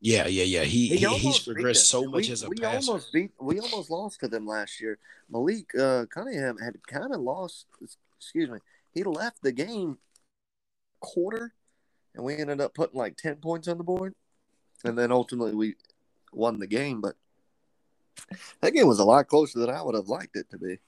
[0.00, 0.64] Yeah, yeah, yeah.
[0.64, 2.90] He, he, he he's progressed so much we, as a we passer.
[2.90, 4.98] almost beat we almost lost to them last year.
[5.30, 7.66] Malik uh, Cunningham had kind of lost.
[8.18, 8.58] Excuse me.
[8.92, 9.98] He left the game
[11.00, 11.54] quarter,
[12.14, 14.14] and we ended up putting like ten points on the board,
[14.84, 15.74] and then ultimately we
[16.32, 17.00] won the game.
[17.00, 17.16] But
[18.60, 20.78] that game was a lot closer than I would have liked it to be.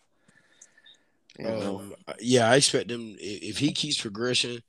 [1.38, 1.78] You know?
[1.78, 4.62] um, yeah, I expect them if he keeps progression,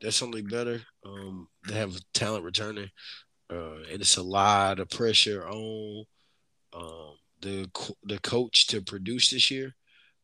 [0.00, 0.82] that's something better.
[1.04, 2.90] Um, they have a talent returning.
[3.50, 6.04] Uh, and it's a lot of pressure on
[6.72, 7.68] um, the
[8.04, 9.74] the coach to produce this year.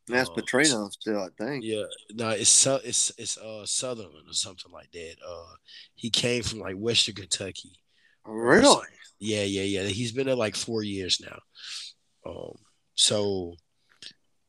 [0.06, 1.62] That's um, Petrino still, I think.
[1.64, 1.84] Yeah,
[2.14, 5.16] no, it's it's it's uh Sutherland or something like that.
[5.26, 5.54] Uh,
[5.94, 7.72] he came from like Western Kentucky.
[8.28, 8.86] Really?
[9.18, 9.82] Yeah, yeah, yeah.
[9.88, 11.38] He's been there like four years now.
[12.30, 12.52] Um,
[12.94, 13.54] so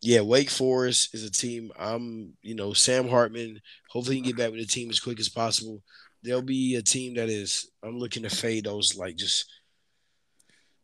[0.01, 1.71] yeah, Wake Forest is a team.
[1.77, 3.59] I'm, you know, Sam Hartman.
[3.89, 5.81] Hopefully, he can get back with the team as quick as possible
[6.23, 9.45] there'll be a team that is I'm looking to fade those like just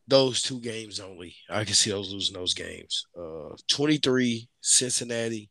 [0.08, 1.36] those two games only.
[1.50, 3.06] I can see those losing those games.
[3.18, 5.50] Uh 23 Cincinnati.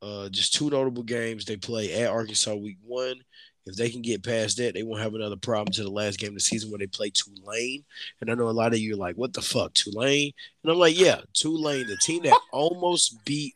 [0.00, 1.44] Uh just two notable games.
[1.44, 3.16] They play at Arkansas week one.
[3.64, 6.30] If they can get past that, they won't have another problem to the last game
[6.30, 7.84] of the season where they play Tulane.
[8.20, 10.32] And I know a lot of you are like, what the fuck, Tulane?
[10.62, 13.54] And I'm like, yeah, Tulane, the team that almost beat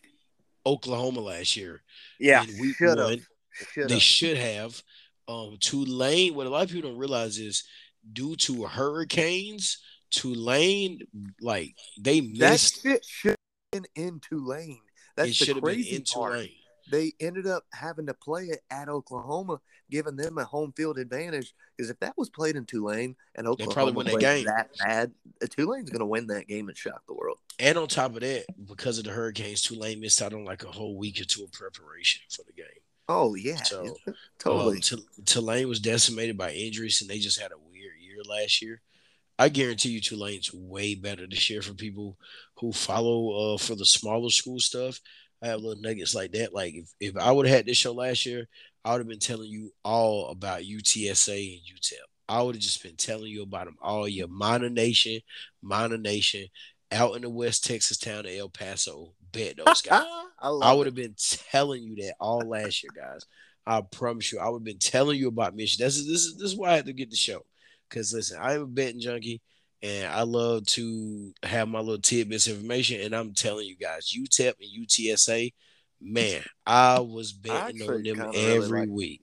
[0.65, 1.83] Oklahoma last year.
[2.21, 3.27] Yeah, week one.
[3.77, 4.81] They should have
[5.29, 7.65] um, Tulane, what a lot of people don't realize is
[8.13, 9.79] due to hurricanes,
[10.11, 11.01] Tulane,
[11.41, 12.83] like they missed.
[12.85, 14.81] That shit should have been in Tulane.
[15.17, 16.35] That's it the crazy part.
[16.35, 16.51] Tulane.
[16.91, 19.61] They ended up having to play it at Oklahoma,
[19.91, 21.55] giving them a home field advantage.
[21.77, 25.13] Because if that was played in Tulane and Oklahoma probably win that game that bad,
[25.43, 27.39] uh, Tulane's going to win that game and shock the world.
[27.59, 30.71] And on top of that, because of the hurricanes, Tulane missed out on like a
[30.71, 32.67] whole week or two of preparation for the game.
[33.09, 33.97] Oh yeah, so
[34.39, 34.83] totally.
[34.93, 38.81] Um, Tulane was decimated by injuries, and they just had a weird year last year.
[39.39, 42.17] I guarantee you, Tulane's way better this year for people
[42.57, 45.01] who follow uh, for the smaller school stuff.
[45.43, 46.55] I have little nuggets like that.
[46.55, 48.49] Like if, if I would have had this show last year,
[48.85, 51.95] I would have been telling you all about UTSA and UTEP.
[52.29, 54.09] I would have just been telling you about them all.
[54.09, 55.21] Your Miner Nation,
[55.63, 56.47] Miner Nation,
[56.91, 60.05] out in the West Texas town of El Paso, bet those guys.
[60.41, 61.15] I, I would have been
[61.51, 63.25] telling you that all last year, guys.
[63.67, 65.87] I promise you, I would have been telling you about Michigan.
[65.87, 67.45] This is this is this is why I had to get the show.
[67.91, 69.41] Cause listen, I'm a betting junkie
[69.87, 73.01] and I love to have my little tidbits information.
[73.01, 75.53] And I'm telling you guys, UTEP and UTSA,
[76.01, 79.23] man, I was betting I on them every really like, week.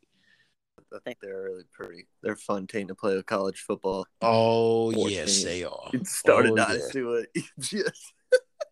[0.94, 2.08] I think they're really pretty.
[2.22, 4.06] They're fun team to play with college football.
[4.22, 5.90] Oh yes, they are.
[5.92, 6.92] It started oh, not yeah.
[6.92, 7.44] to it.
[7.60, 8.14] Just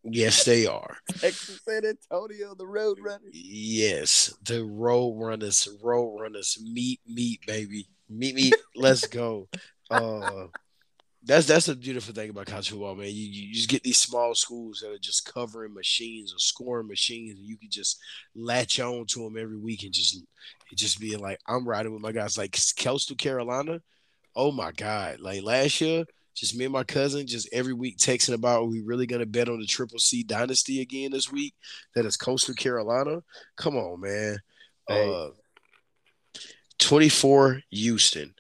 [0.04, 0.98] Yes, they are.
[1.20, 3.32] Texas San Antonio, the Road Runners.
[3.34, 5.68] Yes, the Road Runners.
[5.84, 6.58] Road Runners.
[6.62, 7.88] Meet, meet, baby.
[8.10, 8.56] Meet, meet.
[8.76, 9.48] Let's go.
[9.92, 10.48] Uh,
[11.24, 13.08] That's that's the beautiful thing about college football, man.
[13.08, 17.38] You, you just get these small schools that are just covering machines or scoring machines,
[17.38, 18.00] and you can just
[18.36, 20.24] latch on to them every week and just
[20.74, 22.40] just being like, I'm riding with my guys.
[22.40, 23.82] Like Coastal Carolina,
[24.36, 25.20] oh my god!
[25.20, 28.82] Like last year, just me and my cousin, just every week texting about are we
[28.82, 31.54] really gonna bet on the Triple C Dynasty again this week?
[31.94, 33.22] That is Coastal Carolina.
[33.58, 34.40] Come on, man.
[34.88, 35.14] Hey.
[35.14, 35.30] Uh,
[36.80, 38.34] 24 Houston.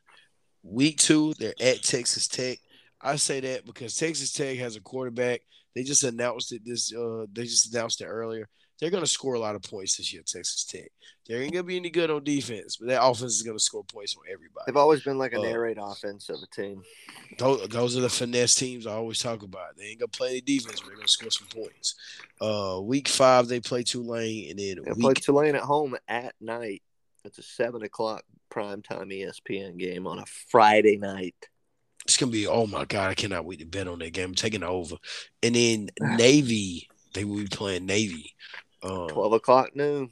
[0.63, 2.57] Week two, they're at Texas Tech.
[3.03, 5.41] I say that because Texas Tech has a quarterback.
[5.75, 6.93] They just announced it this.
[6.93, 8.47] Uh, they just announced it earlier.
[8.79, 10.23] They're going to score a lot of points this year.
[10.25, 10.89] Texas Tech.
[11.27, 13.63] They ain't going to be any good on defense, but that offense is going to
[13.63, 14.63] score points on everybody.
[14.65, 16.81] They've always been like an uh, air raid offense of a team.
[17.37, 19.77] Those, those are the finesse teams I always talk about.
[19.77, 21.95] They ain't going to play any defense, but they're going to score some points.
[22.41, 24.99] Uh, week five, they play Tulane, and then they week...
[24.99, 26.81] play Tulane at home at night.
[27.23, 31.35] It's a seven o'clock primetime ESPN game on a Friday night.
[32.11, 34.25] It's gonna be oh my god, I cannot wait to bet on that game.
[34.25, 34.97] I'm taking over.
[35.41, 38.35] And then Navy, they will be playing Navy.
[38.83, 40.11] Um, Twelve o'clock noon.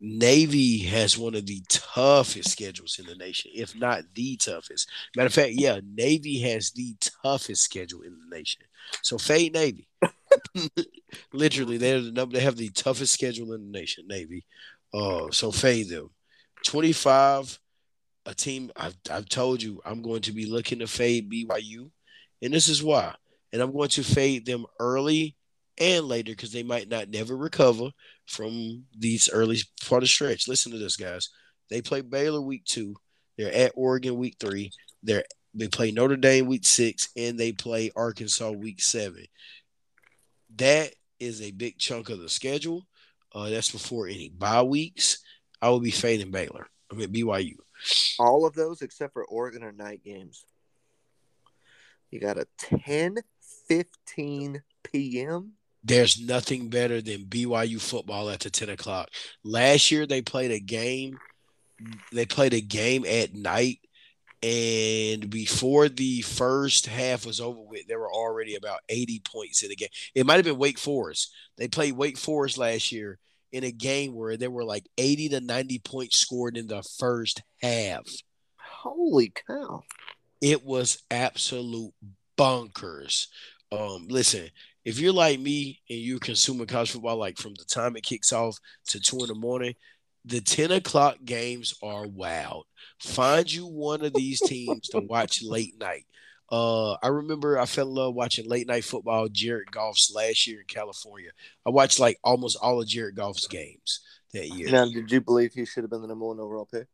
[0.00, 4.88] Navy has one of the toughest schedules in the nation, if not the toughest.
[5.16, 8.62] Matter of fact, yeah, Navy has the toughest schedule in the nation.
[9.02, 9.88] So fade Navy.
[11.32, 12.36] Literally, they're the number.
[12.36, 14.44] They have the toughest schedule in the nation, Navy.
[14.94, 16.10] Uh, so fade them.
[16.64, 17.58] Twenty five
[18.26, 21.90] a team I've, I've told you I'm going to be looking to fade BYU,
[22.42, 23.14] and this is why.
[23.52, 25.36] And I'm going to fade them early
[25.78, 27.90] and later because they might not never recover
[28.26, 30.46] from these early part of stretch.
[30.46, 31.30] Listen to this, guys.
[31.68, 32.94] They play Baylor week two.
[33.36, 34.70] They're at Oregon week three.
[35.02, 35.24] They're
[35.54, 39.24] they play Notre Dame week six, and they play Arkansas week seven.
[40.56, 42.86] That is a big chunk of the schedule.
[43.34, 45.18] Uh, that's before any bye weeks.
[45.62, 46.66] I will be fading Baylor.
[46.90, 47.56] I mean BYU.
[48.18, 50.44] All of those except for Oregon are night games.
[52.10, 53.18] You got a 10
[53.68, 55.52] 15 p.m.
[55.82, 59.10] There's nothing better than BYU football at the 10 o'clock.
[59.44, 61.18] Last year they played a game.
[62.12, 63.78] They played a game at night,
[64.42, 69.70] and before the first half was over with, there were already about 80 points in
[69.70, 69.88] the game.
[70.14, 71.32] It might have been Wake Forest.
[71.56, 73.18] They played Wake Forest last year,
[73.52, 77.42] in a game where there were like 80 to 90 points scored in the first
[77.62, 78.06] half.
[78.56, 79.82] Holy cow.
[80.40, 81.92] It was absolute
[82.38, 83.26] bonkers.
[83.72, 84.48] Um, listen,
[84.84, 88.32] if you're like me and you're consuming college football like from the time it kicks
[88.32, 88.58] off
[88.88, 89.74] to two in the morning,
[90.24, 92.66] the 10 o'clock games are wild.
[93.00, 96.06] Find you one of these teams to watch late night.
[96.50, 100.60] Uh, I remember I fell in love watching late night football, Jared Goff's last year
[100.60, 101.30] in California.
[101.64, 104.00] I watched like almost all of Jared Goff's games
[104.32, 104.70] that year.
[104.70, 106.88] Now, did you believe he should have been the number one overall pick?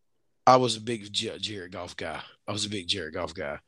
[0.46, 2.20] I was a big Jared Goff guy.
[2.46, 3.58] I was a big Jared Goff guy.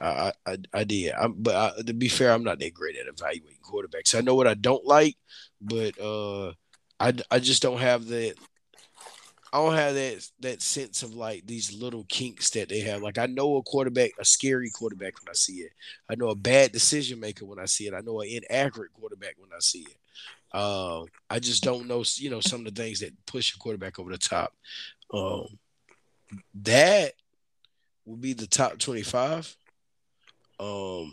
[0.00, 1.12] I I, I did.
[1.12, 4.14] I'm, but I, to be fair, I'm not that great at evaluating quarterbacks.
[4.14, 5.16] I know what I don't like,
[5.60, 6.52] but uh,
[7.00, 8.34] I I just don't have that
[9.52, 13.02] I don't have that that sense of like these little kinks that they have.
[13.02, 15.72] Like I know a quarterback, a scary quarterback when I see it.
[16.08, 17.94] I know a bad decision maker when I see it.
[17.94, 19.96] I know an inaccurate quarterback when I see it.
[20.52, 23.98] Uh, I just don't know, you know, some of the things that push a quarterback
[23.98, 24.54] over the top.
[25.12, 25.58] Um,
[26.62, 27.12] that
[28.04, 29.54] would be the top twenty-five.
[30.60, 31.12] Um,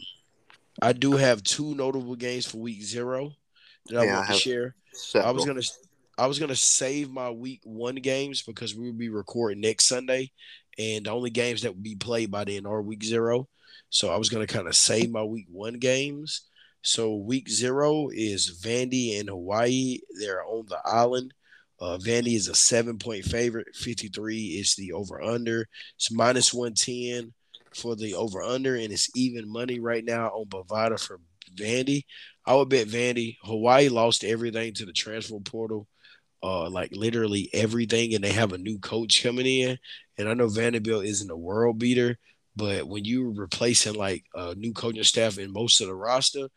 [0.82, 3.32] I do have two notable games for week zero
[3.88, 4.76] that I want to share.
[4.94, 5.30] Several.
[5.30, 5.62] I was gonna
[6.18, 10.32] I was gonna save my week one games because we will be recording next Sunday,
[10.78, 13.50] and the only games that will be played by then are week zero.
[13.90, 16.48] So I was gonna kind of save my week one games.
[16.84, 20.00] So week zero is Vandy and Hawaii.
[20.20, 21.34] They're on the island.
[21.80, 23.76] Uh, Vandy is a seven point favorite.
[23.76, 25.68] 53 is the over under.
[25.98, 27.34] It's minus 110
[27.74, 31.20] for the over under, and it's even money right now on Bovada for
[31.56, 32.04] Vandy.
[32.46, 33.36] I would bet Vandy.
[33.44, 35.88] Hawaii lost everything to the transfer portal
[36.46, 39.78] uh, like literally everything, and they have a new coach coming in.
[40.18, 42.18] And I know Vanderbilt isn't a world beater,
[42.56, 46.48] but when you're replacing like a new coaching staff in most of the roster,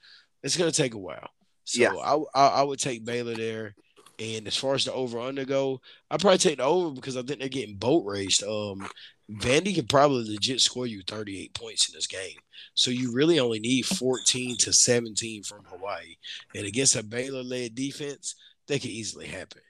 [0.42, 1.30] it's gonna take a while.
[1.64, 1.94] So yeah.
[1.94, 3.74] I, I, I would take Baylor there.
[4.18, 7.22] And as far as the over under go, I probably take the over because I
[7.22, 8.42] think they're getting boat raced.
[8.42, 8.86] Um,
[9.30, 12.38] Vandy can probably legit score you 38 points in this game.
[12.74, 16.16] So you really only need 14 to 17 from Hawaii.
[16.54, 18.34] And against a Baylor led defense,
[18.66, 19.62] that could easily happen.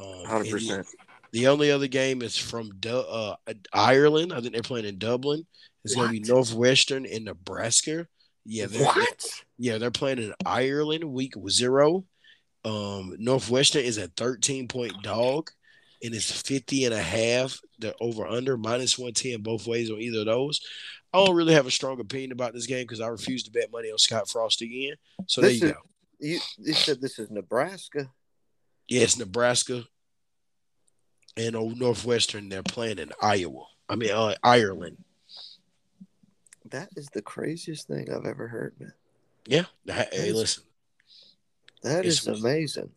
[0.00, 0.86] Um, Hundred percent.
[1.32, 3.34] The only other game is from uh,
[3.72, 4.32] Ireland.
[4.32, 5.46] I think they're playing in Dublin.
[5.84, 8.06] It's going to be Northwestern in Nebraska.
[8.44, 9.26] Yeah, they're, what?
[9.58, 12.04] yeah, they're playing in Ireland week zero.
[12.64, 15.50] Um, Northwestern is a 13 point dog,
[16.02, 17.60] and it's 50 and a half.
[17.78, 20.60] The over under minus 110 both ways on either of those.
[21.12, 23.72] I don't really have a strong opinion about this game because I refuse to bet
[23.72, 24.94] money on Scott Frost again.
[25.26, 25.80] So This there you is- go.
[26.22, 28.10] You, you said this is Nebraska.
[28.90, 29.84] Yes, Nebraska
[31.36, 32.48] and Old Northwestern.
[32.48, 33.64] They're playing in Iowa.
[33.88, 34.98] I mean, uh, Ireland.
[36.70, 38.92] That is the craziest thing I've ever heard, man.
[39.46, 39.64] Yeah.
[39.86, 40.64] Hey, listen,
[41.82, 42.90] That is amazing.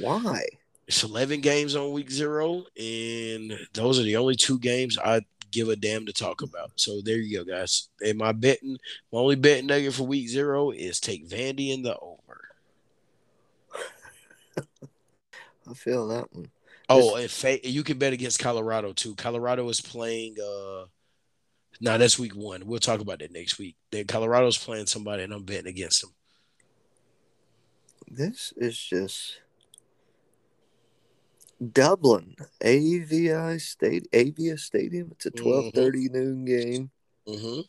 [0.00, 0.46] Why?
[0.86, 5.68] it's 11 games on week zero, and those are the only two games I give
[5.68, 6.72] a damn to talk about.
[6.76, 7.88] So there you go, guys.
[8.04, 8.76] And my betting,
[9.12, 12.43] my only betting nugget for week zero is take Vandy in the over.
[15.68, 16.50] I feel that one.
[16.88, 19.14] Oh, and fa- you can bet against Colorado too.
[19.14, 20.36] Colorado is playing.
[20.40, 20.84] uh
[21.80, 22.66] No, that's week one.
[22.66, 23.76] We'll talk about that next week.
[23.90, 26.12] Then Colorado's playing somebody, and I'm betting against them.
[28.06, 29.40] This is just
[31.72, 35.08] Dublin, AVI State, Aviva Stadium.
[35.12, 35.42] It's a Mm-hmm.
[35.42, 36.90] twelve thirty noon game
[37.26, 37.60] Mm-hmm.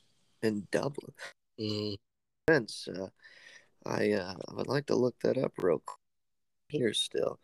[0.45, 1.13] in Dublin.
[1.59, 1.95] mm-hmm.
[2.51, 3.07] Uh,
[3.85, 5.99] I uh, I would like to look that up real quick.
[6.67, 7.39] Here still,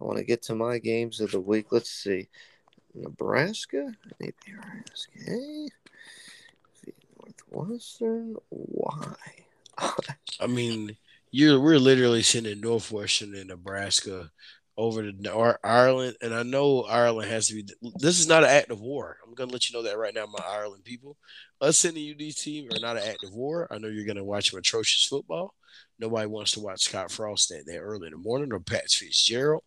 [0.00, 1.66] I want to get to my games of the week.
[1.70, 2.28] Let's see,
[2.94, 5.68] Nebraska, Nebraska?
[7.52, 8.36] Northwestern.
[8.48, 9.14] Why?
[9.82, 9.94] Oh,
[10.38, 10.94] I mean,
[11.30, 14.30] you're we're literally sending Northwestern and Nebraska
[14.76, 17.66] over to Ireland, and I know Ireland has to be.
[17.98, 19.16] This is not an act of war.
[19.30, 21.16] I'm gonna let you know that right now, my Ireland people.
[21.60, 23.68] Us sending the teams are not an act of war.
[23.70, 25.54] I know you're gonna watch some atrocious football.
[26.00, 29.62] Nobody wants to watch Scott Frost that, that early in the morning or Pat Fitzgerald,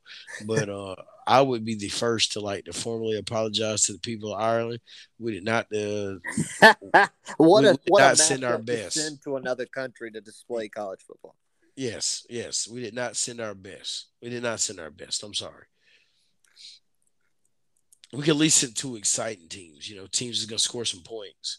[0.45, 0.95] but uh,
[1.26, 4.81] I would be the first to like to formally apologize to the people of Ireland.
[5.18, 6.15] We did not uh,
[7.38, 8.98] what a what a send our best.
[8.98, 11.35] send to another country to display college football.
[11.77, 12.68] Yes, yes.
[12.68, 14.07] We did not send our best.
[14.22, 15.23] We did not send our best.
[15.23, 15.65] I'm sorry.
[18.14, 21.02] We could at least send two exciting teams, you know, teams is gonna score some
[21.02, 21.57] points.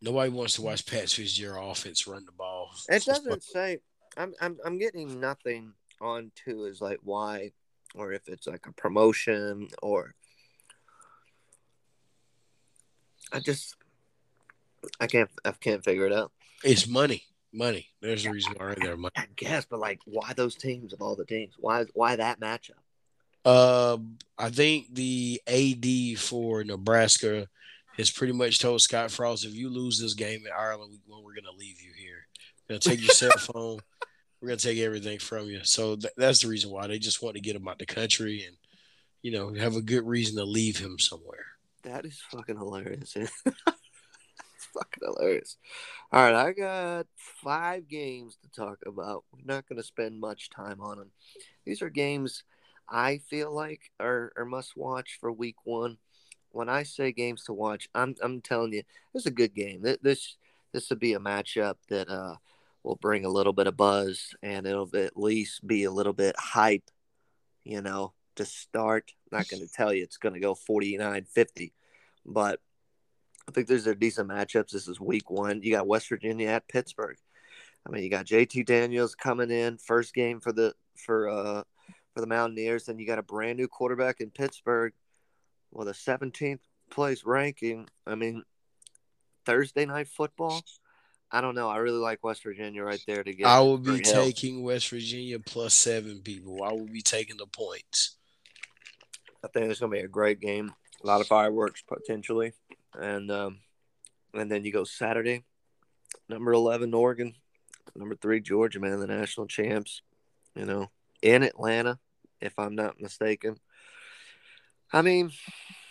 [0.00, 2.70] Nobody wants to watch Pat Fitzgerald offense run the ball.
[2.88, 3.78] It doesn't say.
[4.16, 7.50] I'm I'm I'm getting nothing on to is like why,
[7.96, 10.14] or if it's like a promotion or.
[13.32, 13.76] I just,
[14.98, 16.32] I can't I can't figure it out.
[16.64, 17.24] It's money.
[17.52, 17.88] Money.
[18.00, 18.96] There's a reason why there.
[18.96, 19.12] Money.
[19.16, 21.54] I guess, but like, why those teams of all the teams?
[21.58, 22.78] Why why that matchup?
[23.44, 23.98] Uh,
[24.38, 27.46] I think the AD for Nebraska
[27.96, 31.22] has pretty much told Scott Frost, if you lose this game in Ireland, we, well,
[31.22, 32.26] we're going to leave you here.
[32.68, 33.78] We're going to take your cell phone.
[34.40, 35.60] We're going to take everything from you.
[35.64, 38.44] So th- that's the reason why they just want to get him out the country
[38.46, 38.56] and,
[39.22, 41.44] you know, have a good reason to leave him somewhere.
[41.82, 43.16] That is fucking hilarious.
[43.16, 45.56] it's fucking hilarious.
[46.12, 49.24] All right, I got five games to talk about.
[49.32, 51.10] We're not going to spend much time on them.
[51.64, 52.44] These are games
[52.90, 55.98] I feel like are, are must watch for week one.
[56.52, 59.82] When I say games to watch, I'm I'm telling you, this is a good game.
[59.84, 60.36] Th- This
[60.72, 62.36] this would be a matchup that uh
[62.82, 66.34] will bring a little bit of buzz and it'll at least be a little bit
[66.38, 66.90] hype,
[67.64, 69.12] you know, to start.
[69.30, 71.72] not going to tell you it's going to go 49 50,
[72.26, 72.60] but
[73.48, 74.70] I think there's a decent matchups.
[74.70, 75.62] This is week one.
[75.62, 77.16] You got West Virginia at Pittsburgh.
[77.86, 81.62] I mean, you got JT Daniels coming in first game for the for uh
[82.20, 82.84] for the Mountaineers.
[82.84, 84.92] Then you got a brand new quarterback in Pittsburgh
[85.72, 86.60] with a 17th
[86.90, 87.88] place ranking.
[88.06, 88.44] I mean,
[89.46, 90.62] Thursday night football.
[91.32, 91.68] I don't know.
[91.68, 93.46] I really like West Virginia right there to get.
[93.46, 94.24] I will be Hill.
[94.24, 96.62] taking West Virginia plus seven people.
[96.62, 98.16] I will be taking the points.
[99.42, 100.72] I think it's going to be a great game.
[101.02, 102.52] A lot of fireworks potentially,
[102.94, 103.60] and um,
[104.34, 105.44] and then you go Saturday,
[106.28, 107.34] number eleven Oregon,
[107.94, 110.02] number three Georgia, man, the national champs.
[110.54, 110.90] You know,
[111.22, 111.98] in Atlanta,
[112.40, 113.56] if I'm not mistaken.
[114.92, 115.30] I mean,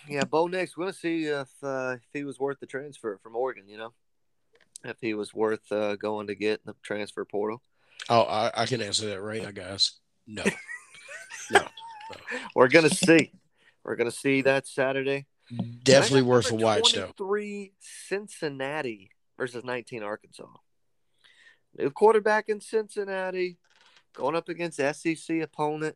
[0.08, 0.76] yeah, Bo Nix.
[0.76, 3.64] We're gonna see if uh, if he was worth the transfer from Oregon.
[3.68, 3.94] You know,
[4.84, 7.62] if he was worth uh, going to get in the transfer portal.
[8.10, 9.94] Oh, I, I can answer that right now, guys.
[10.28, 10.44] No.
[11.52, 11.62] No.
[12.56, 13.32] We're gonna see.
[13.84, 15.26] We're gonna see that Saturday.
[15.84, 17.12] Definitely worth a watch, though.
[17.18, 20.46] 23 Cincinnati versus 19 Arkansas.
[21.78, 23.58] New quarterback in Cincinnati
[24.14, 25.96] going up against SEC opponent.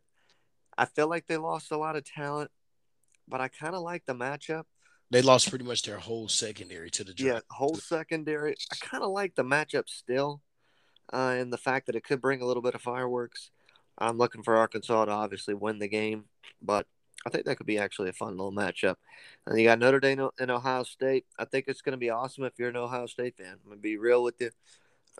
[0.78, 2.50] I feel like they lost a lot of talent,
[3.28, 4.64] but I kind of like the matchup.
[5.10, 8.56] They lost pretty much their whole secondary to the Yeah, whole secondary.
[8.72, 10.42] I kind of like the matchup still,
[11.12, 13.50] uh, and the fact that it could bring a little bit of fireworks.
[13.98, 16.26] I'm looking for Arkansas to obviously win the game,
[16.62, 16.86] but
[17.26, 18.96] I think that could be actually a fun little matchup.
[19.46, 21.26] And you got Notre Dame and Ohio State.
[21.38, 23.54] I think it's going to be awesome if you're an Ohio State fan.
[23.54, 24.50] I'm going to be real with you.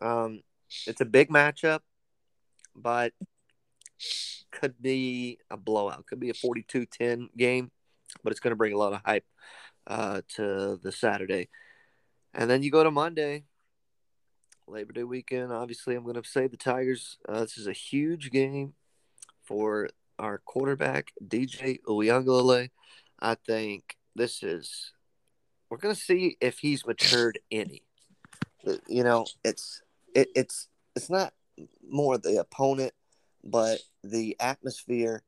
[0.03, 0.43] Um,
[0.87, 1.81] it's a big matchup,
[2.77, 3.13] but
[4.61, 6.07] could be a blowout.
[6.07, 7.71] Could be a 42-10 game,
[8.23, 9.27] but it's going to bring a lot of hype
[9.87, 11.49] uh, to the Saturday,
[12.33, 13.45] and then you go to Monday,
[14.67, 15.53] Labor Day weekend.
[15.53, 17.19] Obviously, I'm going to say the Tigers.
[17.29, 18.75] Uh, this is a huge game
[19.43, 22.71] for our quarterback DJ Uiagalelei.
[23.21, 24.93] I think this is.
[25.69, 27.83] We're going to see if he's matured any.
[28.89, 29.83] You know, it's
[30.15, 31.35] it, it's it's not
[31.89, 32.93] more the opponent,
[33.45, 35.23] but the atmosphere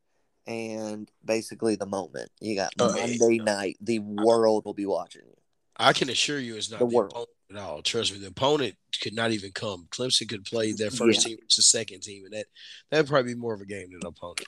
[0.47, 2.31] and basically the moment.
[2.41, 3.77] You got Oh, Monday night.
[3.81, 5.35] The world will be watching you.
[5.77, 7.11] I can assure you it's not The the, world.
[7.13, 7.83] opponent at all.
[7.83, 9.87] Trust me, the opponent could not even come.
[9.91, 11.31] Clemson could play their first Yeah.
[11.35, 12.47] team, it's the second team, and that
[12.91, 14.47] that'd probably be more of a game than an opponent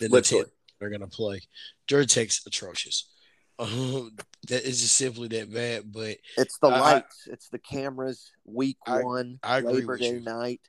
[0.00, 0.44] than the ten
[0.78, 1.40] they're gonna play.
[1.88, 3.08] Georgia Tech's atrocious.
[3.60, 4.16] Um,
[4.46, 5.90] that is just simply that bad.
[5.92, 7.26] But It's the I- lights.
[7.26, 8.30] it's the cameras.
[8.44, 10.20] Week I- one, I agree Labor with Day you.
[10.20, 10.60] night,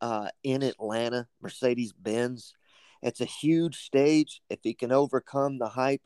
[0.00, 2.54] uh, in Atlanta, Mercedes Benz.
[3.02, 4.42] It's a huge stage.
[4.50, 6.02] If he can overcome the hype,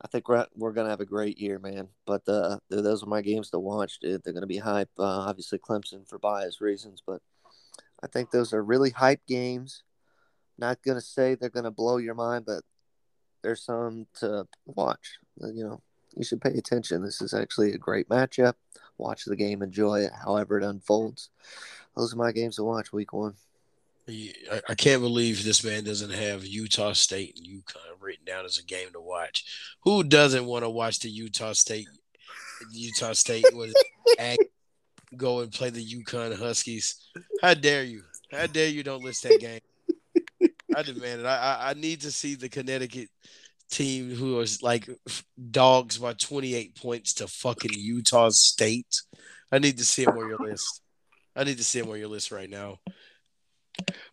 [0.00, 1.88] I think we're we're gonna have a great year, man.
[2.06, 4.22] But uh, those are my games to watch, dude.
[4.22, 4.90] They're gonna be hype.
[4.98, 7.22] Uh, obviously, Clemson for bias reasons, but
[8.02, 9.82] I think those are really hype games.
[10.58, 12.62] Not gonna say they're gonna blow your mind, but
[13.42, 15.18] there's some to watch.
[15.42, 15.82] Uh, You know,
[16.16, 17.02] you should pay attention.
[17.02, 18.54] This is actually a great matchup.
[18.98, 21.28] Watch the game, enjoy it, however it unfolds.
[21.96, 23.34] Those are my games to watch week one.
[24.08, 28.62] I, can't believe this man doesn't have Utah State and UConn written down as a
[28.62, 29.76] game to watch.
[29.82, 31.88] Who doesn't want to watch the Utah State
[32.70, 33.74] Utah State was
[35.16, 37.08] go and play the UConn Huskies?
[37.42, 38.02] How dare you?
[38.30, 39.60] How dare you don't list that game?
[40.74, 41.26] I demand it.
[41.26, 43.08] I, I I need to see the Connecticut
[43.70, 44.88] team who was like
[45.50, 49.02] dogs by 28 points to fucking Utah State.
[49.50, 50.82] I need to see them on your list.
[51.34, 52.78] I need to see them on your list right now.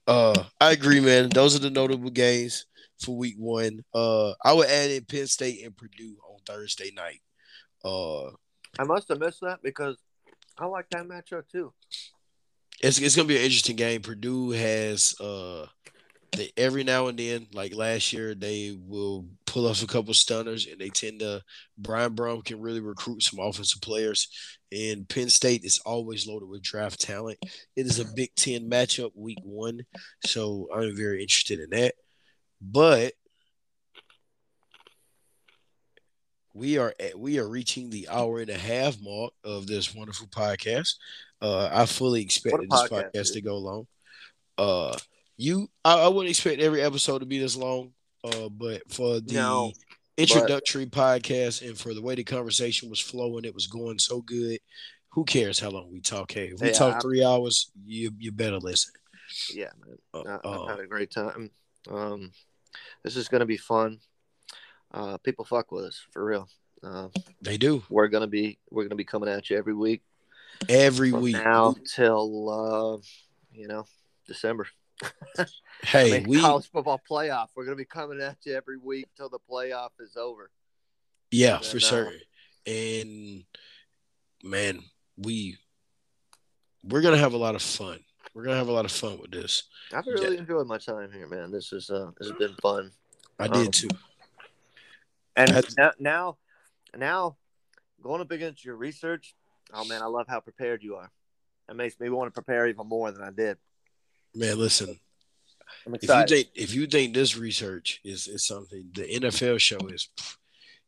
[0.06, 1.30] Uh, I agree, man.
[1.30, 2.66] Those are the notable games
[3.00, 3.84] for week one.
[3.94, 7.22] Uh, I would add in Penn State and Purdue on Thursday night.
[7.84, 8.28] Uh,
[8.80, 9.98] I must have missed that because
[10.58, 11.74] I like that matchup too.
[12.82, 14.02] it's it's gonna be an interesting game.
[14.02, 15.68] Purdue has uh,
[16.32, 20.66] they, every now and then, like last year, they will pull off a couple stunners,
[20.66, 21.42] and they tend to.
[21.78, 24.28] Brian Brohm can really recruit some offensive players,
[24.72, 27.38] and Penn State is always loaded with draft talent.
[27.76, 29.82] It is a Big Ten matchup, week one,
[30.26, 31.94] so I'm very interested in that.
[32.60, 33.14] But
[36.56, 40.28] we are at, we are reaching the hour and a half mark of this wonderful
[40.28, 40.96] podcast.
[41.42, 43.88] Uh, I fully expected this podcast, to go long.
[44.58, 44.98] Uh,
[45.38, 47.92] you, I, I wouldn't expect every episode to be this long.
[48.24, 49.74] Uh, but for the
[50.18, 54.60] introductory podcast and for the way the conversation was flowing, it was going so good.
[55.10, 56.32] Who cares how long we talk?
[56.32, 58.94] Hey, if we Yeah, talk I- three hours, you you better listen.
[59.54, 59.98] Yeah, man.
[60.14, 61.50] Uh, I, uh, had a great time.
[61.90, 62.32] Um,
[63.04, 64.00] this is gonna be fun.
[64.92, 66.48] Uh, people fuck with us for real.
[66.82, 67.10] Uh,
[67.42, 70.02] they do we're gonna be we're gonna be coming at you every week
[70.70, 71.34] every week.
[71.36, 72.98] now till uh,
[73.54, 73.86] you know
[74.28, 74.68] December.
[75.84, 77.48] Hey, I mean, we college football playoff.
[77.56, 80.50] We're gonna be coming at you every week till the playoff is over.
[81.32, 82.12] Yeah, And for uh, sure.
[82.66, 83.44] And
[84.44, 84.82] man,
[85.18, 85.58] we
[86.84, 88.00] we're gonna have a lot of fun.
[88.34, 89.64] We're gonna have a lot of fun with this.
[89.94, 91.52] I've really enjoyed my time here, man.
[91.52, 92.92] This is uh, this has been fun.
[93.40, 93.90] I Um, did too.
[95.36, 96.38] And That's- now, now,
[96.96, 97.38] now,
[98.02, 99.36] going up against your research.
[99.74, 101.12] Oh man, I love how prepared you are.
[101.68, 103.58] It makes me want to prepare even more than I did.
[104.36, 105.00] Man, listen,
[105.86, 109.78] I'm if you think if you think this research is, is something, the NFL show
[109.88, 110.10] is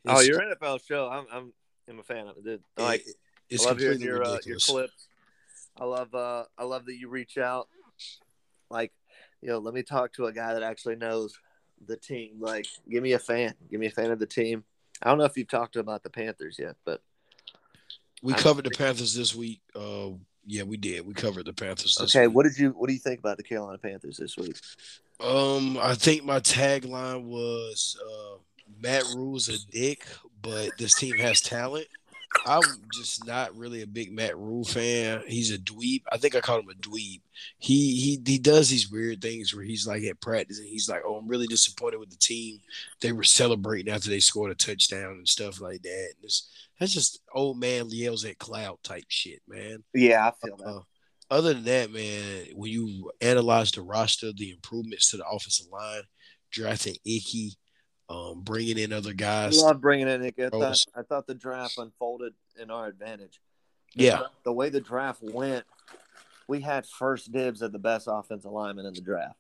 [0.07, 1.07] oh, your NFL show.
[1.09, 1.53] I'm I'm
[1.89, 2.61] I'm a fan of it.
[2.77, 3.15] I Like it-
[3.61, 5.07] I love hearing your uh, your clips.
[5.77, 7.67] I love uh I love that you reach out.
[8.71, 8.91] Like,
[9.41, 11.37] you know, let me talk to a guy that actually knows
[11.85, 12.37] the team.
[12.39, 13.53] Like, give me a fan.
[13.69, 14.63] Give me a fan of the team.
[15.03, 17.01] I don't know if you've talked about the Panthers yet, but
[18.23, 19.61] we I'm- covered the Panthers this week.
[19.75, 20.11] Uh,
[20.45, 21.05] yeah, we did.
[21.05, 22.27] We covered the Panthers this okay.
[22.27, 22.35] week.
[22.35, 24.57] What did you What do you think about the Carolina Panthers this week?
[25.19, 28.37] Um, I think my tagline was uh,
[28.81, 30.05] Matt Rhule's a dick,
[30.41, 31.87] but this team has talent.
[32.45, 32.61] I'm
[32.93, 35.23] just not really a big Matt Rhule fan.
[35.27, 36.03] He's a dweeb.
[36.11, 37.21] I think I called him a dweeb.
[37.57, 41.01] He he he does these weird things where he's like at practice and he's like,
[41.05, 42.59] "Oh, I'm really disappointed with the team.
[43.01, 46.49] They were celebrating after they scored a touchdown and stuff like that." And it's,
[46.79, 49.83] that's just old man yells at cloud type shit, man.
[49.93, 50.67] Yeah, I feel that.
[50.67, 50.81] Uh,
[51.31, 56.03] other than that, man, when you analyze the roster, the improvements to the offensive line,
[56.51, 57.55] drafting Ickey,
[58.09, 59.61] um, bringing in other guys.
[59.61, 60.39] love bringing in Nick.
[60.39, 63.39] I thought, I thought the draft unfolded in our advantage.
[63.93, 65.63] Yeah, The way the draft went,
[66.47, 69.37] we had first dibs at the best offensive lineman in the draft.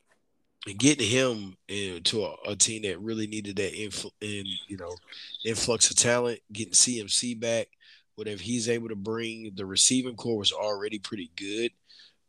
[0.65, 4.95] and getting him into a, a, team that really needed that infl- in you know
[5.43, 7.67] influx of talent, getting CMC back,
[8.15, 9.51] whatever he's able to bring.
[9.55, 11.71] The receiving corps was already pretty good.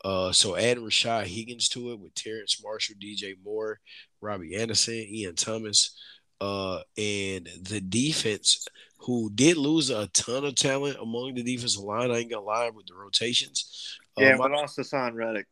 [0.05, 3.81] Uh, so adding Rashad Higgins to it with Terrace Marshall, DJ Moore,
[4.21, 5.97] Robbie Anderson, Ian Thomas,
[6.41, 8.67] uh, and the defense,
[8.99, 12.11] who did lose a ton of talent among the defensive line.
[12.11, 13.99] I ain't gonna lie with the rotations.
[14.17, 15.47] Yeah, um, we lost Haason Reddick.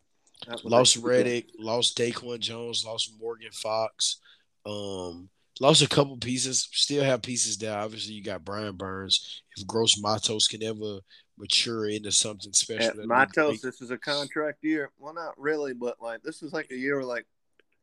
[0.63, 4.21] Lost Reddick, lost Daquan Jones, lost Morgan Fox,
[4.67, 5.29] um,
[5.61, 6.69] lost a couple pieces.
[6.73, 7.79] Still have pieces there.
[7.79, 9.43] Obviously, you got Brian Burns.
[9.57, 10.99] If Gross Matos can ever
[11.39, 14.91] mature into something special, Matos, this is a contract year.
[14.99, 17.27] Well, not really, but like this is like a year where like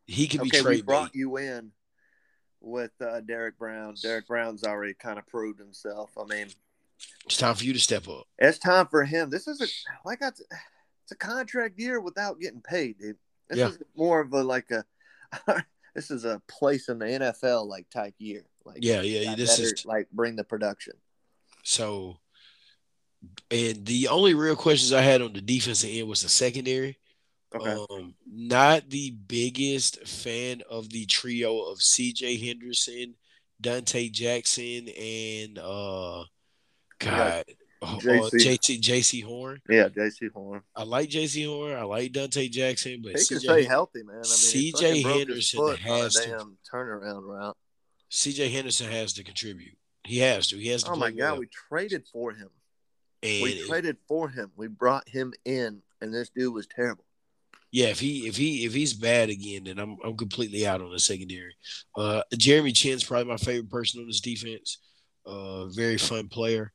[0.06, 0.76] he can okay, be trade.
[0.76, 1.72] We brought you in
[2.62, 3.96] with uh, Derrick Brown.
[4.02, 6.12] Derrick Brown's already kind of proved himself.
[6.18, 6.48] I mean,
[7.26, 8.28] it's time for you to step up.
[8.38, 9.30] It's time for him.
[9.30, 9.68] This is a
[10.08, 13.18] like I, it's a contract year without getting paid, dude.
[13.50, 13.68] This yeah.
[13.70, 14.86] is more of a like a.
[15.96, 18.46] this is a place in the NFL like type year.
[18.66, 19.36] Like yeah, yeah.
[19.36, 20.94] This better, is like bring the production.
[21.64, 22.18] So,
[23.50, 26.98] and the only real questions I had on the defensive end was the secondary.
[27.54, 27.86] Okay.
[27.90, 32.38] Um, not the biggest fan of the trio of C.J.
[32.38, 33.16] Henderson,
[33.62, 36.24] Donte Jackson, and uh,
[37.00, 37.44] God,
[37.82, 38.80] uh, JC.
[38.80, 39.62] JC Horn.
[39.68, 40.62] Yeah, Jaycee Horn.
[40.76, 41.76] I like Jaycee Horn.
[41.76, 44.16] I like Donte Jackson, but he can stay healthy, man.
[44.16, 47.58] I mean, CJ Henderson has to damn turnaround route.
[48.12, 49.78] CJ Henderson has to contribute.
[50.06, 50.58] He has to.
[50.58, 50.92] He has to.
[50.92, 51.40] Oh my god, well.
[51.40, 52.50] we traded for him.
[53.24, 54.52] And we traded for him.
[54.56, 57.04] We brought him in, and this dude was terrible
[57.72, 60.92] yeah, if he if he if he's bad again, then I'm I'm completely out on
[60.92, 61.56] the secondary.
[61.96, 64.80] Uh, Jeremy Chinn's probably my favorite person on this defense.
[65.26, 66.74] Uh, very fun player.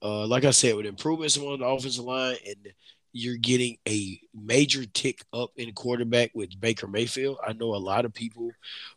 [0.00, 2.68] Uh, like I said, with improvements on the offensive line, and
[3.12, 7.38] you're getting a major tick up in quarterback with Baker Mayfield.
[7.46, 8.50] I know a lot of people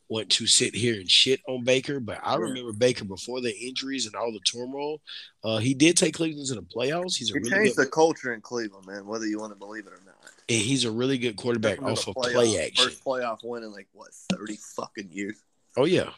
[0.10, 4.06] want to sit here and shit on Baker, but I remember Baker before the injuries
[4.06, 5.02] and all the turmoil.
[5.44, 7.15] Uh, he did take Cleveland to the playoffs.
[7.15, 9.06] He's a he really changed good, the culture in Cleveland, man.
[9.06, 10.10] Whether you want to believe it or not,
[10.49, 12.85] and he's a really good quarterback off of playoff, play action.
[12.85, 15.41] First playoff win in like what thirty fucking years.
[15.77, 16.09] Oh yeah,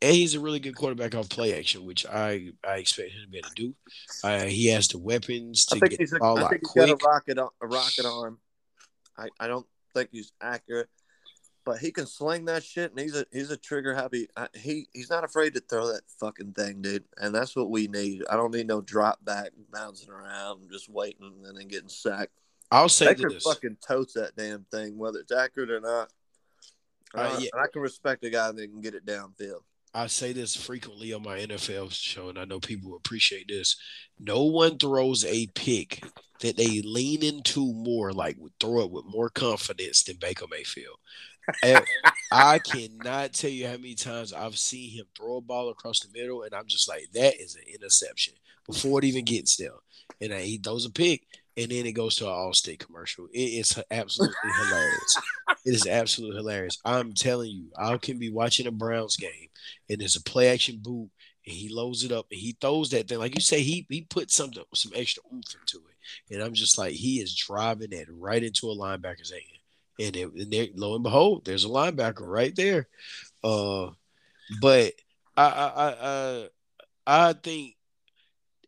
[0.00, 3.28] and he's a really good quarterback off play action, which I I expect him to
[3.28, 3.74] be able to do.
[4.22, 6.86] Uh, he has the weapons to get he's a, ball I think he's quick.
[6.88, 8.38] got a rocket a rocket arm.
[9.16, 10.88] I, I don't think he's accurate,
[11.64, 14.28] but he can sling that shit, and he's a he's a trigger happy.
[14.54, 18.22] He he's not afraid to throw that fucking thing, dude, and that's what we need.
[18.30, 22.32] I don't need no drop back bouncing around, just waiting and then getting sacked.
[22.70, 26.10] I'll say Baker this: fucking totes that damn thing, whether it's accurate or not.
[27.14, 27.48] Uh, yeah.
[27.54, 29.60] I can respect a guy that can get it downfield.
[29.94, 33.76] I say this frequently on my NFL show, and I know people appreciate this.
[34.18, 36.04] No one throws a pick
[36.40, 40.98] that they lean into more, like throw it with more confidence than Baker Mayfield.
[42.30, 46.12] I cannot tell you how many times I've seen him throw a ball across the
[46.12, 48.34] middle, and I'm just like, that is an interception
[48.66, 49.70] before it even gets there.
[50.20, 51.22] And he throws a pick,
[51.58, 53.26] and then it goes to an Allstate commercial.
[53.32, 55.18] It is absolutely hilarious.
[55.66, 56.78] It is absolutely hilarious.
[56.84, 59.48] I'm telling you, I can be watching a Browns game,
[59.90, 61.10] and there's a play action boot,
[61.44, 63.60] and he loads it up, and he throws that thing like you say.
[63.60, 67.34] He he put something some extra oomph into it, and I'm just like he is
[67.34, 69.42] driving it right into a linebacker's hand,
[69.98, 72.88] and, it, and there, lo and behold, there's a linebacker right there.
[73.44, 73.90] Uh,
[74.62, 74.94] but
[75.36, 76.48] I I I
[77.06, 77.74] I think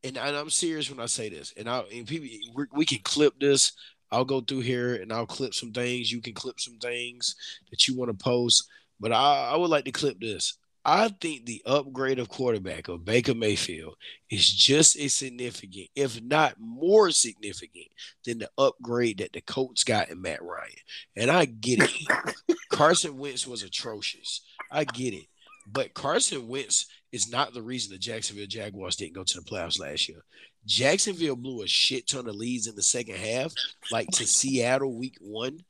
[0.05, 1.53] and, and I'm serious when I say this.
[1.57, 2.29] And I and people
[2.73, 3.73] we can clip this.
[4.13, 6.11] I'll go through here and I'll clip some things.
[6.11, 7.37] You can clip some things
[7.71, 8.69] that you want to post.
[8.99, 10.59] But I, I would like to clip this.
[10.85, 13.97] I think the upgrade of quarterback of Baker Mayfield
[14.31, 17.87] is just as significant, if not more significant,
[18.25, 20.71] than the upgrade that the Colts got in Matt Ryan.
[21.17, 22.57] And I get it.
[22.71, 24.41] Carson Wentz was atrocious.
[24.71, 25.27] I get it.
[25.71, 29.81] But Carson Wentz is not the reason the Jacksonville Jaguars didn't go to the playoffs
[29.81, 30.25] last year.
[30.67, 33.53] Jacksonville blew a shit ton of leads in the second half,
[33.91, 35.61] like to Seattle week one.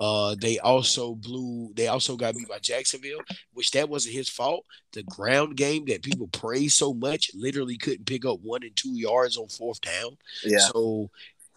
[0.00, 1.72] Uh, they also blew.
[1.74, 3.20] They also got beat by Jacksonville,
[3.52, 4.64] which that wasn't his fault.
[4.92, 8.96] The ground game that people praise so much literally couldn't pick up one and two
[8.96, 10.16] yards on fourth down.
[10.42, 10.58] Yeah.
[10.58, 11.10] So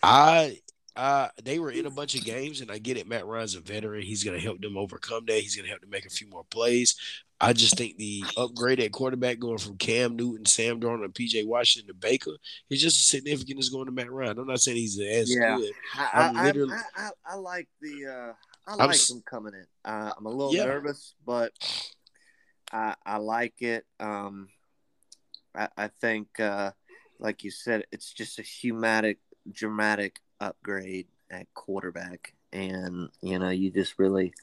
[0.03, 0.59] I
[0.95, 3.07] uh, they were in a bunch of games, and I get it.
[3.07, 5.39] Matt Ryan's a veteran; he's going to help them overcome that.
[5.39, 6.95] He's going to help them make a few more plays.
[7.41, 11.45] I just think the upgrade at quarterback going from Cam Newton, Sam Darnold, and PJ
[11.45, 12.31] Washington to Baker
[12.69, 14.39] is just as significant as going to Matt Ryan.
[14.39, 15.57] I'm not saying he's as yeah.
[15.57, 15.73] good.
[15.95, 18.33] I, I, I, I, I like the uh,
[18.67, 19.65] I like I'm, him coming in.
[19.83, 20.65] Uh, I'm a little yeah.
[20.65, 21.51] nervous, but
[22.71, 23.85] I I like it.
[23.99, 24.47] Um,
[25.55, 26.71] I, I think, uh,
[27.19, 29.19] like you said, it's just a humatic,
[29.51, 34.33] dramatic upgrade at quarterback, and you know, you just really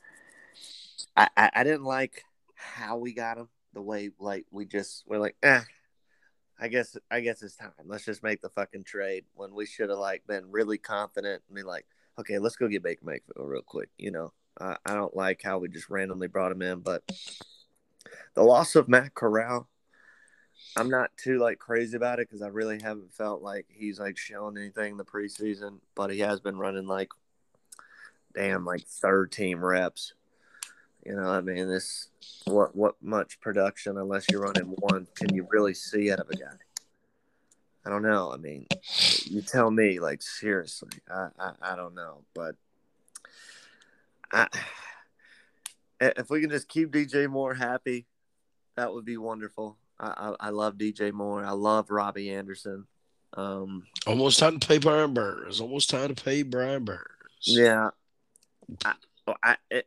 [1.17, 2.25] I, I, I didn't like
[2.55, 3.49] how we got him.
[3.73, 5.63] The way like we just we're like, eh,
[6.59, 7.71] I guess I guess it's time.
[7.85, 11.57] Let's just make the fucking trade when we should have like been really confident and
[11.57, 11.87] be like,
[12.19, 13.91] okay, let's go get Baker Mayfield real quick.
[13.97, 17.03] You know, uh, I don't like how we just randomly brought him in, but
[18.35, 19.69] the loss of Matt Corral,
[20.77, 24.17] I'm not too like crazy about it because I really haven't felt like he's like
[24.17, 27.11] showing anything in the preseason, but he has been running like
[28.35, 30.15] damn like third team reps.
[31.05, 32.09] You know, I mean, this
[32.45, 36.37] what what much production unless you're running one can you really see out of a
[36.37, 36.57] guy?
[37.85, 38.33] I don't know.
[38.33, 38.67] I mean,
[39.25, 39.99] you tell me.
[39.99, 42.55] Like seriously, I I, I don't know, but
[44.33, 44.47] I
[46.01, 48.07] if we can just keep DJ Moore happy,
[48.77, 49.79] that would be wonderful.
[50.01, 50.07] I,
[50.41, 51.45] I, I love DJ Moore.
[51.45, 52.87] I love Robbie Anderson.
[53.35, 55.61] Um, almost time to pay Brian Burns.
[55.61, 57.05] Almost time to pay Brian Burns.
[57.45, 57.91] Yeah,
[58.85, 58.95] I,
[59.43, 59.87] I it,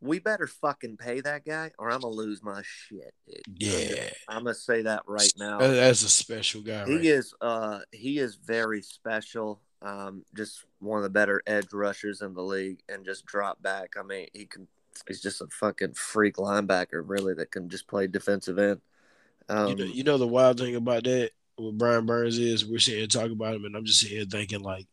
[0.00, 3.14] we better fucking pay that guy, or I'm gonna lose my shit.
[3.28, 3.42] Dude.
[3.58, 5.58] Yeah, I'm gonna say that right now.
[5.58, 6.86] That's a special guy.
[6.86, 7.04] He right?
[7.04, 7.34] is.
[7.40, 9.60] Uh, he is very special.
[9.82, 13.94] Um, just one of the better edge rushers in the league, and just drop back.
[13.98, 14.66] I mean, he can.
[15.06, 18.80] He's just a fucking freak linebacker, really, that can just play defensive end.
[19.50, 22.78] Um, you, know, you know the wild thing about that with Brian Burns is we're
[22.78, 24.86] sitting here talking about him, and I'm just sitting here thinking like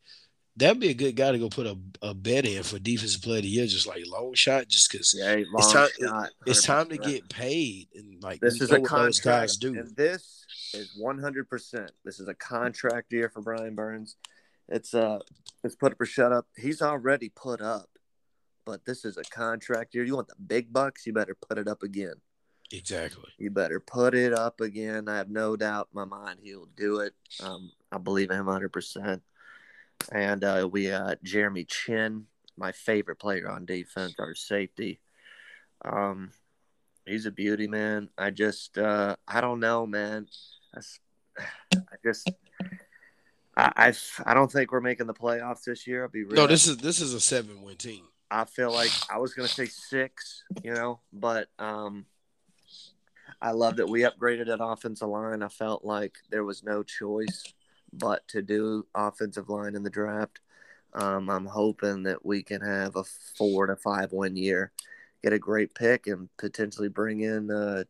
[0.57, 3.37] that'd be a good guy to go put a, a bet in for defensive player
[3.37, 5.89] of the year, just like long shot, just because yeah, it's time.
[5.99, 9.63] Shot, it's time to get paid, and like this is a contract.
[9.63, 11.49] And this is 100.
[11.49, 14.15] percent This is a contract year for Brian Burns.
[14.67, 15.19] It's uh,
[15.63, 16.47] it's put up or shut up.
[16.57, 17.89] He's already put up,
[18.65, 20.03] but this is a contract year.
[20.03, 21.05] You want the big bucks?
[21.05, 22.15] You better put it up again.
[22.71, 23.29] Exactly.
[23.37, 25.07] You better put it up again.
[25.07, 27.13] I have no doubt in my mind he'll do it.
[27.41, 28.69] Um, I believe in him 100.
[28.73, 29.21] percent
[30.11, 32.25] and uh, we uh, Jeremy Chinn,
[32.57, 34.99] my favorite player on defense, our safety.
[35.83, 36.31] Um,
[37.05, 38.09] he's a beauty, man.
[38.17, 40.27] I just uh, I don't know, man.
[40.75, 40.79] I,
[41.75, 42.29] I just
[43.55, 43.93] I, I
[44.25, 46.03] I don't think we're making the playoffs this year.
[46.03, 46.35] I'll be real.
[46.35, 48.03] No, this is this is a seven win team.
[48.29, 52.05] I feel like I was gonna say six, you know, but um,
[53.41, 55.43] I love that we upgraded that offensive line.
[55.43, 57.53] I felt like there was no choice
[57.93, 60.39] but to do offensive line in the draft.
[60.93, 64.71] Um, I'm hoping that we can have a four to five win year,
[65.23, 67.83] get a great pick, and potentially bring in uh,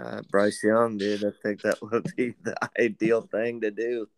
[0.00, 1.24] uh, Bryce Young, dude.
[1.24, 4.08] I think that would be the ideal thing to do.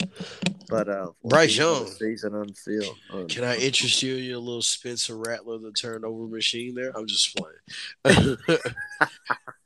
[0.68, 2.96] But uh, Bryce Young season on field.
[3.12, 6.74] Um, Can I interest you in your little Spencer Rattler, the turnover machine?
[6.74, 8.38] There, I'm just playing.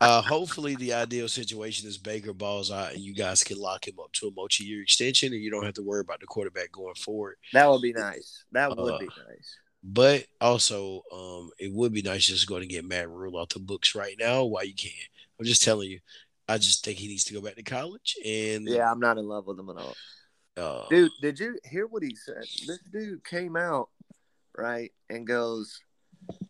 [0.01, 3.99] uh, hopefully, the ideal situation is Baker balls out, and you guys can lock him
[4.01, 6.95] up to a multi-year extension, and you don't have to worry about the quarterback going
[6.95, 7.37] forward.
[7.53, 8.45] That would be nice.
[8.53, 9.59] That would uh, be nice.
[9.89, 13.61] But also, um, it would be nice just going to get Matt Rhule off the
[13.61, 14.91] books right now while you can.
[15.39, 16.01] I'm just telling you.
[16.49, 18.17] I just think he needs to go back to college.
[18.25, 19.97] And yeah, I'm not in love with him at all.
[20.57, 22.45] Uh, dude, did you hear what he said?
[22.67, 23.91] This dude came out
[24.57, 25.81] right and goes,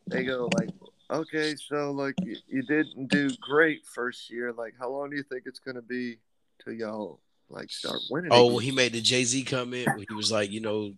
[0.07, 0.71] they go like,
[1.11, 4.53] okay, so like you, you didn't do great first year.
[4.53, 6.19] Like, how long do you think it's gonna be
[6.63, 8.31] till y'all like start winning?
[8.33, 9.89] Oh, well, he made the Jay Z comment.
[10.09, 10.93] he was like, you know,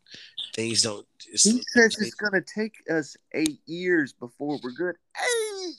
[0.55, 1.06] things don't.
[1.31, 4.97] he says it's gonna take us eight years before we're good.
[5.16, 5.74] Eight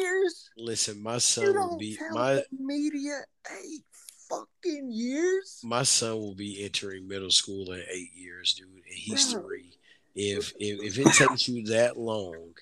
[0.00, 0.50] years.
[0.56, 3.20] Listen, my son will be my media
[3.52, 3.84] eight
[4.28, 5.60] fucking years.
[5.64, 9.42] My son will be entering middle school in eight years, dude, and he's Bro.
[9.42, 9.72] three.
[10.14, 12.54] If, if if it takes you that long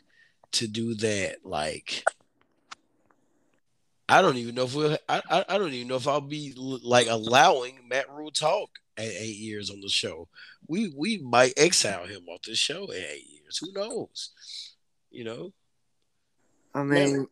[0.53, 2.05] to do that, like
[4.09, 4.99] I don't even know if we'll.
[5.09, 9.37] I, I don't even know if I'll be like allowing Matt Rhule talk at eight
[9.37, 10.29] years on the show.
[10.67, 13.59] We we might exile him off the show at eight years.
[13.59, 14.31] Who knows?
[15.11, 15.53] You know.
[16.75, 17.27] I mean,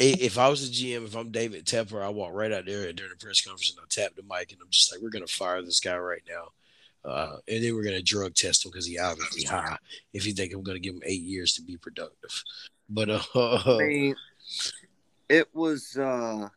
[0.00, 3.12] if I was a GM, if I'm David Tepper, I walk right out there during
[3.12, 5.62] the press conference and I tap the mic and I'm just like, we're gonna fire
[5.62, 6.48] this guy right now.
[7.08, 9.76] Uh, and then we're gonna drug test him because he obviously high.
[10.12, 12.42] If you think I'm gonna give him eight years to be productive,
[12.88, 14.16] but uh, I mean,
[15.28, 16.48] it was uh,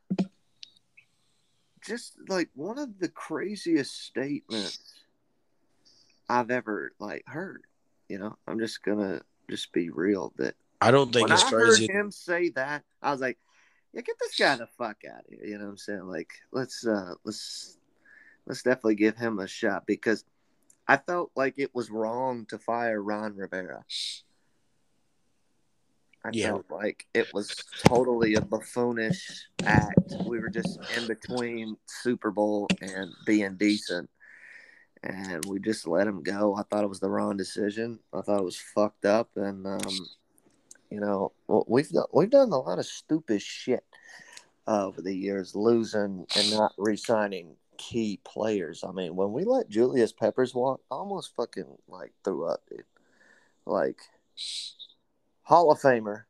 [1.86, 4.80] just like one of the craziest statements
[6.28, 7.64] I've ever like heard.
[8.10, 11.50] You know, I'm just gonna just be real that I don't think when it's I
[11.50, 11.88] crazy.
[11.88, 13.38] Heard him say that, I was like,
[13.94, 16.08] "Yeah, get this guy the fuck out of here." You know what I'm saying?
[16.08, 17.78] Like, let's uh, let's
[18.46, 20.24] let's definitely give him a shot because
[20.88, 23.84] I felt like it was wrong to fire Ron Rivera.
[26.24, 26.48] I yeah.
[26.48, 27.56] felt like it was
[27.86, 30.14] totally a buffoonish act.
[30.26, 34.10] We were just in between Super Bowl and being decent.
[35.04, 36.56] And we just let him go.
[36.56, 38.00] I thought it was the wrong decision.
[38.14, 39.30] I thought it was fucked up.
[39.36, 40.08] And um,
[40.90, 41.34] you know,
[41.68, 43.84] we've done, we've done a lot of stupid shit
[44.68, 48.84] over the years, losing and not re-signing key players.
[48.88, 52.84] I mean, when we let Julius Peppers walk, almost fucking like threw up, dude.
[53.66, 54.00] Like
[55.44, 56.24] Hall of Famer,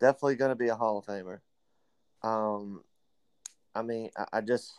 [0.00, 1.38] definitely going to be a Hall of Famer.
[2.22, 2.82] Um,
[3.74, 4.74] I mean, I, I just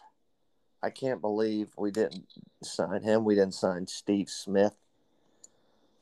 [0.82, 2.26] I can't believe we didn't
[2.62, 3.24] sign him.
[3.24, 4.76] We didn't sign Steve Smith.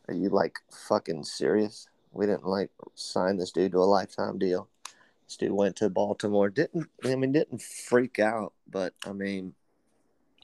[0.08, 1.88] Are you like fucking serious?
[2.12, 4.70] We didn't like sign this dude to a lifetime deal.
[5.26, 6.50] This dude went to Baltimore.
[6.50, 9.54] Didn't I mean didn't freak out, but I mean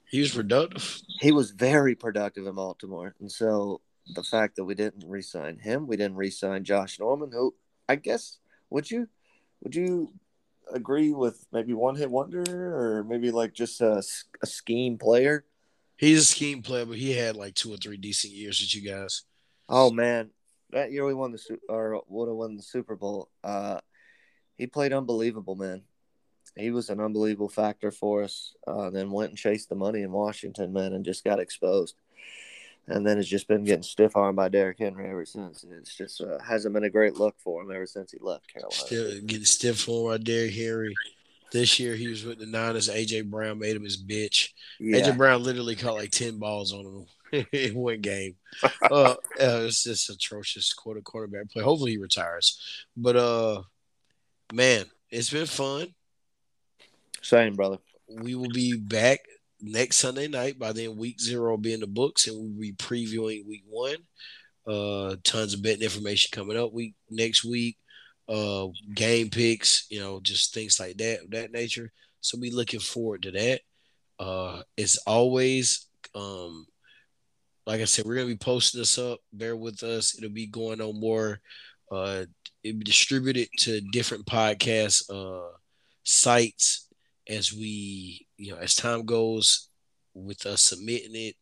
[0.10, 1.02] he was productive.
[1.20, 3.14] He was very productive in Baltimore.
[3.20, 3.82] And so
[4.16, 7.54] the fact that we didn't re-sign him, we didn't re-sign Josh Norman, who
[7.90, 8.38] I guess
[8.70, 9.10] would you
[9.62, 10.14] would you
[10.74, 14.04] agree with maybe one hit wonder or maybe like just a,
[14.42, 15.46] a scheme player?
[15.98, 18.90] He's a scheme player, but he had like two or three decent years with you
[18.90, 19.24] guys.
[19.68, 20.30] Oh man,
[20.72, 23.30] that year we won the or would have won the Super Bowl.
[23.44, 23.80] Uh,
[24.58, 25.84] he played unbelievable, man.
[26.56, 28.54] He was an unbelievable factor for us.
[28.66, 31.96] Uh, then went and chased the money in Washington, man, and just got exposed.
[32.88, 35.64] And then it's just been getting stiff armed by Derrick Henry ever since.
[35.64, 38.48] And It's just uh, hasn't been a great look for him ever since he left
[38.48, 38.74] Carolina.
[38.74, 40.96] Still getting stiff armed by Derrick Henry.
[41.52, 42.90] This year he was with the Niners.
[42.90, 44.50] AJ Brown made him his bitch.
[44.80, 45.00] Yeah.
[45.00, 46.86] AJ Brown literally caught like ten balls on
[47.32, 48.36] him in one game.
[48.64, 51.64] uh, uh, it's just atrocious quarter quarterback play.
[51.64, 52.60] Hopefully he retires.
[52.96, 53.62] But uh,
[54.54, 55.94] man, it's been fun.
[57.22, 57.78] Same, brother.
[58.10, 59.20] We will be back
[59.62, 60.60] next Sunday night.
[60.60, 63.98] By then, week zero will be in the books, and we'll be previewing week one.
[64.66, 67.78] Uh, tons of betting information coming up week next week.
[68.28, 71.92] Uh, game picks, you know, just things like that, that nature.
[72.20, 73.62] So be looking forward to that.
[74.20, 76.66] Uh, as always, um,
[77.66, 79.20] like I said, we're gonna be posting this up.
[79.32, 80.18] Bear with us.
[80.18, 81.40] It'll be going on more.
[81.92, 82.26] Uh,
[82.64, 85.52] it'll be distributed to different podcast uh,
[86.04, 86.88] sites
[87.30, 89.70] as we, you know, as time goes
[90.14, 91.36] with us submitting it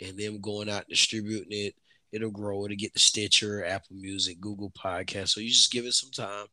[0.00, 1.74] and them going out distributing it.
[2.12, 2.64] It'll grow.
[2.64, 5.28] It'll get the Stitcher, Apple Music, Google Podcast.
[5.28, 6.46] So you just give it some time.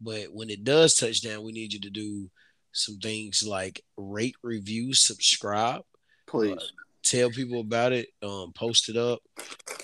[0.00, 2.30] But when it does touch down, we need you to do
[2.72, 5.82] some things like rate, review, subscribe.
[6.26, 6.56] Please.
[6.56, 6.64] Uh,
[7.02, 9.20] tell people about it, um, post it up,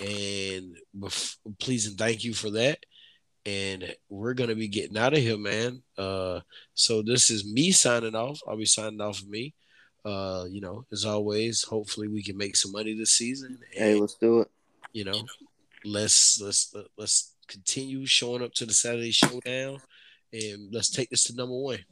[0.01, 2.79] and bef- please and thank you for that.
[3.47, 5.83] And we're gonna be getting out of here, man.
[5.99, 6.41] Uh,
[6.75, 8.41] so this is me signing off.
[8.47, 9.55] I'll be signing off of me.
[10.05, 13.59] Uh, you know, as always, hopefully we can make some money this season.
[13.75, 14.51] And, hey, let's do it.
[14.95, 15.23] You know,
[15.85, 19.83] let's let's let's continue showing up to the Saturday Showdown,
[20.33, 21.85] and let's take this to number one.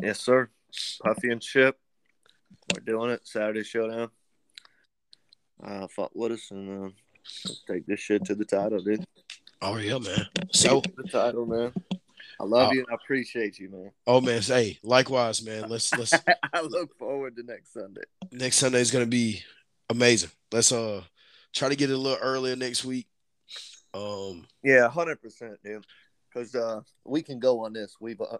[0.00, 0.48] Yes, sir.
[1.02, 1.76] Puffy and Chip,
[2.72, 3.26] we're doing it.
[3.26, 4.10] Saturday Showdown
[5.62, 9.04] uh, fuck with us and uh, take this shit to the title, dude.
[9.62, 10.26] Oh yeah, man.
[10.52, 11.72] So the title, man.
[12.40, 13.90] I love uh, you and I appreciate you, man.
[14.06, 15.68] Oh man, hey, likewise, man.
[15.68, 16.12] Let's let's.
[16.52, 18.02] I look forward to next Sunday.
[18.32, 19.42] Next Sunday is gonna be
[19.88, 20.30] amazing.
[20.52, 21.02] Let's uh
[21.54, 23.06] try to get it a little earlier next week.
[23.92, 24.46] Um.
[24.62, 25.84] Yeah, hundred percent, dude.
[26.32, 27.96] Because uh, we can go on this.
[28.00, 28.38] We've uh,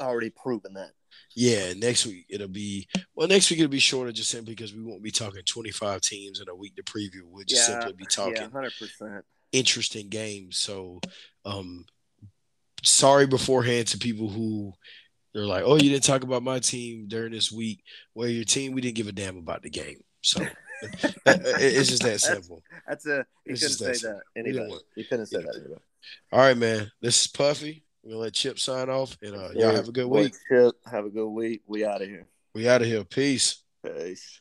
[0.00, 0.90] already proven that.
[1.34, 3.28] Yeah, next week it'll be well.
[3.28, 6.40] Next week it'll be shorter, just simply because we won't be talking twenty five teams
[6.40, 7.22] in a week to preview.
[7.24, 10.58] We'll just yeah, simply be talking hundred yeah, percent interesting games.
[10.58, 11.00] So,
[11.44, 11.86] um,
[12.82, 14.72] sorry beforehand to people who
[15.32, 17.82] they're like, "Oh, you didn't talk about my team during this week."
[18.14, 20.00] Well, your team, we didn't give a damn about the game.
[20.22, 20.44] So
[21.26, 22.62] it's just that simple.
[22.86, 24.74] That's, a you it's couldn't say that, that anybody.
[24.96, 25.80] You couldn't say that anybody.
[26.32, 26.90] All right, man.
[27.00, 27.84] This is Puffy.
[28.02, 30.34] We're gonna let Chip sign off, and uh, y'all have a good week.
[30.48, 31.62] Chip, have a good week.
[31.66, 32.26] We out of here.
[32.54, 33.04] We out of here.
[33.04, 33.62] Peace.
[33.84, 34.40] Peace.